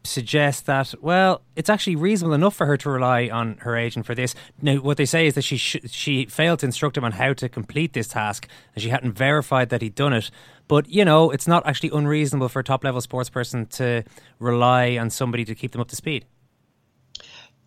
suggest 0.04 0.66
that 0.66 0.94
well, 1.00 1.42
it's 1.56 1.70
actually 1.70 1.96
reasonable 1.96 2.34
enough 2.34 2.54
for 2.54 2.66
her 2.66 2.76
to 2.76 2.90
rely 2.90 3.28
on 3.28 3.56
her 3.58 3.76
agent 3.76 4.06
for 4.06 4.14
this. 4.14 4.34
Now, 4.60 4.76
what 4.76 4.96
they 4.96 5.06
say 5.06 5.26
is 5.26 5.34
that 5.34 5.42
she 5.42 5.56
sh- 5.56 5.76
she 5.86 6.26
failed 6.26 6.60
to 6.60 6.66
instruct 6.66 6.96
him 6.96 7.04
on 7.04 7.12
how 7.12 7.32
to 7.34 7.48
complete 7.48 7.92
this 7.92 8.08
task, 8.08 8.48
and 8.74 8.82
she 8.82 8.90
hadn't 8.90 9.12
verified 9.12 9.70
that 9.70 9.82
he'd 9.82 9.94
done 9.94 10.12
it. 10.12 10.30
But 10.68 10.88
you 10.88 11.04
know, 11.04 11.30
it's 11.30 11.48
not 11.48 11.66
actually 11.66 11.90
unreasonable 11.92 12.48
for 12.48 12.60
a 12.60 12.64
top 12.64 12.84
level 12.84 13.00
sports 13.00 13.30
person 13.30 13.66
to 13.66 14.04
rely 14.38 14.96
on 14.98 15.10
somebody 15.10 15.44
to 15.44 15.54
keep 15.54 15.72
them 15.72 15.80
up 15.80 15.88
to 15.88 15.96
speed. 15.96 16.26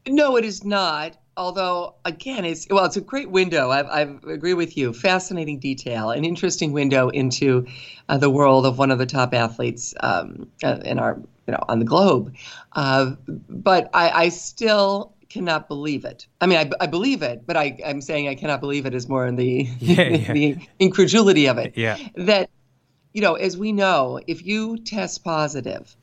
No, 0.08 0.38
it 0.38 0.45
is 0.45 0.64
not. 0.64 1.18
Although 1.36 1.93
again 2.03 2.45
it's 2.45 2.68
well 2.70 2.86
it's 2.86 2.97
a 2.97 3.01
great 3.01 3.30
window. 3.30 3.70
I, 3.70 3.82
I 3.82 4.01
agree 4.28 4.55
with 4.55 4.76
you. 4.76 4.91
Fascinating 4.91 5.60
detail 5.60 6.10
an 6.10 6.26
interesting 6.26 6.72
window 6.72 7.10
into 7.10 7.68
uh, 8.10 8.18
the 8.18 8.30
world 8.30 8.66
of 8.66 8.80
one 8.80 8.89
of 8.89 8.97
the 8.97 9.05
top 9.05 9.36
athletes 9.36 9.93
um, 9.99 10.49
uh, 10.64 10.80
in 10.84 10.97
our 10.97 11.20
you 11.45 11.51
know 11.51 11.64
on 11.70 11.78
the 11.78 11.86
globe. 11.86 12.36
Uh, 12.74 13.14
but 13.28 13.89
I, 13.93 14.10
I, 14.10 14.30
still 14.30 15.14
cannot 15.30 15.68
believe 15.68 16.05
it. 16.05 16.26
I 16.41 16.47
mean 16.47 16.58
i, 16.58 16.72
I 16.84 16.88
believe 16.88 17.22
it 17.22 17.45
but 17.45 17.58
I, 17.58 17.78
i'm 17.86 18.01
saying 18.01 18.28
i 18.28 18.36
cannot 18.36 18.60
believe 18.62 18.86
it 18.86 18.95
is 18.95 19.08
more 19.10 19.28
in 19.28 19.36
the 19.36 19.68
yeah, 19.80 20.01
yeah. 20.08 20.34
the 20.34 20.58
incredulity 20.80 21.47
of 21.47 21.60
it. 21.60 21.78
Yeah. 21.78 21.97
That 22.16 22.49
you 23.14 23.22
know 23.22 23.36
as 23.36 23.58
we 23.58 23.74
know 23.74 24.20
if 24.26 24.43
you 24.43 24.80
test 24.80 25.24
positive 25.24 25.95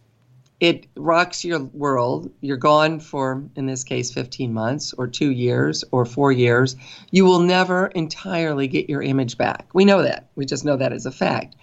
it 0.61 0.87
rocks 0.97 1.45
your 1.45 1.61
world. 1.61 2.31
You're 2.41 2.57
gone 2.57 3.01
for, 3.01 3.43
in 3.57 3.67
this 3.67 3.85
case, 3.85 4.13
15 4.13 4.53
months 4.53 4.93
or 4.97 5.07
two 5.07 5.31
years 5.31 5.85
or 5.91 6.05
four 6.05 6.33
years. 6.33 6.77
You 7.11 7.25
will 7.25 7.41
never 7.41 7.89
entirely 7.89 8.69
get 8.69 8.89
your 8.89 9.03
image 9.03 9.37
back. 9.37 9.67
We 9.75 9.85
know 9.85 10.03
that. 10.03 10.29
We 10.37 10.47
just 10.47 10.65
know 10.65 10.77
that 10.77 10.93
as 10.93 11.07
a 11.07 11.11
fact. 11.11 11.57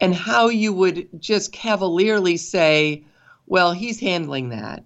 And 0.00 0.14
how 0.14 0.48
you 0.48 0.72
would 0.72 1.08
just 1.18 1.52
cavalierly 1.52 2.36
say, 2.36 3.04
well, 3.46 3.72
he's 3.72 4.00
handling 4.00 4.50
that. 4.50 4.84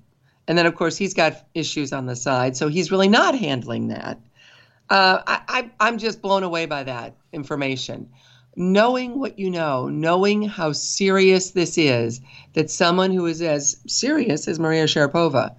And 0.48 0.58
then, 0.58 0.66
of 0.66 0.74
course, 0.74 0.96
he's 0.96 1.14
got 1.14 1.46
issues 1.54 1.92
on 1.92 2.06
the 2.06 2.16
side, 2.16 2.56
so 2.56 2.68
he's 2.68 2.90
really 2.90 3.08
not 3.08 3.38
handling 3.38 3.88
that. 3.88 4.18
Uh, 4.90 5.22
I, 5.26 5.40
I, 5.48 5.70
I'm 5.80 5.98
just 5.98 6.20
blown 6.20 6.42
away 6.42 6.66
by 6.66 6.82
that 6.84 7.14
information 7.32 8.10
knowing 8.56 9.18
what 9.18 9.38
you 9.38 9.50
know, 9.50 9.88
knowing 9.88 10.42
how 10.42 10.72
serious 10.72 11.50
this 11.50 11.76
is, 11.76 12.20
that 12.52 12.70
someone 12.70 13.10
who 13.10 13.26
is 13.26 13.42
as 13.42 13.76
serious 13.86 14.48
as 14.48 14.58
Maria 14.58 14.84
Sharapova 14.84 15.54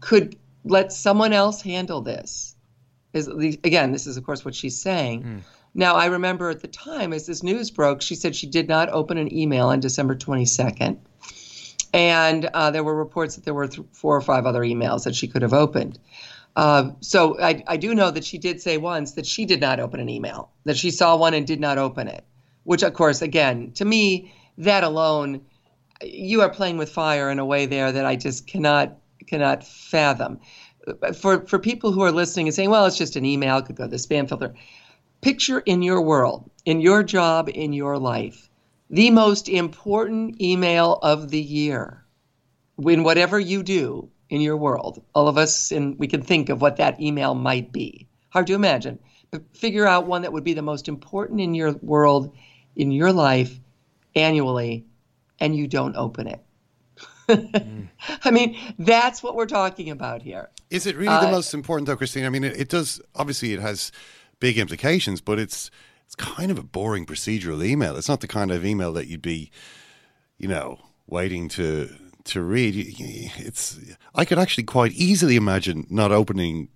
could 0.00 0.36
let 0.64 0.92
someone 0.92 1.32
else 1.32 1.62
handle 1.62 2.00
this. 2.00 2.54
Is 3.12 3.26
again, 3.28 3.92
this 3.92 4.06
is 4.06 4.16
of 4.16 4.24
course 4.24 4.44
what 4.44 4.54
she's 4.54 4.78
saying. 4.78 5.22
Mm. 5.22 5.40
Now, 5.74 5.94
I 5.94 6.06
remember 6.06 6.50
at 6.50 6.60
the 6.60 6.68
time 6.68 7.12
as 7.12 7.26
this 7.26 7.42
news 7.42 7.70
broke, 7.70 8.02
she 8.02 8.16
said 8.16 8.34
she 8.34 8.46
did 8.46 8.68
not 8.68 8.88
open 8.88 9.18
an 9.18 9.32
email 9.32 9.68
on 9.68 9.78
December 9.78 10.16
22nd. 10.16 10.98
And 11.92 12.44
uh, 12.46 12.70
there 12.70 12.82
were 12.82 12.94
reports 12.94 13.36
that 13.36 13.44
there 13.44 13.54
were 13.54 13.68
th- 13.68 13.86
four 13.92 14.16
or 14.16 14.20
five 14.20 14.46
other 14.46 14.62
emails 14.62 15.04
that 15.04 15.14
she 15.14 15.28
could 15.28 15.42
have 15.42 15.52
opened. 15.52 15.98
Uh, 16.56 16.90
so 17.00 17.40
I, 17.40 17.62
I 17.68 17.76
do 17.76 17.94
know 17.94 18.10
that 18.10 18.24
she 18.24 18.38
did 18.38 18.60
say 18.60 18.78
once 18.78 19.12
that 19.12 19.26
she 19.26 19.44
did 19.44 19.60
not 19.60 19.78
open 19.78 20.00
an 20.00 20.08
email, 20.08 20.50
that 20.64 20.76
she 20.76 20.90
saw 20.90 21.16
one 21.16 21.34
and 21.34 21.46
did 21.46 21.60
not 21.60 21.78
open 21.78 22.08
it 22.08 22.24
which 22.64 22.82
of 22.82 22.92
course 22.94 23.22
again 23.22 23.72
to 23.72 23.84
me 23.84 24.32
that 24.58 24.84
alone 24.84 25.40
you 26.02 26.40
are 26.40 26.48
playing 26.48 26.78
with 26.78 26.90
fire 26.90 27.30
in 27.30 27.38
a 27.38 27.44
way 27.44 27.66
there 27.66 27.92
that 27.92 28.06
I 28.06 28.16
just 28.16 28.46
cannot 28.46 28.96
cannot 29.26 29.64
fathom. 29.64 30.40
for 31.14 31.46
for 31.46 31.58
people 31.58 31.92
who 31.92 32.02
are 32.02 32.12
listening 32.12 32.48
and 32.48 32.54
saying, 32.54 32.70
well, 32.70 32.86
it's 32.86 32.96
just 32.96 33.16
an 33.16 33.24
email, 33.24 33.62
could 33.62 33.76
go 33.76 33.84
to 33.84 33.90
the 33.90 33.96
spam 33.96 34.28
filter. 34.28 34.54
Picture 35.20 35.60
in 35.60 35.82
your 35.82 36.00
world, 36.00 36.50
in 36.64 36.80
your 36.80 37.02
job, 37.02 37.50
in 37.52 37.72
your 37.72 37.98
life, 37.98 38.48
the 38.88 39.10
most 39.10 39.48
important 39.48 40.40
email 40.40 40.98
of 41.02 41.30
the 41.30 41.40
year. 41.40 42.04
In 42.78 43.04
whatever 43.04 43.38
you 43.38 43.62
do 43.62 44.08
in 44.30 44.40
your 44.40 44.56
world, 44.56 45.02
all 45.14 45.28
of 45.28 45.36
us, 45.36 45.70
and 45.70 45.98
we 45.98 46.06
can 46.06 46.22
think 46.22 46.48
of 46.48 46.62
what 46.62 46.76
that 46.76 46.98
email 46.98 47.34
might 47.34 47.72
be. 47.72 48.08
Hard 48.30 48.46
to 48.46 48.54
imagine, 48.54 48.98
but 49.30 49.42
figure 49.54 49.86
out 49.86 50.06
one 50.06 50.22
that 50.22 50.32
would 50.32 50.44
be 50.44 50.54
the 50.54 50.62
most 50.62 50.88
important 50.88 51.40
in 51.40 51.54
your 51.54 51.72
world, 51.82 52.34
in 52.80 52.90
your 52.90 53.12
life, 53.12 53.60
annually, 54.16 54.86
and 55.38 55.54
you 55.54 55.68
don't 55.68 55.94
open 55.96 56.26
it. 56.26 56.40
Mm. 57.28 57.88
I 58.24 58.30
mean, 58.30 58.56
that's 58.78 59.22
what 59.22 59.36
we're 59.36 59.44
talking 59.44 59.90
about 59.90 60.22
here. 60.22 60.48
Is 60.70 60.86
it 60.86 60.96
really 60.96 61.08
the 61.08 61.28
uh, 61.28 61.30
most 61.30 61.52
important, 61.52 61.86
though, 61.86 61.96
Christine? 61.96 62.24
I 62.24 62.30
mean, 62.30 62.42
it, 62.42 62.58
it 62.58 62.68
does. 62.70 62.98
Obviously, 63.14 63.52
it 63.52 63.60
has 63.60 63.92
big 64.40 64.56
implications, 64.56 65.20
but 65.20 65.38
it's 65.38 65.70
it's 66.06 66.14
kind 66.14 66.50
of 66.50 66.58
a 66.58 66.62
boring 66.62 67.04
procedural 67.04 67.62
email. 67.62 67.96
It's 67.96 68.08
not 68.08 68.22
the 68.22 68.26
kind 68.26 68.50
of 68.50 68.64
email 68.64 68.94
that 68.94 69.08
you'd 69.08 69.20
be, 69.20 69.50
you 70.38 70.48
know, 70.48 70.78
waiting 71.06 71.48
to 71.50 71.90
to 72.24 72.40
read. 72.40 72.74
It's 73.36 73.78
I 74.14 74.24
could 74.24 74.38
actually 74.38 74.64
quite 74.64 74.92
easily 74.92 75.36
imagine 75.36 75.86
not 75.90 76.12
opening 76.12 76.68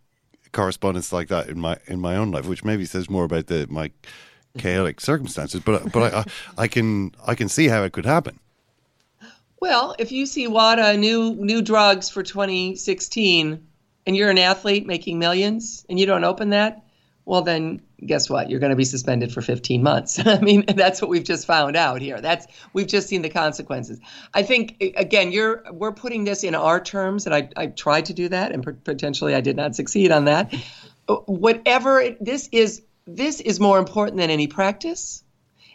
correspondence 0.53 1.15
like 1.15 1.29
that 1.29 1.49
in 1.49 1.59
my 1.59 1.79
in 1.87 1.99
my 1.99 2.15
own 2.15 2.31
life, 2.31 2.47
which 2.47 2.63
maybe 2.63 2.85
says 2.85 3.09
more 3.09 3.25
about 3.25 3.47
the 3.47 3.67
my 3.71 3.91
chaotic 4.59 5.01
circumstances. 5.01 5.61
But 5.65 5.93
but 5.93 6.15
I, 6.15 6.25
I, 6.59 6.69
can 6.69 7.15
I 7.27 7.35
can 7.35 7.49
see 7.49 7.69
how 7.69 7.83
it 7.85 7.93
could 7.93 8.07
happen. 8.07 8.39
Well, 9.61 9.95
if 9.99 10.13
you 10.13 10.27
see 10.27 10.47
WADA 10.47 10.97
new 10.99 11.35
new 11.35 11.63
drugs 11.63 12.11
for 12.11 12.23
2016 12.23 13.67
and 14.07 14.17
you're 14.17 14.31
an 14.31 14.39
athlete 14.39 14.87
making 14.87 15.19
millions 15.19 15.87
and 15.89 15.99
you 15.99 16.07
don't 16.07 16.25
open 16.25 16.51
that, 16.51 16.85
well 17.25 17.43
then 17.43 17.81
guess 18.05 18.29
what? 18.29 18.51
You're 18.51 18.61
going 18.61 18.71
to 18.71 18.77
be 18.77 18.85
suspended 18.85 19.33
for 19.33 19.41
15 19.41 19.83
months. 19.83 20.21
I 20.27 20.39
mean, 20.41 20.65
that's 20.67 21.01
what 21.01 21.09
we've 21.09 21.25
just 21.25 21.47
found 21.47 21.77
out 21.77 22.03
here. 22.03 22.21
That's 22.21 22.47
we've 22.75 22.87
just 22.87 23.09
seen 23.09 23.23
the 23.23 23.31
consequences. 23.31 23.99
I 24.35 24.43
think 24.43 24.77
again, 24.97 25.33
you're 25.33 25.65
we're 25.73 25.93
putting 25.93 26.25
this 26.25 26.45
in 26.45 26.55
our 26.55 26.81
terms 26.81 27.27
and 27.27 27.35
I 27.35 27.49
I 27.57 27.67
tried 27.69 28.07
to 28.07 28.15
do 28.15 28.29
that 28.29 28.53
and 28.53 28.85
potentially 28.85 29.35
I 29.35 29.41
did 29.41 29.57
not 29.57 29.75
succeed 29.75 30.13
on 30.13 30.27
that. 30.27 30.55
Uh, 31.09 31.17
whatever 31.27 32.01
it, 32.01 32.23
this 32.25 32.49
is 32.53 32.83
this 33.07 33.41
is 33.41 33.61
more 33.61 33.79
important 33.79 34.17
than 34.17 34.31
any 34.31 34.47
practice. 34.47 35.23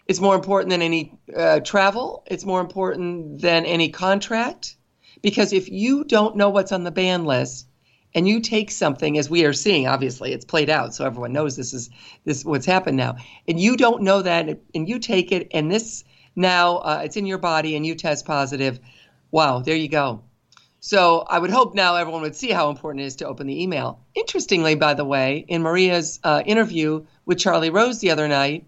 It's 0.08 0.20
more 0.20 0.36
important 0.36 0.72
than 0.72 0.82
any 0.82 1.14
uh, 1.36 1.60
travel. 1.60 2.24
It's 2.26 2.46
more 2.46 2.62
important 2.62 3.42
than 3.42 3.66
any 3.66 3.90
contract. 3.90 4.76
Because 5.22 5.54
if 5.54 5.70
you 5.70 6.04
don't 6.04 6.36
know 6.36 6.50
what's 6.50 6.72
on 6.72 6.84
the 6.84 6.92
ban 6.92 7.26
list 7.26 7.68
and 8.16 8.28
you 8.28 8.40
take 8.40 8.72
something, 8.72 9.18
as 9.18 9.30
we 9.30 9.46
are 9.46 9.54
seeing, 9.54 9.86
obviously 9.88 10.34
it's 10.34 10.46
played 10.46 10.70
out, 10.70 10.96
so 10.96 11.06
everyone 11.06 11.34
knows 11.34 11.56
this 11.56 11.74
is 11.74 11.90
this 12.26 12.44
what's 12.44 12.66
happened 12.66 12.98
now, 12.98 13.18
and 13.48 13.60
you 13.60 13.78
don't 13.78 14.02
know 14.02 14.22
that, 14.22 14.60
and 14.74 14.90
you 14.90 14.98
take 14.98 15.32
it, 15.32 15.48
and 15.52 15.72
this 15.72 16.04
now 16.36 16.78
uh, 16.78 17.02
it's 17.04 17.18
in 17.18 17.28
your 17.28 17.38
body, 17.38 17.76
and 17.76 17.86
you 17.86 17.94
test 17.94 18.26
positive. 18.26 18.80
Wow, 19.30 19.60
there 19.60 19.76
you 19.76 19.90
go. 19.90 20.24
So 20.82 21.26
I 21.30 21.40
would 21.40 21.50
hope 21.50 21.76
now 21.76 21.96
everyone 21.96 22.22
would 22.22 22.36
see 22.36 22.52
how 22.52 22.70
important 22.70 23.04
it 23.04 23.08
is 23.08 23.16
to 23.18 23.28
open 23.28 23.48
the 23.48 23.62
email. 23.62 24.00
Interestingly, 24.16 24.76
by 24.76 24.94
the 24.94 25.06
way, 25.06 25.46
in 25.48 25.62
Maria's 25.62 26.20
uh, 26.24 26.42
interview 26.46 27.06
with 27.26 27.38
Charlie 27.38 27.70
Rose 27.70 28.00
the 28.00 28.12
other 28.12 28.28
night, 28.28 28.66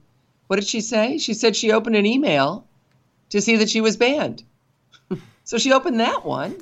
what 0.47 0.57
did 0.57 0.68
she 0.68 0.82
say? 0.82 1.18
She 1.18 1.34
said 1.34 1.55
she 1.55 1.72
opened 1.72 1.95
an 1.95 2.05
email 2.05 2.68
to 3.30 3.41
see 3.41 3.55
that 3.57 3.70
she 3.70 3.80
was 3.80 3.95
banned. 3.95 4.43
so 5.45 5.57
she 5.57 5.72
opened 5.72 5.99
that 6.01 6.26
one. 6.26 6.57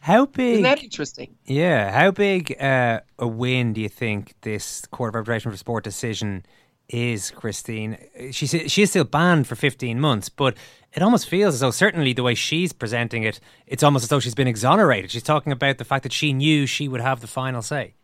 How 0.00 0.26
big? 0.26 0.52
Isn't 0.52 0.62
that 0.64 0.84
interesting? 0.84 1.34
Yeah. 1.44 1.90
How 1.90 2.10
big 2.10 2.54
uh, 2.62 3.00
a 3.18 3.26
win 3.26 3.72
do 3.72 3.80
you 3.80 3.88
think 3.88 4.34
this 4.42 4.84
Court 4.86 5.08
of 5.08 5.16
Arbitration 5.16 5.50
for 5.50 5.56
Sport 5.56 5.82
decision 5.82 6.44
is, 6.88 7.30
Christine? 7.30 7.98
She 8.30 8.46
she 8.46 8.82
is 8.82 8.90
still 8.90 9.04
banned 9.04 9.46
for 9.46 9.56
15 9.56 9.98
months, 9.98 10.28
but 10.28 10.56
it 10.94 11.02
almost 11.02 11.28
feels 11.28 11.54
as 11.54 11.60
though, 11.60 11.72
certainly 11.72 12.12
the 12.12 12.22
way 12.22 12.34
she's 12.34 12.72
presenting 12.72 13.24
it, 13.24 13.40
it's 13.66 13.82
almost 13.82 14.04
as 14.04 14.08
though 14.08 14.20
she's 14.20 14.34
been 14.34 14.46
exonerated. 14.46 15.10
She's 15.10 15.22
talking 15.22 15.52
about 15.52 15.78
the 15.78 15.84
fact 15.84 16.04
that 16.04 16.12
she 16.12 16.32
knew 16.32 16.66
she 16.66 16.86
would 16.88 17.00
have 17.00 17.20
the 17.20 17.26
final 17.26 17.62
say. 17.62 17.94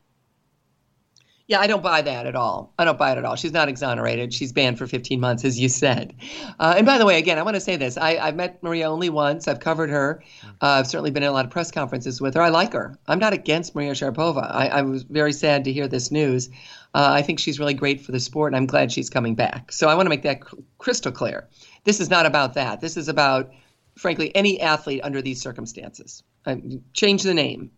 Yeah, 1.51 1.59
I 1.59 1.67
don't 1.67 1.83
buy 1.83 2.01
that 2.03 2.27
at 2.27 2.37
all. 2.37 2.73
I 2.79 2.85
don't 2.85 2.97
buy 2.97 3.11
it 3.11 3.19
at 3.19 3.25
all. 3.25 3.35
She's 3.35 3.51
not 3.51 3.69
exonerated. 3.69 4.33
She's 4.33 4.53
banned 4.53 4.79
for 4.79 4.87
15 4.87 5.19
months, 5.19 5.45
as 5.45 5.59
you 5.59 5.69
said. 5.69 6.15
Uh, 6.61 6.75
and 6.77 6.87
by 6.87 6.97
the 6.97 7.05
way, 7.05 7.19
again, 7.19 7.39
I 7.39 7.43
want 7.43 7.57
to 7.57 7.61
say 7.61 7.75
this. 7.75 7.99
I, 7.99 8.19
I've 8.19 8.37
met 8.37 8.63
Maria 8.63 8.89
only 8.89 9.11
once. 9.11 9.49
I've 9.49 9.59
covered 9.59 9.91
her. 9.91 10.23
Uh, 10.45 10.79
I've 10.79 10.87
certainly 10.87 11.11
been 11.11 11.25
in 11.25 11.29
a 11.29 11.33
lot 11.33 11.45
of 11.45 11.51
press 11.51 11.73
conferences 11.73 12.21
with 12.21 12.35
her. 12.35 12.41
I 12.41 12.51
like 12.51 12.73
her. 12.73 12.97
I'm 13.09 13.19
not 13.19 13.33
against 13.33 13.75
Maria 13.75 13.93
Sharapova. 13.93 14.49
I, 14.49 14.69
I 14.69 14.83
was 14.83 15.03
very 15.03 15.33
sad 15.33 15.65
to 15.65 15.73
hear 15.73 15.89
this 15.89 16.13
news. 16.13 16.51
Uh, 16.95 17.11
I 17.11 17.23
think 17.23 17.41
she's 17.41 17.59
really 17.59 17.75
great 17.75 18.01
for 18.01 18.13
the 18.13 18.21
sport, 18.21 18.53
and 18.53 18.57
I'm 18.57 18.67
glad 18.67 18.93
she's 18.93 19.11
coming 19.11 19.35
back. 19.35 19.73
So 19.73 19.89
I 19.89 19.97
want 19.97 20.07
to 20.07 20.11
make 20.11 20.23
that 20.23 20.43
cr- 20.43 20.57
crystal 20.79 21.11
clear. 21.11 21.49
This 21.85 22.01
is 22.01 22.11
not 22.11 22.27
about 22.27 22.55
that. 22.55 22.81
This 22.81 22.97
is 22.97 23.09
about, 23.09 23.53
frankly, 23.97 24.35
any 24.35 24.61
athlete 24.61 25.01
under 25.03 25.23
these 25.23 25.41
circumstances. 25.41 26.23
Uh, 26.47 26.57
change 26.93 27.23
the 27.23 27.35
name 27.35 27.71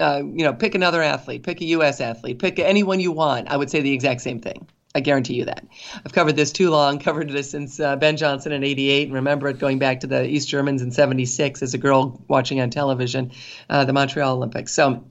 uh, 0.00 0.22
you 0.24 0.44
know, 0.44 0.52
pick 0.52 0.74
another 0.74 1.02
athlete, 1.02 1.42
pick 1.42 1.60
a 1.60 1.64
U.S. 1.66 2.00
athlete, 2.00 2.38
pick 2.38 2.58
anyone 2.58 3.00
you 3.00 3.12
want. 3.12 3.48
I 3.48 3.56
would 3.56 3.70
say 3.70 3.80
the 3.80 3.92
exact 3.92 4.20
same 4.20 4.40
thing. 4.40 4.68
I 4.94 5.00
guarantee 5.00 5.34
you 5.34 5.44
that. 5.44 5.66
I've 6.04 6.12
covered 6.12 6.36
this 6.36 6.52
too 6.52 6.70
long, 6.70 6.98
covered 7.00 7.30
this 7.30 7.50
since 7.50 7.78
uh, 7.78 7.96
Ben 7.96 8.16
Johnson 8.16 8.52
in 8.52 8.64
88, 8.64 9.08
and 9.08 9.14
remember 9.14 9.48
it 9.48 9.58
going 9.58 9.78
back 9.78 10.00
to 10.00 10.06
the 10.06 10.26
East 10.26 10.48
Germans 10.48 10.82
in 10.82 10.90
76 10.90 11.62
as 11.62 11.74
a 11.74 11.78
girl 11.78 12.22
watching 12.28 12.60
on 12.60 12.70
television, 12.70 13.32
uh, 13.68 13.84
the 13.84 13.92
Montreal 13.92 14.36
Olympics. 14.36 14.72
So 14.72 15.04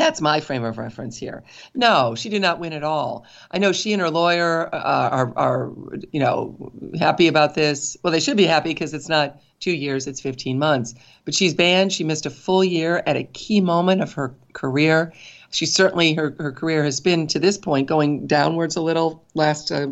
that's 0.00 0.20
my 0.20 0.40
frame 0.40 0.64
of 0.64 0.78
reference 0.78 1.16
here. 1.16 1.42
No, 1.74 2.14
she 2.14 2.28
did 2.28 2.40
not 2.40 2.58
win 2.58 2.72
at 2.72 2.82
all. 2.82 3.26
I 3.50 3.58
know 3.58 3.72
she 3.72 3.92
and 3.92 4.00
her 4.00 4.10
lawyer 4.10 4.74
uh, 4.74 4.78
are, 5.10 5.32
are, 5.36 5.72
you 6.10 6.20
know, 6.20 6.72
happy 6.98 7.28
about 7.28 7.54
this. 7.54 7.96
Well, 8.02 8.12
they 8.12 8.20
should 8.20 8.36
be 8.36 8.46
happy 8.46 8.70
because 8.70 8.94
it's 8.94 9.08
not 9.08 9.40
two 9.60 9.72
years, 9.72 10.06
it's 10.06 10.20
15 10.20 10.58
months. 10.58 10.94
But 11.24 11.34
she's 11.34 11.52
banned. 11.52 11.92
She 11.92 12.04
missed 12.04 12.24
a 12.24 12.30
full 12.30 12.64
year 12.64 13.02
at 13.06 13.16
a 13.16 13.24
key 13.24 13.60
moment 13.60 14.00
of 14.00 14.14
her 14.14 14.34
career. 14.54 15.12
She 15.50 15.66
certainly, 15.66 16.14
her, 16.14 16.34
her 16.38 16.52
career 16.52 16.82
has 16.84 17.00
been 17.00 17.26
to 17.28 17.38
this 17.38 17.58
point 17.58 17.86
going 17.86 18.26
downwards 18.26 18.76
a 18.76 18.80
little. 18.80 19.24
Last 19.34 19.70
uh, 19.70 19.88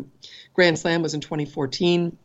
Grand 0.53 0.79
Slam 0.79 1.03
was 1.03 1.13
in 1.13 1.21
2014. 1.21 2.17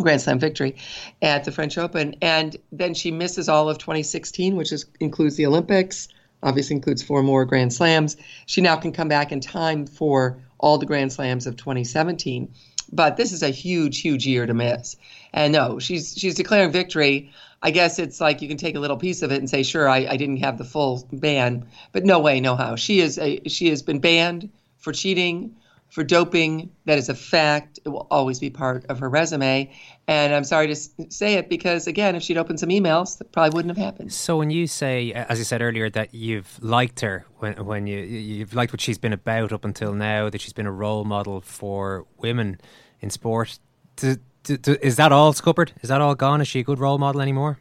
Grand 0.00 0.20
Slam 0.20 0.38
victory 0.38 0.76
at 1.20 1.44
the 1.44 1.52
French 1.52 1.78
Open. 1.78 2.16
And 2.20 2.56
then 2.72 2.94
she 2.94 3.10
misses 3.10 3.48
all 3.48 3.68
of 3.68 3.78
2016, 3.78 4.56
which 4.56 4.72
is, 4.72 4.86
includes 4.98 5.36
the 5.36 5.46
Olympics 5.46 6.08
obviously 6.42 6.76
includes 6.76 7.02
four 7.02 7.22
more 7.22 7.44
Grand 7.44 7.72
Slams. 7.72 8.16
She 8.46 8.60
now 8.60 8.76
can 8.76 8.92
come 8.92 9.08
back 9.08 9.32
in 9.32 9.40
time 9.40 9.86
for 9.86 10.38
all 10.58 10.78
the 10.78 10.86
Grand 10.86 11.12
Slams 11.12 11.46
of 11.46 11.56
2017. 11.56 12.52
But 12.92 13.16
this 13.16 13.32
is 13.32 13.42
a 13.42 13.48
huge, 13.48 14.00
huge 14.00 14.26
year 14.26 14.46
to 14.46 14.54
miss. 14.54 14.96
And 15.32 15.52
no, 15.52 15.78
she's 15.78 16.14
she's 16.16 16.34
declaring 16.34 16.72
victory. 16.72 17.30
I 17.62 17.70
guess 17.70 17.98
it's 17.98 18.20
like 18.20 18.42
you 18.42 18.48
can 18.48 18.56
take 18.56 18.74
a 18.74 18.80
little 18.80 18.96
piece 18.96 19.22
of 19.22 19.30
it 19.32 19.38
and 19.38 19.48
say, 19.48 19.62
sure, 19.62 19.88
I, 19.88 20.06
I 20.08 20.16
didn't 20.16 20.38
have 20.38 20.58
the 20.58 20.64
full 20.64 21.08
ban, 21.12 21.66
but 21.92 22.04
no 22.04 22.18
way, 22.18 22.40
no 22.40 22.56
how. 22.56 22.76
She 22.76 23.00
is 23.00 23.18
a 23.18 23.40
she 23.48 23.68
has 23.68 23.82
been 23.82 24.00
banned 24.00 24.50
for 24.78 24.92
cheating, 24.92 25.56
for 25.92 26.02
doping. 26.02 26.70
That 26.86 26.96
is 26.96 27.10
a 27.10 27.14
fact. 27.14 27.78
It 27.84 27.90
will 27.90 28.06
always 28.10 28.40
be 28.40 28.48
part 28.48 28.86
of 28.86 28.98
her 28.98 29.10
resume. 29.10 29.70
And 30.08 30.34
I'm 30.34 30.42
sorry 30.42 30.66
to 30.68 30.74
say 30.74 31.34
it 31.34 31.50
because, 31.50 31.86
again, 31.86 32.16
if 32.16 32.22
she'd 32.22 32.38
opened 32.38 32.60
some 32.60 32.70
emails, 32.70 33.18
that 33.18 33.30
probably 33.30 33.54
wouldn't 33.54 33.76
have 33.76 33.84
happened. 33.84 34.10
So 34.10 34.38
when 34.38 34.50
you 34.50 34.66
say, 34.66 35.12
as 35.12 35.38
you 35.38 35.44
said 35.44 35.60
earlier, 35.60 35.90
that 35.90 36.14
you've 36.14 36.58
liked 36.62 37.00
her 37.00 37.26
when 37.38 37.64
when 37.66 37.86
you 37.86 37.98
you've 37.98 38.54
liked 38.54 38.72
what 38.72 38.80
she's 38.80 38.96
been 38.96 39.12
about 39.12 39.52
up 39.52 39.66
until 39.66 39.92
now, 39.92 40.30
that 40.30 40.40
she's 40.40 40.54
been 40.54 40.66
a 40.66 40.72
role 40.72 41.04
model 41.04 41.42
for 41.42 42.06
women 42.16 42.58
in 43.02 43.10
sport, 43.10 43.58
is 44.00 44.96
that 44.96 45.12
all 45.12 45.34
scuppered? 45.34 45.72
Is 45.82 45.90
that 45.90 46.00
all 46.00 46.14
gone? 46.14 46.40
Is 46.40 46.48
she 46.48 46.60
a 46.60 46.64
good 46.64 46.78
role 46.78 46.96
model 46.96 47.20
anymore? 47.20 47.58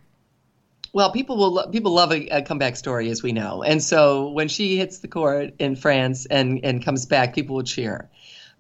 Well, 0.93 1.11
people 1.11 1.38
will 1.38 1.67
people 1.69 1.93
love 1.93 2.11
a, 2.11 2.27
a, 2.27 2.41
comeback 2.41 2.75
story, 2.75 3.09
as 3.09 3.23
we 3.23 3.32
know, 3.32 3.63
and 3.63 3.82
so 3.82 4.29
when 4.29 4.47
she 4.49 4.77
hits 4.77 4.99
the 4.99 5.07
court 5.07 5.53
in 5.59 5.75
France 5.75 6.25
and 6.25 6.59
and 6.63 6.84
comes 6.84 7.05
back, 7.05 7.34
people 7.34 7.55
will 7.57 7.63
cheer. 7.63 8.09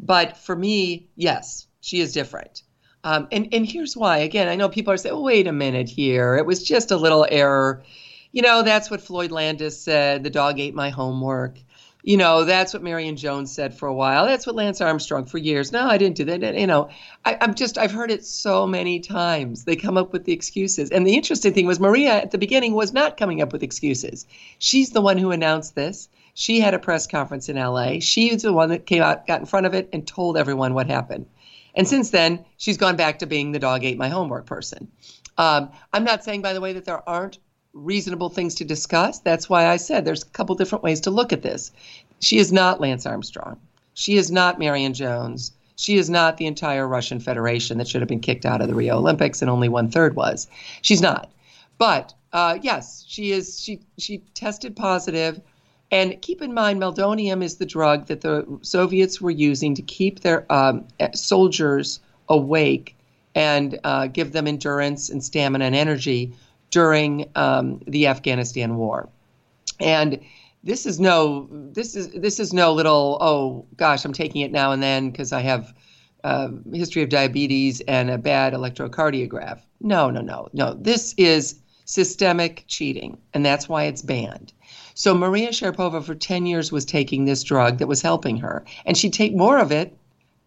But 0.01 0.35
for 0.35 0.55
me, 0.55 1.07
yes, 1.15 1.67
she 1.79 2.01
is 2.01 2.11
different. 2.11 2.63
Um, 3.03 3.27
and 3.31 3.49
and 3.53 3.65
here's 3.65 3.95
why. 3.95 4.17
Again, 4.17 4.47
I 4.47 4.55
know 4.55 4.69
people 4.69 4.93
are 4.93 4.97
saying, 4.97 5.15
oh, 5.15 5.21
"Wait 5.21 5.47
a 5.47 5.51
minute 5.51 5.89
here. 5.89 6.35
It 6.35 6.45
was 6.45 6.63
just 6.63 6.91
a 6.91 6.97
little 6.97 7.25
error." 7.29 7.83
You 8.31 8.41
know, 8.41 8.63
that's 8.63 8.89
what 8.89 9.01
Floyd 9.01 9.31
Landis 9.31 9.79
said. 9.79 10.23
The 10.23 10.29
dog 10.29 10.59
ate 10.59 10.73
my 10.73 10.89
homework. 10.89 11.59
You 12.03 12.17
know, 12.17 12.45
that's 12.45 12.73
what 12.73 12.81
Marion 12.81 13.15
Jones 13.15 13.53
said 13.53 13.75
for 13.75 13.87
a 13.87 13.93
while. 13.93 14.25
That's 14.25 14.47
what 14.47 14.55
Lance 14.55 14.81
Armstrong 14.81 15.25
for 15.25 15.37
years. 15.37 15.71
No, 15.71 15.85
I 15.85 15.99
didn't 15.99 16.15
do 16.15 16.25
that. 16.25 16.57
You 16.57 16.65
know, 16.65 16.89
I, 17.25 17.37
I'm 17.39 17.53
just 17.53 17.77
I've 17.77 17.91
heard 17.91 18.09
it 18.09 18.25
so 18.25 18.65
many 18.65 18.99
times. 18.99 19.65
They 19.65 19.75
come 19.75 19.97
up 19.97 20.11
with 20.11 20.25
the 20.25 20.33
excuses. 20.33 20.89
And 20.89 21.05
the 21.05 21.15
interesting 21.15 21.53
thing 21.53 21.67
was 21.67 21.79
Maria 21.79 22.13
at 22.13 22.31
the 22.31 22.39
beginning 22.39 22.73
was 22.73 22.93
not 22.93 23.17
coming 23.17 23.41
up 23.41 23.53
with 23.53 23.61
excuses. 23.61 24.25
She's 24.57 24.91
the 24.91 25.01
one 25.01 25.19
who 25.19 25.31
announced 25.31 25.75
this. 25.75 26.09
She 26.33 26.59
had 26.59 26.73
a 26.73 26.79
press 26.79 27.07
conference 27.07 27.49
in 27.49 27.57
LA. 27.57 27.99
She's 27.99 28.41
the 28.41 28.53
one 28.53 28.69
that 28.69 28.85
came 28.85 29.01
out, 29.01 29.27
got 29.27 29.39
in 29.39 29.45
front 29.45 29.65
of 29.65 29.73
it, 29.73 29.89
and 29.91 30.07
told 30.07 30.37
everyone 30.37 30.73
what 30.73 30.87
happened. 30.87 31.25
And 31.75 31.87
since 31.87 32.09
then, 32.09 32.43
she's 32.57 32.77
gone 32.77 32.95
back 32.95 33.19
to 33.19 33.25
being 33.25 33.51
the 33.51 33.59
dog 33.59 33.83
ate 33.83 33.97
my 33.97 34.09
homework 34.09 34.45
person. 34.45 34.89
Um, 35.37 35.71
I'm 35.93 36.03
not 36.03 36.23
saying, 36.23 36.41
by 36.41 36.53
the 36.53 36.61
way, 36.61 36.73
that 36.73 36.85
there 36.85 37.07
aren't 37.07 37.39
reasonable 37.73 38.29
things 38.29 38.55
to 38.55 38.65
discuss. 38.65 39.19
That's 39.19 39.49
why 39.49 39.67
I 39.67 39.77
said 39.77 40.03
there's 40.03 40.23
a 40.23 40.29
couple 40.29 40.55
different 40.55 40.83
ways 40.83 41.01
to 41.01 41.11
look 41.11 41.31
at 41.31 41.41
this. 41.41 41.71
She 42.19 42.37
is 42.37 42.51
not 42.51 42.81
Lance 42.81 43.05
Armstrong. 43.05 43.59
She 43.93 44.17
is 44.17 44.31
not 44.31 44.59
Marion 44.59 44.93
Jones. 44.93 45.53
She 45.75 45.97
is 45.97 46.09
not 46.09 46.37
the 46.37 46.45
entire 46.45 46.87
Russian 46.87 47.19
Federation 47.19 47.77
that 47.77 47.87
should 47.87 48.01
have 48.01 48.09
been 48.09 48.19
kicked 48.19 48.45
out 48.45 48.61
of 48.61 48.67
the 48.67 48.75
Rio 48.75 48.97
Olympics 48.97 49.41
and 49.41 49.49
only 49.49 49.69
one 49.69 49.89
third 49.89 50.15
was. 50.15 50.47
She's 50.81 51.01
not. 51.01 51.31
But 51.77 52.13
uh, 52.33 52.59
yes, 52.61 53.03
she 53.07 53.31
is. 53.31 53.59
She 53.59 53.81
she 53.97 54.19
tested 54.35 54.75
positive, 54.75 55.41
and 55.91 56.21
keep 56.21 56.41
in 56.41 56.53
mind, 56.53 56.81
meldonium 56.81 57.43
is 57.43 57.57
the 57.57 57.65
drug 57.65 58.07
that 58.07 58.21
the 58.21 58.45
Soviets 58.61 59.19
were 59.19 59.31
using 59.31 59.75
to 59.75 59.81
keep 59.81 60.21
their 60.21 60.51
um, 60.51 60.87
soldiers 61.13 61.99
awake 62.29 62.95
and 63.35 63.79
uh, 63.83 64.07
give 64.07 64.31
them 64.31 64.47
endurance 64.47 65.09
and 65.09 65.23
stamina 65.23 65.65
and 65.65 65.75
energy 65.75 66.33
during 66.69 67.29
um, 67.35 67.81
the 67.87 68.07
Afghanistan 68.07 68.77
war. 68.77 69.09
And 69.79 70.19
this 70.63 70.85
is 70.85 70.99
no 70.99 71.47
this 71.51 71.95
is 71.95 72.09
this 72.11 72.39
is 72.39 72.53
no 72.53 72.71
little 72.71 73.17
oh 73.19 73.65
gosh 73.77 74.05
I'm 74.05 74.13
taking 74.13 74.41
it 74.41 74.51
now 74.51 74.71
and 74.71 74.83
then 74.83 75.09
because 75.09 75.33
I 75.33 75.41
have 75.41 75.73
uh, 76.23 76.49
history 76.71 77.01
of 77.01 77.09
diabetes 77.09 77.81
and 77.81 78.11
a 78.11 78.17
bad 78.17 78.53
electrocardiograph. 78.53 79.59
No, 79.79 80.11
no, 80.11 80.21
no, 80.21 80.49
no. 80.53 80.75
This 80.75 81.15
is 81.17 81.59
systemic 81.85 82.63
cheating, 82.67 83.17
and 83.33 83.43
that's 83.45 83.67
why 83.67 83.85
it's 83.85 84.03
banned. 84.03 84.53
So 85.01 85.15
Maria 85.15 85.49
Sharapova 85.49 86.03
for 86.03 86.13
10 86.13 86.45
years 86.45 86.71
was 86.71 86.85
taking 86.85 87.25
this 87.25 87.41
drug 87.41 87.79
that 87.79 87.87
was 87.87 88.03
helping 88.03 88.37
her, 88.37 88.63
and 88.85 88.95
she'd 88.95 89.13
take 89.13 89.33
more 89.35 89.57
of 89.57 89.71
it 89.71 89.97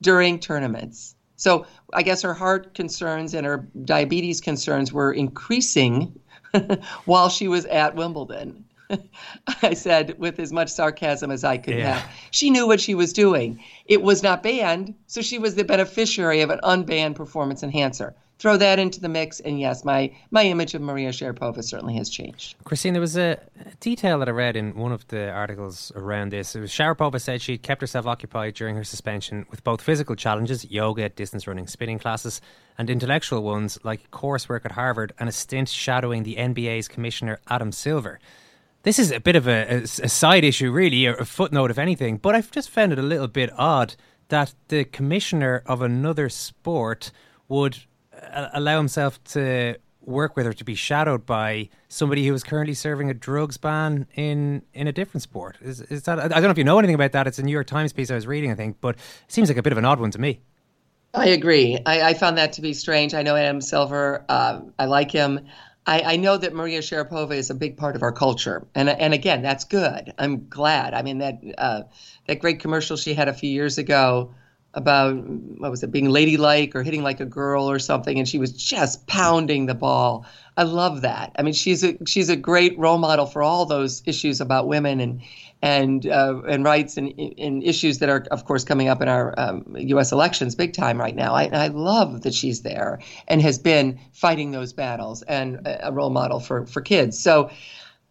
during 0.01 0.39
tournaments. 0.39 1.17
So 1.35 1.67
I 1.93 2.05
guess 2.05 2.23
her 2.23 2.35
heart 2.35 2.73
concerns 2.73 3.35
and 3.35 3.45
her 3.45 3.67
diabetes 3.85 4.41
concerns 4.41 4.93
were 4.93 5.13
increasing 5.13 6.21
while 7.05 7.29
she 7.31 7.49
was 7.49 7.65
at 7.65 7.97
Wimbledon. 7.97 8.65
I 9.63 9.75
said 9.75 10.17
with 10.21 10.39
as 10.39 10.53
much 10.53 10.69
sarcasm 10.69 11.33
as 11.33 11.43
I 11.43 11.59
could 11.59 11.75
Yeah. 11.75 11.95
have. 11.95 12.11
She 12.31 12.49
knew 12.49 12.69
what 12.69 12.81
she 12.81 12.95
was 12.95 13.13
doing. 13.13 13.59
It 13.87 14.03
was 14.03 14.23
not 14.23 14.45
banned, 14.45 14.95
so 15.09 15.21
she 15.21 15.41
was 15.41 15.57
the 15.57 15.65
beneficiary 15.65 16.43
of 16.43 16.51
an 16.51 16.61
unbanned 16.63 17.17
performance 17.17 17.65
enhancer. 17.65 18.15
Throw 18.41 18.57
that 18.57 18.79
into 18.79 19.01
the 19.01 19.09
mix, 19.09 19.41
and 19.41 19.61
yes, 19.61 19.85
my 19.85 20.13
my 20.31 20.43
image 20.45 20.75
of 20.75 20.83
Maria 20.83 21.11
Sharapova 21.11 21.63
certainly 21.63 21.95
has 21.95 22.11
changed. 22.11 22.57
Christine, 22.65 22.93
there 22.93 23.01
was 23.01 23.17
a 23.17 23.39
detail 23.81 24.19
that 24.19 24.29
I 24.29 24.33
read 24.33 24.57
in 24.57 24.75
one 24.75 24.91
of 24.93 25.07
the 25.09 25.31
articles 25.31 25.93
around 25.95 26.31
this. 26.31 26.55
It 26.57 26.61
was 26.61 26.71
Sharapova 26.73 27.21
said 27.21 27.41
she 27.41 27.57
kept 27.59 27.81
herself 27.81 28.07
occupied 28.07 28.55
during 28.55 28.75
her 28.75 28.85
suspension 28.85 29.47
with 29.51 29.63
both 29.63 29.81
physical 29.81 30.17
challenges, 30.17 30.69
yoga, 30.71 31.09
distance 31.09 31.47
running, 31.47 31.69
spinning 31.69 31.99
classes, 32.01 32.41
and 32.77 32.91
intellectual 32.91 33.43
ones 33.43 33.79
like 33.85 34.11
coursework 34.11 34.65
at 34.65 34.73
Harvard 34.73 35.13
and 35.19 35.29
a 35.29 35.33
stint 35.33 35.69
shadowing 35.69 36.25
the 36.25 36.35
NBA's 36.35 36.89
commissioner 36.89 37.39
Adam 37.49 37.71
Silver. 37.71 38.19
This 38.83 38.99
is 38.99 39.13
a 39.13 39.21
bit 39.21 39.37
of 39.37 39.47
a, 39.49 39.83
a- 39.85 39.87
side 39.87 40.45
issue, 40.45 40.71
really, 40.71 41.07
a 41.07 41.25
footnote, 41.25 41.71
if 41.71 41.79
anything, 41.79 42.19
but 42.19 42.35
I've 42.35 42.51
just 42.51 42.69
found 42.69 42.93
it 42.93 42.99
a 42.99 43.03
little 43.03 43.29
bit 43.29 43.51
odd 43.57 43.95
that 44.29 44.55
the 44.69 44.85
commissioner 44.85 45.63
of 45.67 45.81
another 45.81 46.29
sport 46.29 47.13
would 47.49 47.79
allow 48.53 48.79
himself 48.79 49.23
to 49.25 49.77
work 50.07 50.37
with 50.37 50.47
or 50.47 50.53
to 50.53 50.65
be 50.65 50.75
shadowed 50.75 51.25
by 51.25 51.69
somebody 51.89 52.27
who 52.27 52.35
is 52.35 52.43
currently 52.43 52.75
serving 52.75 53.11
a 53.11 53.15
drugs 53.15 53.57
ban 53.57 54.07
in 54.15 54.63
in 54.73 54.87
a 54.87 54.93
different 54.93 55.23
sport. 55.23 55.57
Is, 55.61 55.81
is 55.83 56.03
that? 56.05 56.19
I 56.19 56.29
don't 56.29 56.43
know 56.43 56.51
if 56.51 56.59
you 56.59 56.65
know 56.65 56.79
anything 56.79 56.95
about 56.95 57.13
that. 57.13 57.27
It's 57.27 57.39
a 57.39 57.43
New 57.43 57.53
York 57.53 57.67
Times 57.67 57.93
piece 57.93 58.11
I 58.11 58.15
was 58.15 58.27
reading, 58.27 58.51
I 58.51 58.55
think, 58.55 58.79
but 58.81 58.97
it 58.97 59.33
seems 59.33 59.49
like 59.49 59.59
a 59.59 59.63
bit 59.63 59.73
of 59.73 59.79
an 59.79 59.85
odd 59.85 60.01
one 60.01 60.11
to 60.13 60.21
me. 60.21 60.41
I 61.15 61.29
agree. 61.29 61.79
I, 61.87 62.03
I 62.03 62.15
found 62.15 62.39
that 62.39 62.55
to 62.55 62.61
be 62.61 62.75
strange. 62.75 63.15
I 63.15 63.23
know 63.23 63.37
Adam 63.37 63.61
Silver. 63.61 64.25
Um, 64.29 64.75
I 64.79 64.87
like 64.87 65.13
him. 65.13 65.47
I, 65.87 66.01
I 66.01 66.17
know 66.17 66.37
that 66.37 66.55
Maria 66.55 66.81
Sharapova 66.81 67.35
is 67.35 67.51
a 67.51 67.55
big 67.55 67.77
part 67.77 67.95
of 67.95 68.03
our 68.03 68.13
culture, 68.13 68.67
and 68.75 68.89
and 68.89 69.15
again, 69.15 69.43
that's 69.43 69.65
good. 69.65 70.13
I'm 70.19 70.49
glad. 70.49 70.95
I 70.95 71.03
mean 71.03 71.19
that 71.19 71.41
uh, 71.59 71.83
that 72.27 72.41
great 72.41 72.61
commercial 72.61 72.97
she 72.97 73.15
had 73.15 73.29
a 73.29 73.35
few 73.35 73.51
years 73.51 73.79
ago 73.79 74.35
about 74.75 75.17
what 75.17 75.71
was 75.71 75.83
it, 75.83 75.91
being 75.91 76.11
ladylike 76.11 76.75
or 76.75 76.83
hitting 76.83 77.03
like 77.03 77.21
a 77.21 77.25
girl 77.25 77.71
or 77.71 77.79
something, 77.79 78.19
and 78.19 78.29
she 78.29 78.39
was 78.39 78.53
just 78.53 79.07
pounding 79.07 79.67
the 79.67 79.75
ball. 79.75 80.27
I 80.57 80.65
love 80.65 81.01
that. 81.03 81.33
I 81.39 81.43
mean, 81.43 81.55
she's 81.55 81.83
a 81.85 81.97
she's 82.07 82.29
a 82.29 82.37
great 82.37 82.79
role 82.79 82.99
model 82.99 83.27
for 83.27 83.43
all 83.43 83.67
those 83.67 84.03
issues 84.07 84.41
about 84.41 84.69
women 84.69 85.01
and 85.01 85.23
and 85.63 86.07
uh, 86.07 86.43
and 86.47 86.65
rights 86.65 86.97
and, 86.97 87.19
and 87.19 87.63
issues 87.63 87.99
that 88.01 88.09
are, 88.09 88.27
of 88.31 88.45
course, 88.45 88.65
coming 88.65 88.89
up 88.89 89.01
in 89.01 89.09
our 89.09 89.35
um, 89.39 89.75
U.S. 89.79 90.13
elections 90.13 90.55
big 90.55 90.75
time 90.75 91.01
right 91.01 91.17
now. 91.17 91.35
I, 91.35 91.45
I 91.47 91.69
love 91.69 92.23
that 92.23 92.35
she's 92.35 92.63
there 92.63 93.01
and 93.27 93.41
has 93.41 93.59
been 93.59 93.99
fighting 94.13 94.51
those 94.51 94.73
battles 94.73 95.23
and 95.23 95.67
a 95.67 95.91
role 95.93 96.11
model 96.11 96.39
for 96.39 96.67
for 96.67 96.83
kids. 96.83 97.19
So 97.19 97.51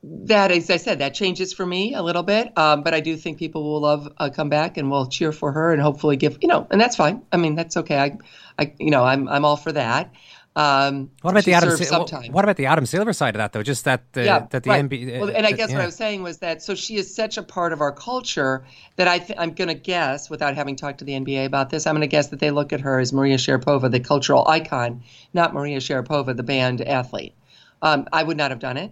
that, 0.04 0.52
as 0.52 0.70
I 0.70 0.78
said, 0.78 1.00
that 1.00 1.14
changes 1.14 1.54
for 1.54 1.66
me 1.66 1.94
a 1.94 2.02
little 2.02 2.24
bit. 2.24 2.56
Um, 2.58 2.84
but 2.84 2.94
I 2.94 3.00
do 3.00 3.16
think 3.16 3.38
people 3.38 3.64
will 3.64 3.82
love 3.82 4.12
uh, 4.18 4.30
come 4.30 4.50
back 4.50 4.78
and 4.78 4.92
will 4.92 5.08
cheer 5.08 5.32
for 5.32 5.52
her 5.52 5.72
and 5.72 5.82
hopefully 5.82 6.18
give 6.18 6.38
you 6.42 6.48
know, 6.48 6.68
and 6.70 6.80
that's 6.80 6.96
fine. 6.96 7.22
I 7.32 7.38
mean, 7.38 7.56
that's 7.56 7.78
okay. 7.78 7.98
I, 7.98 8.18
I 8.60 8.74
you 8.80 8.92
know, 8.92 9.04
I'm 9.04 9.28
I'm 9.30 9.46
all 9.46 9.58
for 9.58 9.72
that. 9.72 10.12
Um, 10.56 11.10
What 11.22 11.32
about 11.32 11.46
the 11.46 11.54
Adam? 11.54 11.76
Sil- 11.82 12.06
what, 12.32 12.44
about 12.44 12.58
the 12.58 12.68
Adam 12.68 12.86
Silver 12.86 13.12
side 13.12 13.34
of 13.34 13.40
that, 13.40 13.54
though? 13.54 13.64
Just 13.64 13.86
that 13.86 14.14
the 14.14 14.26
yeah, 14.26 14.46
that 14.52 14.64
the 14.64 14.70
right. 14.70 14.88
NBA. 14.88 15.20
Well, 15.20 15.30
and 15.30 15.48
I 15.48 15.52
uh, 15.52 15.56
guess 15.56 15.70
what 15.70 15.78
yeah. 15.78 15.84
I 15.84 15.86
was 15.86 15.96
saying 15.96 16.22
was 16.22 16.40
that 16.40 16.62
so 16.62 16.76
she 16.76 16.96
is 16.96 17.14
such 17.14 17.38
a 17.38 17.44
part 17.44 17.74
of 17.74 17.82
our 17.82 17.92
culture 17.92 18.64
that 18.98 19.08
I 19.08 19.18
th- 19.18 19.40
I'm 19.40 19.54
going 19.54 19.70
to 19.70 19.74
guess, 19.74 20.30
without 20.30 20.56
having 20.56 20.76
talked 20.76 21.00
to 21.00 21.06
the 21.06 21.14
NBA 21.14 21.46
about 21.46 21.72
this, 21.72 21.88
I'm 21.88 21.96
going 21.96 22.02
to 22.02 22.08
guess 22.08 22.28
that 22.28 22.40
they 22.40 22.52
look 22.52 22.72
at 22.72 22.82
her 22.82 23.00
as 23.00 23.12
Maria 23.12 23.38
Sharapova, 23.38 23.90
the 23.90 24.00
cultural 24.00 24.48
icon, 24.48 25.02
not 25.34 25.56
Maria 25.56 25.80
Sharapova, 25.80 26.38
the 26.38 26.44
banned 26.44 26.82
athlete. 26.82 27.34
Um, 27.82 28.08
I 28.14 28.22
would 28.22 28.38
not 28.38 28.52
have 28.52 28.60
done 28.60 28.78
it. 28.78 28.92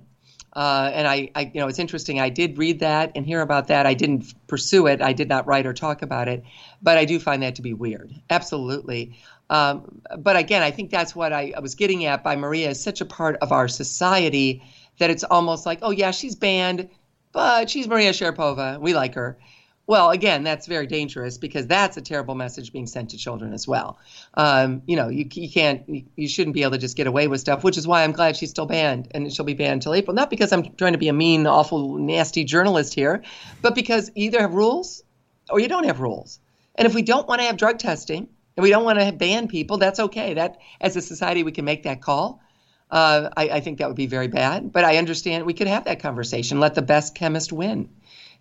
Uh, 0.54 0.92
and 0.94 1.08
I, 1.08 1.30
I, 1.36 1.52
you 1.54 1.62
know, 1.62 1.68
it's 1.68 1.80
interesting. 1.80 2.20
I 2.20 2.30
did 2.30 2.58
read 2.58 2.80
that 2.80 3.12
and 3.16 3.26
hear 3.26 3.42
about 3.42 3.68
that. 3.68 3.86
I 3.86 3.94
didn't 3.94 4.34
pursue 4.48 4.88
it. 4.88 5.02
I 5.02 5.14
did 5.14 5.30
not 5.30 5.48
write 5.48 5.66
or 5.66 5.74
talk 5.74 6.02
about 6.02 6.28
it, 6.28 6.44
but 6.82 6.98
I 6.98 7.06
do 7.06 7.20
find 7.20 7.42
that 7.44 7.56
to 7.56 7.62
be 7.62 7.74
weird. 7.74 8.14
Absolutely. 8.30 9.16
Um, 9.50 10.02
but 10.18 10.36
again, 10.36 10.62
I 10.62 10.72
think 10.72 10.92
that's 10.92 11.16
what 11.16 11.34
I, 11.34 11.54
I 11.56 11.60
was 11.60 11.76
getting 11.76 12.06
at 12.06 12.24
by 12.24 12.36
Maria 12.36 12.70
is 12.70 12.82
such 12.82 13.02
a 13.02 13.06
part 13.06 13.38
of 13.42 13.52
our 13.52 13.68
society 13.68 14.64
that 15.00 15.10
it's 15.10 15.24
almost 15.24 15.66
like, 15.66 15.80
oh 15.82 15.92
yeah, 15.92 16.12
she's 16.12 16.36
banned, 16.36 16.90
but 17.32 17.70
she's 17.70 17.88
Maria 17.88 18.12
Sharapova. 18.12 18.80
We 18.80 18.94
like 18.94 19.16
her. 19.16 19.38
Well, 19.88 20.12
again, 20.12 20.44
that's 20.44 20.68
very 20.68 20.88
dangerous 20.88 21.38
because 21.38 21.68
that's 21.68 21.98
a 21.98 22.02
terrible 22.02 22.36
message 22.36 22.72
being 22.72 22.88
sent 22.88 23.10
to 23.10 23.18
children 23.18 23.52
as 23.52 23.68
well. 23.68 24.00
Um, 24.36 24.84
you 24.86 24.96
know, 24.96 25.10
you, 25.10 25.28
you 25.32 25.50
can't, 25.50 25.88
you, 25.90 26.04
you 26.16 26.28
shouldn't 26.28 26.54
be 26.54 26.62
able 26.62 26.72
to 26.74 26.78
just 26.78 26.96
get 26.96 27.08
away 27.08 27.28
with 27.28 27.42
stuff, 27.42 27.64
which 27.64 27.78
is 27.78 27.88
why 27.88 28.04
I'm 28.04 28.12
glad 28.12 28.38
she's 28.38 28.52
still 28.52 28.68
banned 28.68 29.10
and 29.12 29.34
she'll 29.34 29.46
be 29.46 29.54
banned 29.54 29.74
until 29.74 29.94
April. 29.94 30.14
Not 30.16 30.30
because 30.30 30.54
I'm 30.54 30.76
trying 30.76 30.94
to 30.94 31.00
be 31.00 31.10
a 31.10 31.14
mean, 31.14 31.48
awful, 31.48 31.98
nasty 31.98 32.44
journalist 32.44 32.94
here, 32.94 33.24
but 33.62 33.76
because 33.76 34.12
either 34.16 34.40
have 34.40 34.54
rules 34.54 35.04
or 35.50 35.60
you 35.60 35.68
don't 35.68 35.86
have 35.86 36.00
rules. 36.00 36.40
And 36.76 36.88
if 36.88 36.96
we 36.96 37.02
don't 37.02 37.28
want 37.28 37.42
to 37.42 37.48
have 37.48 37.58
drug 37.58 37.80
testing 37.80 38.30
and 38.56 38.64
we 38.64 38.70
don't 38.70 38.84
want 38.84 39.00
to 39.00 39.12
ban 39.12 39.48
people, 39.48 39.78
that's 39.78 40.00
okay. 40.00 40.36
That 40.36 40.60
as 40.80 40.96
a 40.96 41.02
society, 41.02 41.44
we 41.44 41.52
can 41.52 41.66
make 41.66 41.84
that 41.84 42.02
call. 42.02 42.42
Uh, 42.90 43.30
I, 43.36 43.50
I 43.50 43.60
think 43.62 43.80
that 43.80 43.88
would 43.88 43.98
be 43.98 44.08
very 44.08 44.28
bad, 44.28 44.72
but 44.72 44.84
I 44.84 44.98
understand 44.98 45.46
we 45.46 45.54
could 45.54 45.68
have 45.68 45.86
that 45.86 46.02
conversation. 46.02 46.60
Let 46.60 46.76
the 46.76 46.82
best 46.82 47.16
chemist 47.16 47.54
win. 47.54 47.90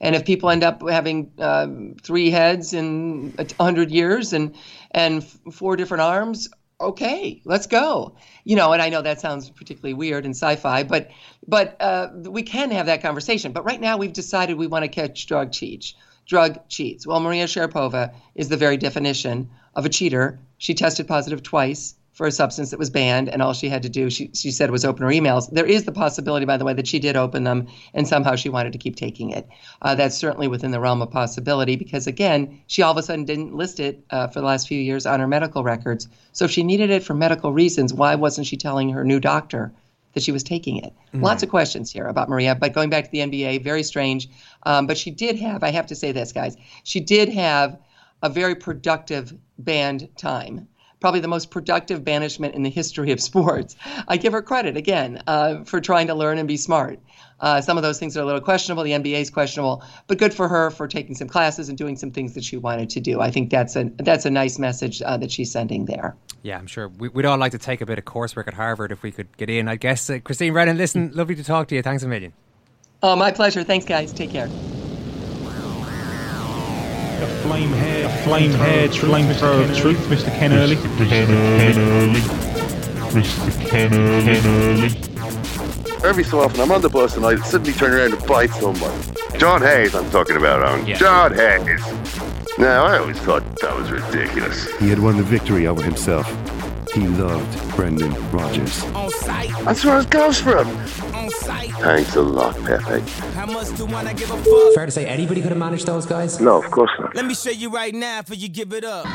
And 0.00 0.14
if 0.14 0.24
people 0.24 0.50
end 0.50 0.64
up 0.64 0.88
having 0.88 1.30
um, 1.38 1.96
three 2.02 2.30
heads 2.30 2.72
in 2.72 3.34
a 3.38 3.46
hundred 3.62 3.90
years 3.90 4.32
and 4.32 4.54
and 4.92 5.22
four 5.52 5.76
different 5.76 6.02
arms, 6.02 6.48
okay, 6.80 7.42
let's 7.44 7.66
go. 7.66 8.16
You 8.44 8.56
know, 8.56 8.72
and 8.72 8.80
I 8.80 8.88
know 8.88 9.02
that 9.02 9.20
sounds 9.20 9.50
particularly 9.50 9.94
weird 9.94 10.24
and 10.24 10.34
sci-fi, 10.34 10.84
but 10.84 11.10
but 11.46 11.76
uh, 11.80 12.08
we 12.14 12.42
can 12.42 12.70
have 12.70 12.86
that 12.86 13.02
conversation. 13.02 13.52
But 13.52 13.64
right 13.64 13.80
now, 13.80 13.98
we've 13.98 14.12
decided 14.12 14.56
we 14.56 14.66
want 14.66 14.84
to 14.84 14.88
catch 14.88 15.26
drug 15.26 15.52
cheats. 15.52 15.94
Drug 16.26 16.68
cheats. 16.68 17.06
Well, 17.06 17.20
Maria 17.20 17.46
Sharapova 17.46 18.14
is 18.34 18.48
the 18.48 18.56
very 18.56 18.76
definition 18.76 19.50
of 19.74 19.84
a 19.84 19.88
cheater. 19.88 20.38
She 20.58 20.74
tested 20.74 21.08
positive 21.08 21.42
twice 21.42 21.94
for 22.20 22.26
a 22.26 22.30
substance 22.30 22.68
that 22.68 22.78
was 22.78 22.90
banned, 22.90 23.30
and 23.30 23.40
all 23.40 23.54
she 23.54 23.70
had 23.70 23.82
to 23.84 23.88
do, 23.88 24.10
she, 24.10 24.30
she 24.34 24.50
said, 24.50 24.70
was 24.70 24.84
open 24.84 25.04
her 25.04 25.08
emails. 25.08 25.50
There 25.50 25.64
is 25.64 25.84
the 25.84 25.92
possibility, 25.92 26.44
by 26.44 26.58
the 26.58 26.66
way, 26.66 26.74
that 26.74 26.86
she 26.86 26.98
did 26.98 27.16
open 27.16 27.44
them, 27.44 27.68
and 27.94 28.06
somehow 28.06 28.36
she 28.36 28.50
wanted 28.50 28.74
to 28.74 28.78
keep 28.78 28.94
taking 28.94 29.30
it. 29.30 29.48
Uh, 29.80 29.94
that's 29.94 30.18
certainly 30.18 30.46
within 30.46 30.70
the 30.70 30.80
realm 30.80 31.00
of 31.00 31.10
possibility 31.10 31.76
because, 31.76 32.06
again, 32.06 32.60
she 32.66 32.82
all 32.82 32.90
of 32.90 32.98
a 32.98 33.02
sudden 33.02 33.24
didn't 33.24 33.54
list 33.54 33.80
it 33.80 34.04
uh, 34.10 34.26
for 34.26 34.40
the 34.40 34.44
last 34.44 34.68
few 34.68 34.78
years 34.78 35.06
on 35.06 35.18
her 35.18 35.26
medical 35.26 35.64
records. 35.64 36.08
So 36.32 36.44
if 36.44 36.50
she 36.50 36.62
needed 36.62 36.90
it 36.90 37.04
for 37.04 37.14
medical 37.14 37.54
reasons, 37.54 37.94
why 37.94 38.16
wasn't 38.16 38.46
she 38.46 38.58
telling 38.58 38.90
her 38.90 39.02
new 39.02 39.18
doctor? 39.18 39.72
That 40.12 40.22
she 40.22 40.32
was 40.32 40.42
taking 40.42 40.76
it. 40.76 40.92
Mm. 41.14 41.22
Lots 41.22 41.42
of 41.42 41.48
questions 41.48 41.90
here 41.90 42.04
about 42.04 42.28
Maria, 42.28 42.54
but 42.54 42.74
going 42.74 42.90
back 42.90 43.04
to 43.04 43.10
the 43.10 43.20
NBA, 43.20 43.64
very 43.64 43.82
strange. 43.82 44.28
Um, 44.64 44.86
but 44.86 44.98
she 44.98 45.10
did 45.10 45.38
have, 45.38 45.62
I 45.62 45.70
have 45.70 45.86
to 45.86 45.94
say 45.94 46.12
this, 46.12 46.32
guys, 46.32 46.58
she 46.84 47.00
did 47.00 47.30
have 47.30 47.78
a 48.22 48.28
very 48.28 48.56
productive 48.56 49.32
band 49.58 50.08
time 50.18 50.68
probably 51.00 51.20
the 51.20 51.28
most 51.28 51.50
productive 51.50 52.04
banishment 52.04 52.54
in 52.54 52.62
the 52.62 52.70
history 52.70 53.10
of 53.12 53.20
sports. 53.20 53.76
I 54.08 54.16
give 54.16 54.32
her 54.32 54.42
credit 54.42 54.76
again 54.76 55.22
uh, 55.26 55.64
for 55.64 55.80
trying 55.80 56.06
to 56.08 56.14
learn 56.14 56.38
and 56.38 56.46
be 56.46 56.56
smart. 56.56 56.98
Uh, 57.40 57.60
some 57.60 57.78
of 57.78 57.82
those 57.82 57.98
things 57.98 58.16
are 58.16 58.20
a 58.20 58.26
little 58.26 58.40
questionable. 58.40 58.82
The 58.82 58.92
NBA 58.92 59.20
is 59.20 59.30
questionable, 59.30 59.82
but 60.06 60.18
good 60.18 60.34
for 60.34 60.46
her 60.46 60.70
for 60.70 60.86
taking 60.86 61.14
some 61.14 61.26
classes 61.26 61.70
and 61.70 61.78
doing 61.78 61.96
some 61.96 62.10
things 62.10 62.34
that 62.34 62.44
she 62.44 62.58
wanted 62.58 62.90
to 62.90 63.00
do. 63.00 63.20
I 63.20 63.30
think 63.30 63.50
that's 63.50 63.76
a 63.76 63.90
that's 63.96 64.26
a 64.26 64.30
nice 64.30 64.58
message 64.58 65.00
uh, 65.00 65.16
that 65.16 65.30
she's 65.30 65.50
sending 65.50 65.86
there. 65.86 66.14
Yeah, 66.42 66.58
I'm 66.58 66.66
sure 66.66 66.88
we, 66.88 67.08
we'd 67.08 67.24
all 67.24 67.38
like 67.38 67.52
to 67.52 67.58
take 67.58 67.80
a 67.80 67.86
bit 67.86 67.98
of 67.98 68.04
coursework 68.04 68.46
at 68.46 68.54
Harvard 68.54 68.92
if 68.92 69.02
we 69.02 69.10
could 69.10 69.34
get 69.36 69.48
in. 69.48 69.68
I 69.68 69.76
guess 69.76 70.10
uh, 70.10 70.18
Christine 70.22 70.52
Brennan, 70.52 70.76
listen, 70.76 71.12
lovely 71.14 71.34
to 71.34 71.44
talk 71.44 71.68
to 71.68 71.74
you. 71.74 71.82
Thanks 71.82 72.02
a 72.02 72.08
million. 72.08 72.32
Oh, 73.02 73.16
my 73.16 73.32
pleasure. 73.32 73.64
Thanks, 73.64 73.86
guys. 73.86 74.12
Take 74.12 74.30
care. 74.30 74.48
A 77.20 77.26
flame 77.42 77.70
hair, 77.72 78.06
a 78.06 78.08
flame 78.24 78.52
hair, 78.52 78.88
flamethrower 78.88 79.68
of 79.68 79.76
truth, 79.76 79.98
Mr. 80.08 80.30
Ken 80.38 80.52
Early. 80.52 80.76
Mr. 80.76 81.08
Ken 81.08 81.78
Early. 81.78 82.20
Mr. 83.10 83.68
Ken 83.68 83.92
Early. 83.92 86.08
Every 86.08 86.24
so 86.24 86.40
often, 86.40 86.60
I'm 86.60 86.72
on 86.72 86.80
the 86.80 86.88
bus 86.88 87.16
and 87.16 87.26
I 87.26 87.36
suddenly 87.36 87.74
turn 87.74 87.92
around 87.92 88.14
and 88.14 88.26
bite 88.26 88.50
somebody. 88.50 88.96
John 89.38 89.60
Hayes, 89.60 89.94
I'm 89.94 90.08
talking 90.10 90.36
about, 90.36 90.62
Owen. 90.62 90.86
Yeah. 90.86 90.96
John 90.96 91.34
Hayes. 91.34 91.82
Now, 92.58 92.86
I 92.86 92.98
always 92.98 93.18
thought 93.18 93.42
that 93.60 93.76
was 93.76 93.90
ridiculous. 93.90 94.66
He 94.78 94.88
had 94.88 94.98
won 94.98 95.18
the 95.18 95.22
victory 95.22 95.66
over 95.66 95.82
himself. 95.82 96.26
He 96.94 97.06
loved 97.06 97.76
Brendan 97.76 98.12
Rodgers. 98.32 98.82
That's 99.64 99.84
where 99.84 100.00
it 100.00 100.10
goes 100.10 100.40
from. 100.40 100.66
Thanks 100.66 102.16
a 102.16 102.20
lot, 102.22 102.56
Pepe. 102.64 103.08
How 103.34 103.46
much 103.46 103.76
do 103.76 103.86
I 103.86 104.12
give 104.12 104.30
a 104.30 104.36
fuck? 104.36 104.74
Fair 104.74 104.86
to 104.86 104.92
say 104.92 105.06
anybody 105.06 105.40
could 105.40 105.50
have 105.50 105.58
managed 105.58 105.86
those 105.86 106.04
guys? 106.04 106.40
No, 106.40 106.60
of 106.60 106.70
course 106.70 106.90
not. 106.98 107.14
Let 107.14 107.26
me 107.26 107.34
show 107.34 107.50
you 107.50 107.70
right 107.70 107.94
now 107.94 108.22
for 108.22 108.34
you 108.34 108.48
give 108.48 108.72
it 108.72 108.84
up. 108.84 109.06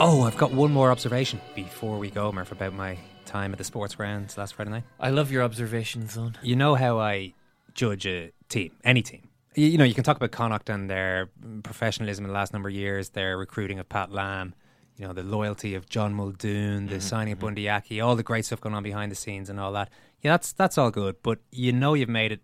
Oh, 0.00 0.22
I've 0.26 0.36
got 0.36 0.50
one 0.50 0.72
more 0.72 0.90
observation 0.90 1.40
before 1.54 1.98
we 1.98 2.10
go, 2.10 2.32
Murph, 2.32 2.50
about 2.50 2.74
my 2.74 2.98
time 3.26 3.52
at 3.52 3.58
the 3.58 3.64
sports 3.64 3.94
grounds 3.94 4.36
last 4.36 4.54
Friday 4.54 4.70
night. 4.70 4.82
I 4.98 5.10
love 5.10 5.30
your 5.30 5.44
observations, 5.44 6.14
son. 6.14 6.36
You 6.42 6.56
know 6.56 6.74
how 6.74 6.98
I 6.98 7.34
judge 7.74 8.06
a 8.06 8.32
team, 8.48 8.72
any 8.82 9.02
team. 9.02 9.28
You, 9.54 9.68
you 9.68 9.78
know, 9.78 9.84
you 9.84 9.94
can 9.94 10.02
talk 10.02 10.16
about 10.16 10.32
Connacht 10.32 10.68
and 10.68 10.90
their 10.90 11.30
professionalism 11.62 12.24
in 12.24 12.28
the 12.28 12.34
last 12.34 12.52
number 12.52 12.68
of 12.68 12.74
years, 12.74 13.10
their 13.10 13.38
recruiting 13.38 13.78
of 13.78 13.88
Pat 13.88 14.10
Lam, 14.10 14.52
you 14.96 15.06
know, 15.06 15.12
the 15.12 15.22
loyalty 15.22 15.74
of 15.74 15.88
John 15.88 16.14
Muldoon, 16.14 16.86
the 16.86 16.96
mm-hmm, 16.96 17.00
signing 17.00 17.32
of 17.32 17.38
mm-hmm. 17.38 17.46
Bundee 17.46 17.68
Aki, 17.68 18.00
all 18.00 18.16
the 18.16 18.22
great 18.22 18.44
stuff 18.44 18.60
going 18.60 18.74
on 18.74 18.82
behind 18.82 19.10
the 19.10 19.16
scenes 19.16 19.50
and 19.50 19.58
all 19.58 19.72
that. 19.72 19.90
Yeah, 20.22 20.32
that's 20.32 20.52
that's 20.52 20.78
all 20.78 20.90
good, 20.90 21.16
but 21.22 21.38
you 21.50 21.72
know 21.72 21.94
you've 21.94 22.08
made 22.08 22.32
it 22.32 22.40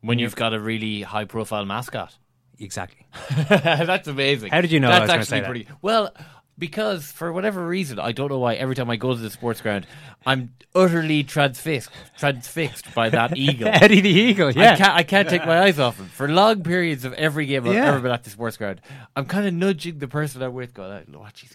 When 0.00 0.18
you've 0.18 0.36
got 0.36 0.52
a 0.52 0.60
really 0.60 1.02
high 1.02 1.24
profile 1.24 1.64
mascot. 1.64 2.18
Exactly. 2.58 3.06
That's 3.48 4.06
amazing. 4.06 4.50
How 4.50 4.60
did 4.60 4.70
you 4.70 4.78
know 4.78 4.88
That's 4.88 5.02
was 5.02 5.10
actually 5.10 5.40
that? 5.40 5.46
pretty 5.46 5.68
well 5.80 6.12
because 6.58 7.10
for 7.10 7.32
whatever 7.32 7.66
reason, 7.66 7.98
I 7.98 8.12
don't 8.12 8.28
know 8.30 8.38
why. 8.38 8.54
Every 8.54 8.74
time 8.74 8.88
I 8.90 8.96
go 8.96 9.14
to 9.14 9.20
the 9.20 9.30
sports 9.30 9.60
ground, 9.60 9.86
I'm 10.26 10.54
utterly 10.74 11.24
transfixed, 11.24 11.90
transfixed 12.18 12.94
by 12.94 13.08
that 13.10 13.36
eagle, 13.36 13.68
Eddie 13.68 14.00
the 14.00 14.08
Eagle, 14.10 14.50
yeah. 14.52 14.72
I 14.72 14.76
can't, 14.76 14.92
I 14.94 15.02
can't 15.02 15.28
take 15.28 15.44
my 15.46 15.60
eyes 15.62 15.78
off 15.78 15.98
him 15.98 16.06
for 16.06 16.28
long 16.28 16.62
periods 16.62 17.04
of 17.04 17.12
every 17.14 17.46
game 17.46 17.66
I've 17.66 17.74
Yeah. 17.74 17.88
ever 17.88 18.00
been 18.00 18.12
at 18.12 18.24
the 18.24 18.30
sports 18.30 18.56
ground. 18.56 18.80
I'm 19.16 19.26
kind 19.26 19.46
of 19.46 19.54
nudging 19.54 19.98
the 19.98 20.08
person 20.08 20.42
I'm 20.42 20.54
with, 20.54 20.74
going, 20.74 21.04
"Oh, 21.14 21.18
"Watch, 21.20 21.40
he's 21.40 21.54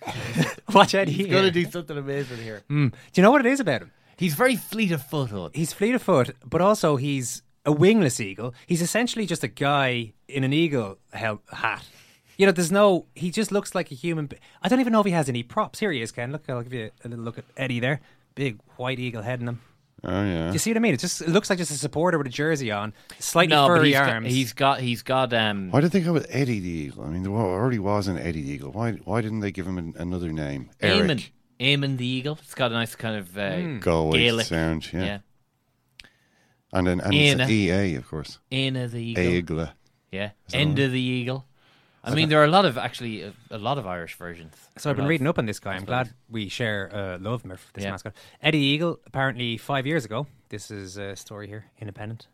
Watch 0.74 0.94
Eddie 0.96 1.12
He's 1.14 1.28
going 1.28 1.44
to 1.46 1.52
do 1.52 1.66
something 1.70 1.98
amazing 1.98 2.38
here." 2.38 2.64
Mm. 2.70 2.92
Do 2.92 2.98
you 3.16 3.24
know 3.24 3.32
what 3.32 3.46
it 3.46 3.50
is 3.52 3.60
about 3.60 3.82
him? 3.82 3.92
He's 4.18 4.34
very 4.34 4.56
fleet 4.56 4.92
of 4.92 5.04
foot. 5.04 5.52
He's 5.56 5.74
fleet 5.74 5.94
of 5.96 6.02
foot, 6.02 6.36
but 6.46 6.60
also 6.60 6.96
he's 6.96 7.44
a 7.66 7.72
wingless 7.72 8.20
eagle. 8.20 8.54
He's 8.66 8.82
essentially 8.82 9.26
just 9.26 9.44
a 9.44 9.48
guy 9.48 10.14
in 10.28 10.44
an 10.44 10.54
eagle 10.54 10.98
hel- 11.14 11.42
hat. 11.52 11.86
You 12.38 12.46
know, 12.46 12.52
there's 12.52 12.72
no. 12.72 13.06
He 13.16 13.32
just 13.32 13.52
looks 13.52 13.74
like 13.74 13.92
a 13.92 13.96
human. 13.96 14.28
be- 14.28 14.38
I 14.62 14.68
don't 14.70 14.80
even 14.80 14.94
know 14.94 15.00
if 15.00 15.06
he 15.06 15.12
has 15.12 15.28
any 15.28 15.44
props. 15.44 15.80
Here 15.80 15.92
he 15.92 16.02
is, 16.02 16.12
Ken. 16.12 16.32
Look, 16.32 16.44
I'll 16.50 16.62
give 16.62 16.74
you 16.74 16.92
a 17.04 17.08
little 17.10 17.26
look 17.26 17.38
at 17.38 17.46
Eddie 17.58 17.80
there. 17.80 18.00
Big 18.36 18.60
white 18.76 19.00
eagle 19.00 19.24
head 19.24 19.42
in 19.42 19.48
him. 19.48 19.62
Oh 20.04 20.24
yeah. 20.24 20.48
Do 20.48 20.54
you 20.54 20.60
see 20.60 20.70
what 20.70 20.78
I 20.78 20.80
mean? 20.82 20.94
It 20.94 21.00
just 21.00 21.22
it 21.22 21.30
looks 21.30 21.50
like 21.50 21.58
just 21.58 21.72
a 21.72 21.74
supporter 21.74 22.20
with 22.20 22.28
a 22.28 22.30
jersey 22.30 22.70
on, 22.72 22.94
slightly 23.18 23.56
no, 23.56 23.68
but 23.68 23.78
furry 23.78 23.88
he's 23.88 23.98
got, 23.98 24.10
arms. 24.10 24.28
he's 24.28 24.54
got 24.54 24.80
he's 24.80 25.02
got 25.02 25.34
um. 25.34 25.72
Why 25.72 25.82
did 25.82 25.92
they 25.92 26.02
go 26.02 26.14
with 26.14 26.28
Eddie 26.30 26.60
the 26.60 26.70
Eagle? 26.70 27.04
I 27.06 27.08
mean, 27.10 27.24
there 27.24 27.32
already 27.32 27.80
was 27.80 28.08
an 28.08 28.20
Eddie 28.20 28.44
the 28.44 28.52
Eagle. 28.52 28.72
Why? 28.72 28.92
Why 28.92 29.22
didn't 29.22 29.40
they 29.40 29.52
give 29.52 29.66
him 29.66 29.80
an, 29.80 29.96
another 29.98 30.32
name? 30.32 30.70
Eamon, 30.84 31.10
Eric. 31.10 31.34
Eamon 31.60 31.98
the 31.98 32.06
eagle. 32.06 32.38
It's 32.44 32.54
got 32.54 32.70
a 32.72 32.76
nice 32.76 32.94
kind 32.96 33.16
of 33.18 33.36
uh, 33.36 33.56
Hmm. 33.56 33.80
Galway 33.80 34.20
Gaelic 34.20 34.46
sound, 34.46 34.94
yeah. 34.94 35.04
yeah. 35.04 35.18
And 36.72 36.86
then 36.86 37.00
and 37.02 37.14
Aina. 37.16 37.44
it's 37.44 37.52
EA, 37.52 37.96
of 37.96 38.08
course. 38.08 38.38
Aina 38.52 38.88
the 38.88 39.02
eagle. 39.02 39.24
Eagle. 39.24 39.70
Yeah, 40.12 40.30
End 40.54 40.78
of 40.78 40.92
the 40.92 41.02
eagle. 41.02 41.47
I 42.12 42.16
mean, 42.16 42.30
there 42.30 42.40
are 42.42 42.46
a 42.46 42.50
lot 42.52 42.66
of 42.66 42.78
actually 42.78 43.22
a, 43.24 43.34
a 43.52 43.58
lot 43.58 43.78
of 43.78 43.86
Irish 43.86 44.16
versions. 44.16 44.54
So 44.78 44.90
I've 44.90 44.96
been 44.96 45.08
reading 45.08 45.28
up 45.28 45.38
on 45.38 45.46
this 45.46 45.60
guy. 45.60 45.74
I'm 45.76 45.86
glad 45.86 46.10
we 46.30 46.48
share 46.50 46.90
uh, 46.94 47.18
love 47.20 47.42
for 47.42 47.48
this 47.74 47.84
Yeah. 47.84 47.92
mascot. 47.92 48.14
Eddie 48.42 48.60
Eagle, 48.60 49.00
apparently 49.06 49.58
five 49.58 49.86
years 49.86 50.06
ago, 50.06 50.28
this 50.50 50.72
is 50.72 50.98
a 50.98 51.16
story 51.16 51.48
here, 51.48 51.66
independent. 51.80 52.28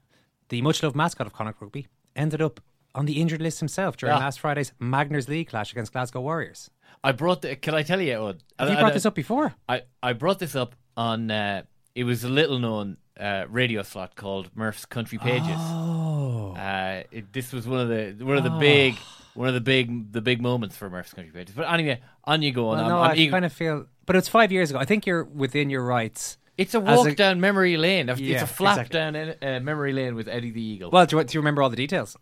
The 0.50 0.62
much 0.62 0.84
loved 0.84 0.96
mascot 0.96 1.26
of 1.28 1.34
Connacht 1.34 1.60
Rugby 1.62 1.88
ended 2.16 2.42
up 2.42 2.60
on 2.96 3.06
the 3.06 3.20
injured 3.22 3.42
list 3.42 3.60
himself 3.60 3.98
during 3.98 4.16
Yeah. 4.16 4.20
last 4.24 4.40
Friday's 4.40 4.72
Magners 4.80 5.28
League 5.28 5.50
clash 5.50 5.72
against 5.72 5.92
Glasgow 5.94 6.22
Warriors. 6.22 6.70
I 7.04 7.12
brought. 7.12 7.42
The, 7.42 7.56
can 7.56 7.74
I 7.74 7.82
tell 7.84 8.00
you? 8.00 8.14
Eoin? 8.14 8.40
Have 8.60 8.70
you 8.70 8.78
brought 8.78 8.94
this 8.94 9.06
up 9.06 9.16
before? 9.16 9.56
I 9.68 9.82
I 10.04 10.14
brought 10.14 10.40
this 10.40 10.56
up 10.56 10.76
on. 10.96 11.32
Uh, 11.32 11.64
it 11.96 12.04
was 12.06 12.24
a 12.24 12.30
little 12.30 12.60
known 12.60 12.98
uh, 13.20 13.46
radio 13.50 13.82
slot 13.84 14.16
called 14.16 14.50
Murph's 14.56 14.86
Country 14.86 15.18
Pages. 15.18 15.48
Oh. 15.58 16.54
Uh, 16.56 17.04
it, 17.12 17.34
this 17.34 17.52
was 17.52 17.68
one 17.68 17.80
of 17.82 17.90
the 17.90 18.24
one 18.24 18.38
of 18.38 18.44
the 18.44 18.52
Oh. 18.52 18.60
big 18.60 18.96
one 19.36 19.48
of 19.48 19.54
the 19.54 19.62
big 19.62 20.12
the 20.12 20.22
big 20.22 20.42
moments 20.42 20.76
for 20.78 20.90
Murph's 20.90 21.14
Country 21.14 21.32
Pages. 21.34 21.56
But 21.56 21.72
anyway, 21.72 22.00
on 22.24 22.42
you 22.42 22.52
go. 22.52 22.70
Well, 22.70 22.80
I'm, 22.80 22.88
no, 22.88 23.00
I'm 23.00 23.12
I 23.12 23.16
eager- 23.16 23.32
kind 23.32 23.46
of 23.46 23.54
feel, 23.54 23.88
but 24.06 24.16
it's 24.16 24.28
five 24.28 24.52
years 24.52 24.70
ago. 24.70 24.80
I 24.80 24.86
think 24.86 25.06
you're 25.06 25.24
within 25.24 25.70
your 25.70 25.84
rights. 25.84 26.38
It's 26.58 26.76
a 26.76 26.80
walk 26.80 27.16
down 27.16 27.42
memory 27.42 27.78
lane. 27.78 28.10
It's 28.10 28.22
Yeah, 28.22 28.44
a 28.44 28.46
flap 28.46 28.78
exactly. 28.92 29.00
down 29.00 29.36
uh, 29.42 29.60
memory 29.60 29.92
lane 29.92 30.14
with 30.14 30.28
Eddie 30.28 30.52
the 30.52 30.62
Eagle. 30.62 30.92
Well, 30.92 31.06
do 31.08 31.18
you, 31.18 31.24
do 31.24 31.34
you 31.36 31.40
remember 31.40 31.64
all 31.64 31.70
the 31.72 31.76
details? 31.76 32.16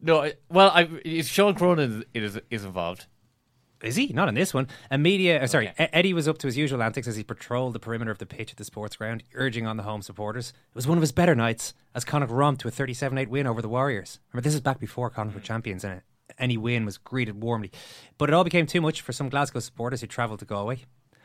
no, 0.00 0.22
I- 0.22 0.34
well, 0.48 0.70
I, 0.70 0.88
is 1.04 1.28
Sean 1.28 1.54
Cronin 1.54 2.04
is 2.14 2.40
is 2.50 2.64
involved. 2.64 3.06
Is 3.82 3.96
he? 3.96 4.08
Not 4.08 4.28
in 4.28 4.34
this 4.34 4.54
one. 4.54 4.68
A 4.90 4.98
media, 4.98 5.42
uh, 5.42 5.46
sorry, 5.46 5.68
E- 5.68 5.72
Eddie 5.92 6.12
was 6.12 6.28
up 6.28 6.38
to 6.38 6.46
his 6.46 6.56
usual 6.56 6.82
antics 6.82 7.08
as 7.08 7.16
he 7.16 7.24
patrolled 7.24 7.72
the 7.72 7.80
perimeter 7.80 8.10
of 8.10 8.18
the 8.18 8.26
pitch 8.26 8.52
at 8.52 8.56
the 8.56 8.64
sports 8.64 8.96
ground, 8.96 9.24
urging 9.34 9.66
on 9.66 9.76
the 9.76 9.82
home 9.82 10.02
supporters. 10.02 10.50
It 10.50 10.74
was 10.74 10.86
one 10.86 10.98
of 10.98 11.02
his 11.02 11.12
better 11.12 11.34
nights 11.34 11.74
as 11.94 12.04
Connacht 12.04 12.30
romped 12.32 12.60
to 12.62 12.68
a 12.68 12.70
37 12.70 13.18
8 13.18 13.28
win 13.28 13.46
over 13.46 13.60
the 13.60 13.68
Warriors. 13.68 14.20
Remember, 14.32 14.44
this 14.44 14.54
is 14.54 14.60
back 14.60 14.78
before 14.78 15.10
Connacht 15.10 15.34
were 15.34 15.40
champions, 15.40 15.84
and 15.84 16.02
any 16.38 16.56
win 16.56 16.84
was 16.84 16.96
greeted 16.98 17.42
warmly. 17.42 17.70
But 18.18 18.28
it 18.30 18.34
all 18.34 18.44
became 18.44 18.66
too 18.66 18.80
much 18.80 19.00
for 19.00 19.12
some 19.12 19.28
Glasgow 19.28 19.60
supporters 19.60 20.00
who 20.00 20.06
travelled 20.06 20.38
to 20.40 20.44
Galway. 20.44 20.80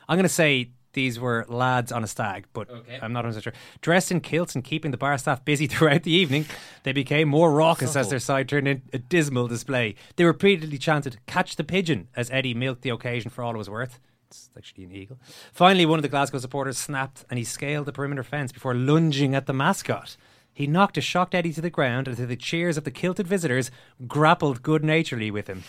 I'm 0.10 0.18
going 0.18 0.24
to 0.24 0.30
say 0.30 0.72
these 0.98 1.20
were 1.20 1.46
lads 1.48 1.92
on 1.92 2.04
a 2.04 2.08
stag, 2.08 2.48
but 2.54 2.68
I'm 3.04 3.14
not 3.14 3.24
100% 3.24 3.44
sure. 3.44 3.54
Dressed 3.82 4.12
in 4.12 4.20
kilts 4.20 4.56
and 4.56 4.64
keeping 4.64 4.90
the 4.90 4.98
bar 4.98 5.16
staff 5.20 5.46
busy 5.46 5.68
throughout 5.72 6.02
the 6.02 6.12
evening, 6.12 6.48
they 6.82 6.92
became 6.92 7.30
more 7.30 7.52
raucous 7.52 7.96
as 7.96 8.08
oh. 8.08 8.10
their 8.10 8.20
side 8.20 8.50
turned 8.50 8.68
in 8.68 8.82
a 8.92 8.98
dismal 8.98 9.48
display. 9.48 9.94
They 10.16 10.26
repeatedly 10.26 10.80
chanted, 10.80 11.20
Catch 11.28 11.56
the 11.56 11.64
pigeon, 11.64 12.08
as 12.16 12.32
Eddie 12.32 12.56
milked 12.56 12.82
the 12.82 12.90
occasion 12.90 13.30
for 13.30 13.44
all 13.44 13.54
it 13.54 13.60
was 13.60 13.70
worth. 13.70 14.00
It's 14.28 14.50
actually 14.58 14.86
an 14.86 14.92
eagle. 14.92 15.20
Finally, 15.54 15.86
one 15.86 16.00
of 16.00 16.04
the 16.04 16.10
Glasgow 16.10 16.40
supporters 16.40 16.80
snapped 16.80 17.26
and 17.30 17.38
he 17.38 17.46
scaled 17.46 17.86
the 17.86 17.94
perimeter 17.94 18.24
fence 18.24 18.52
before 18.52 18.74
lunging 18.74 19.36
at 19.36 19.46
the 19.46 19.54
mascot. 19.54 20.18
He 20.52 20.66
knocked 20.66 20.98
a 20.98 21.02
shocked 21.02 21.36
Eddie 21.36 21.54
to 21.54 21.62
the 21.62 21.70
ground 21.70 22.08
and 22.08 22.18
to 22.18 22.26
the 22.26 22.36
cheers 22.36 22.76
of 22.76 22.86
the 22.86 22.92
kilted 22.92 23.28
visitors 23.28 23.70
grappled 24.08 24.64
good 24.64 24.84
naturedly 24.84 25.30
with 25.30 25.46
him. 25.46 25.64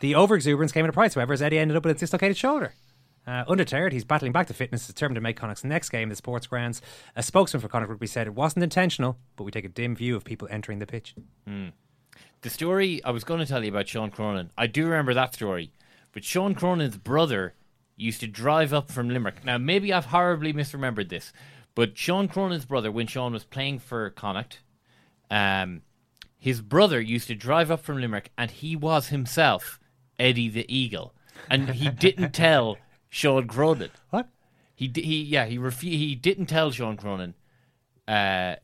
The 0.00 0.12
overexuberance 0.12 0.72
came 0.72 0.86
at 0.86 0.88
a 0.88 0.94
price, 0.94 1.12
however, 1.12 1.34
as 1.34 1.42
Eddie 1.42 1.58
ended 1.58 1.76
up 1.76 1.84
with 1.84 1.94
a 1.94 2.00
dislocated 2.00 2.38
shoulder. 2.38 2.72
Uh, 3.26 3.44
undeterred, 3.48 3.92
he's 3.92 4.04
battling 4.04 4.32
back 4.32 4.46
to 4.46 4.54
fitness, 4.54 4.86
determined 4.86 5.16
to 5.16 5.20
make 5.20 5.36
Connacht's 5.36 5.62
next 5.62 5.90
game 5.90 6.08
the 6.08 6.16
sports 6.16 6.46
grounds. 6.46 6.80
A 7.14 7.22
spokesman 7.22 7.60
for 7.60 7.68
Connacht 7.68 7.90
Rugby 7.90 8.06
said 8.06 8.26
it 8.26 8.34
wasn't 8.34 8.64
intentional, 8.64 9.18
but 9.36 9.44
we 9.44 9.50
take 9.50 9.64
a 9.64 9.68
dim 9.68 9.94
view 9.94 10.16
of 10.16 10.24
people 10.24 10.48
entering 10.50 10.78
the 10.78 10.86
pitch. 10.86 11.14
Hmm. 11.46 11.68
The 12.40 12.50
story 12.50 13.04
I 13.04 13.10
was 13.10 13.24
going 13.24 13.40
to 13.40 13.46
tell 13.46 13.62
you 13.62 13.70
about 13.70 13.88
Sean 13.88 14.10
Cronin, 14.10 14.50
I 14.56 14.66
do 14.66 14.84
remember 14.84 15.14
that 15.14 15.34
story. 15.34 15.72
But 16.12 16.24
Sean 16.24 16.54
Cronin's 16.54 16.96
brother 16.96 17.54
used 17.96 18.20
to 18.20 18.26
drive 18.26 18.72
up 18.72 18.90
from 18.90 19.10
Limerick. 19.10 19.44
Now, 19.44 19.58
maybe 19.58 19.92
I've 19.92 20.06
horribly 20.06 20.52
misremembered 20.52 21.10
this, 21.10 21.32
but 21.74 21.96
Sean 21.96 22.28
Cronin's 22.28 22.64
brother, 22.64 22.90
when 22.90 23.06
Sean 23.06 23.32
was 23.32 23.44
playing 23.44 23.78
for 23.78 24.08
Connacht, 24.10 24.60
um, 25.30 25.82
his 26.38 26.62
brother 26.62 27.00
used 27.00 27.28
to 27.28 27.34
drive 27.34 27.70
up 27.70 27.80
from 27.80 28.00
Limerick, 28.00 28.32
and 28.36 28.50
he 28.50 28.74
was 28.74 29.08
himself 29.08 29.78
Eddie 30.18 30.48
the 30.48 30.64
Eagle, 30.74 31.14
and 31.48 31.68
he 31.68 31.90
didn't 31.90 32.32
tell 32.32 32.78
Sean 33.10 33.46
Cronin. 33.46 33.90
What? 34.10 34.28
He 34.74 34.88
di- 34.88 35.02
he 35.02 35.22
yeah 35.22 35.44
he 35.44 35.58
refu- 35.58 35.82
he 35.92 36.14
didn't 36.14 36.46
tell 36.46 36.70
Sean 36.70 36.96
Cronin, 36.96 37.34
uh, 38.08 38.56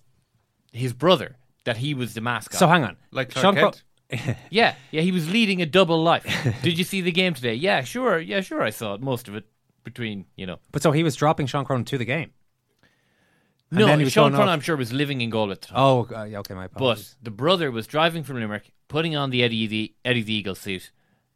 his 0.73 0.93
brother, 0.95 1.37
that 1.65 1.77
he 1.77 1.93
was 1.93 2.15
the 2.15 2.21
mascot. 2.23 2.59
So 2.59 2.67
hang 2.69 2.85
on. 2.85 2.97
Like 3.11 3.33
Sean 3.33 3.55
Clark 3.55 3.77
Cro- 4.11 4.35
Yeah, 4.51 4.75
yeah, 4.93 5.03
he 5.03 5.13
was 5.13 5.31
leading 5.31 5.61
a 5.61 5.67
double 5.67 6.03
life. 6.03 6.25
Did 6.63 6.79
you 6.79 6.85
see 6.85 7.01
the 7.03 7.13
game 7.13 7.35
today? 7.35 7.55
Yeah, 7.55 7.83
sure. 7.83 8.19
Yeah, 8.19 8.41
sure. 8.41 8.63
I 8.63 8.71
saw 8.71 8.95
it. 8.95 9.01
Most 9.03 9.29
of 9.29 9.35
it 9.35 9.45
between 9.85 10.25
you 10.37 10.47
know. 10.47 10.59
But 10.73 10.83
so 10.83 10.93
he 10.93 11.03
was 11.03 11.17
dropping 11.17 11.47
Sean 11.49 11.65
Cronin 11.65 11.85
to 11.87 11.99
the 11.99 12.05
game. 12.05 12.31
And 13.71 13.81
no, 13.81 13.87
then 13.87 13.99
he 13.99 14.05
was 14.05 14.13
Sean 14.13 14.31
going 14.31 14.35
Cronin, 14.35 14.49
off- 14.51 14.55
I'm 14.55 14.61
sure, 14.61 14.77
was 14.77 14.93
living 14.93 15.21
in 15.23 15.29
Galway. 15.31 15.53
At 15.53 15.61
the 15.63 15.67
time. 15.69 15.77
Oh, 15.79 16.09
uh, 16.15 16.23
yeah, 16.23 16.39
okay, 16.39 16.55
my 16.55 16.69
But 16.69 17.15
the 17.21 17.33
brother 17.33 17.71
was 17.73 17.89
driving 17.89 18.23
from 18.23 18.37
Limerick, 18.37 18.71
putting 18.87 19.17
on 19.17 19.31
the 19.31 19.43
Eddie 19.43 19.67
the 19.67 19.93
Eddie 20.05 20.23
the 20.23 20.35
Eagle 20.35 20.55
suit, 20.55 20.93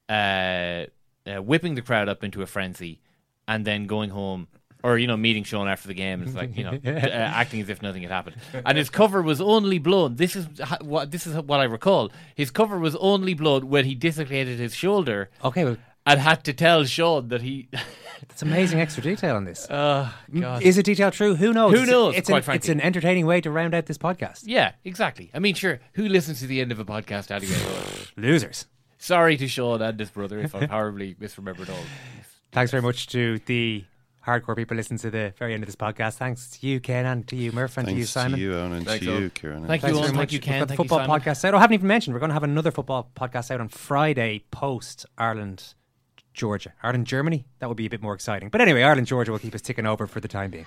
uh, 0.09 0.87
uh, 1.31 1.43
whipping 1.43 1.75
the 1.75 1.83
crowd 1.83 2.09
up 2.09 2.25
into 2.25 2.43
a 2.43 2.47
frenzy, 2.47 3.01
and 3.47 3.65
then 3.65 3.87
going 3.87 4.11
home. 4.11 4.49
Or 4.83 4.97
you 4.97 5.07
know, 5.07 5.17
meeting 5.19 5.45
Sean 5.45 5.69
after 5.69 5.89
the 5.89 5.95
game, 5.95 6.23
it's 6.23 6.35
like 6.35 6.57
you 6.57 6.65
know, 6.65 6.71
uh, 6.87 6.89
acting 6.89 7.61
as 7.61 7.69
if 7.69 7.83
nothing 7.83 8.01
had 8.01 8.11
happened. 8.11 8.37
And 8.65 8.79
his 8.79 8.89
cover 8.89 9.21
was 9.21 9.39
only 9.39 9.79
blown. 9.79 10.17
This 10.17 10.35
is 10.35 10.47
ha- 10.59 10.79
what 10.81 11.11
this 11.11 11.27
is 11.27 11.37
what 11.37 11.61
I 11.61 11.65
recall. 11.65 12.11
His 12.35 12.51
cover 12.51 12.79
was 12.79 12.97
only 12.97 13.35
blown 13.35 13.69
when 13.69 13.85
he 13.85 13.95
dislocated 13.95 14.59
his 14.59 14.75
shoulder. 14.75 15.29
Okay, 15.45 15.65
well, 15.67 15.77
and 16.07 16.19
had 16.19 16.45
to 16.45 16.53
tell 16.53 16.85
Sean 16.85 17.29
that 17.29 17.43
he. 17.43 17.69
That's 18.29 18.43
amazing 18.43 18.81
extra 18.81 19.03
detail 19.03 19.37
on 19.37 19.45
this. 19.45 19.67
Oh, 19.71 20.15
God. 20.39 20.63
Is 20.63 20.77
it 20.77 20.85
detail 20.85 21.11
true? 21.11 21.35
Who 21.35 21.53
knows? 21.55 21.73
Who 21.73 21.87
knows, 21.87 22.17
It's, 22.17 22.29
quite 22.29 22.47
an, 22.47 22.55
it's 22.55 22.69
an 22.69 22.81
entertaining 22.81 23.25
way 23.25 23.41
to 23.41 23.51
round 23.51 23.75
out 23.75 23.87
this 23.87 23.97
podcast. 23.97 24.43
Yeah, 24.45 24.73
exactly. 24.85 25.31
I 25.33 25.39
mean, 25.39 25.55
sure. 25.55 25.81
Who 25.95 26.07
listens 26.07 26.41
to 26.41 26.47
the 26.47 26.61
end 26.61 26.71
of 26.71 26.79
a 26.79 26.85
podcast 26.85 27.31
anyway? 27.31 27.57
Losers. 28.17 28.67
Sorry 29.03 29.37
to 29.39 29.49
Sean 29.49 29.81
and 29.81 29.99
his 29.99 30.11
brother 30.11 30.39
if 30.41 30.55
I've 30.55 30.69
horribly 30.71 31.15
misremembered 31.15 31.71
all. 31.71 31.85
Thanks 32.53 32.71
very 32.71 32.83
much 32.83 33.07
to 33.09 33.39
the 33.47 33.85
hardcore 34.27 34.55
people 34.55 34.77
listening 34.77 34.99
to 34.99 35.11
the 35.11 35.33
very 35.39 35.55
end 35.55 35.63
of 35.63 35.67
this 35.69 35.75
podcast. 35.75 36.17
Thanks 36.19 36.51
to 36.51 36.67
you, 36.67 36.81
Ken, 36.81 37.07
and 37.07 37.27
to 37.29 37.35
you, 37.35 37.51
Murph, 37.53 37.79
and 37.79 37.89
to 37.89 37.95
you, 37.95 38.05
Simon. 38.05 38.39
to 38.39 38.45
you, 38.45 38.51
Eoin, 38.53 38.73
and 38.73 38.85
to 38.85 38.91
Thanks, 38.91 39.05
you, 39.07 39.11
Eoin. 39.13 39.35
Kieran. 39.35 39.67
Thank 39.67 39.83
you, 39.83 39.89
Thanks 39.89 39.99
Eoin. 39.99 40.01
very 40.01 40.05
Thank 40.09 40.17
much. 40.17 40.33
you, 40.35 40.41
Ken. 40.41 40.53
We've 40.53 40.61
got 40.61 40.65
the 40.65 40.69
Thank 40.69 40.79
you, 40.79 40.85
football 40.85 41.07
Simon. 41.07 41.21
podcast 41.21 41.45
out. 41.47 41.55
Oh, 41.55 41.57
I 41.57 41.61
haven't 41.61 41.75
even 41.75 41.87
mentioned 41.89 42.13
we're 42.15 42.21
going 42.21 42.29
to 42.31 42.35
have 42.35 42.43
another 42.43 42.71
football 42.71 43.11
podcast 43.17 43.51
out 43.51 43.61
on 43.63 43.69
Friday 43.71 44.45
post 44.51 45.07
Ireland, 45.17 45.73
Georgia. 46.35 46.75
Ireland, 46.83 47.07
Germany. 47.07 47.47
That 47.61 47.69
would 47.69 47.79
be 47.79 47.87
a 47.87 47.91
bit 47.91 48.03
more 48.03 48.13
exciting. 48.15 48.51
But 48.51 48.61
anyway, 48.61 48.83
Ireland, 48.83 49.07
Georgia 49.07 49.33
will 49.33 49.39
keep 49.39 49.55
us 49.55 49.63
ticking 49.63 49.87
over 49.87 50.07
for 50.07 50.21
the 50.21 50.29
time 50.29 50.51
being. 50.51 50.67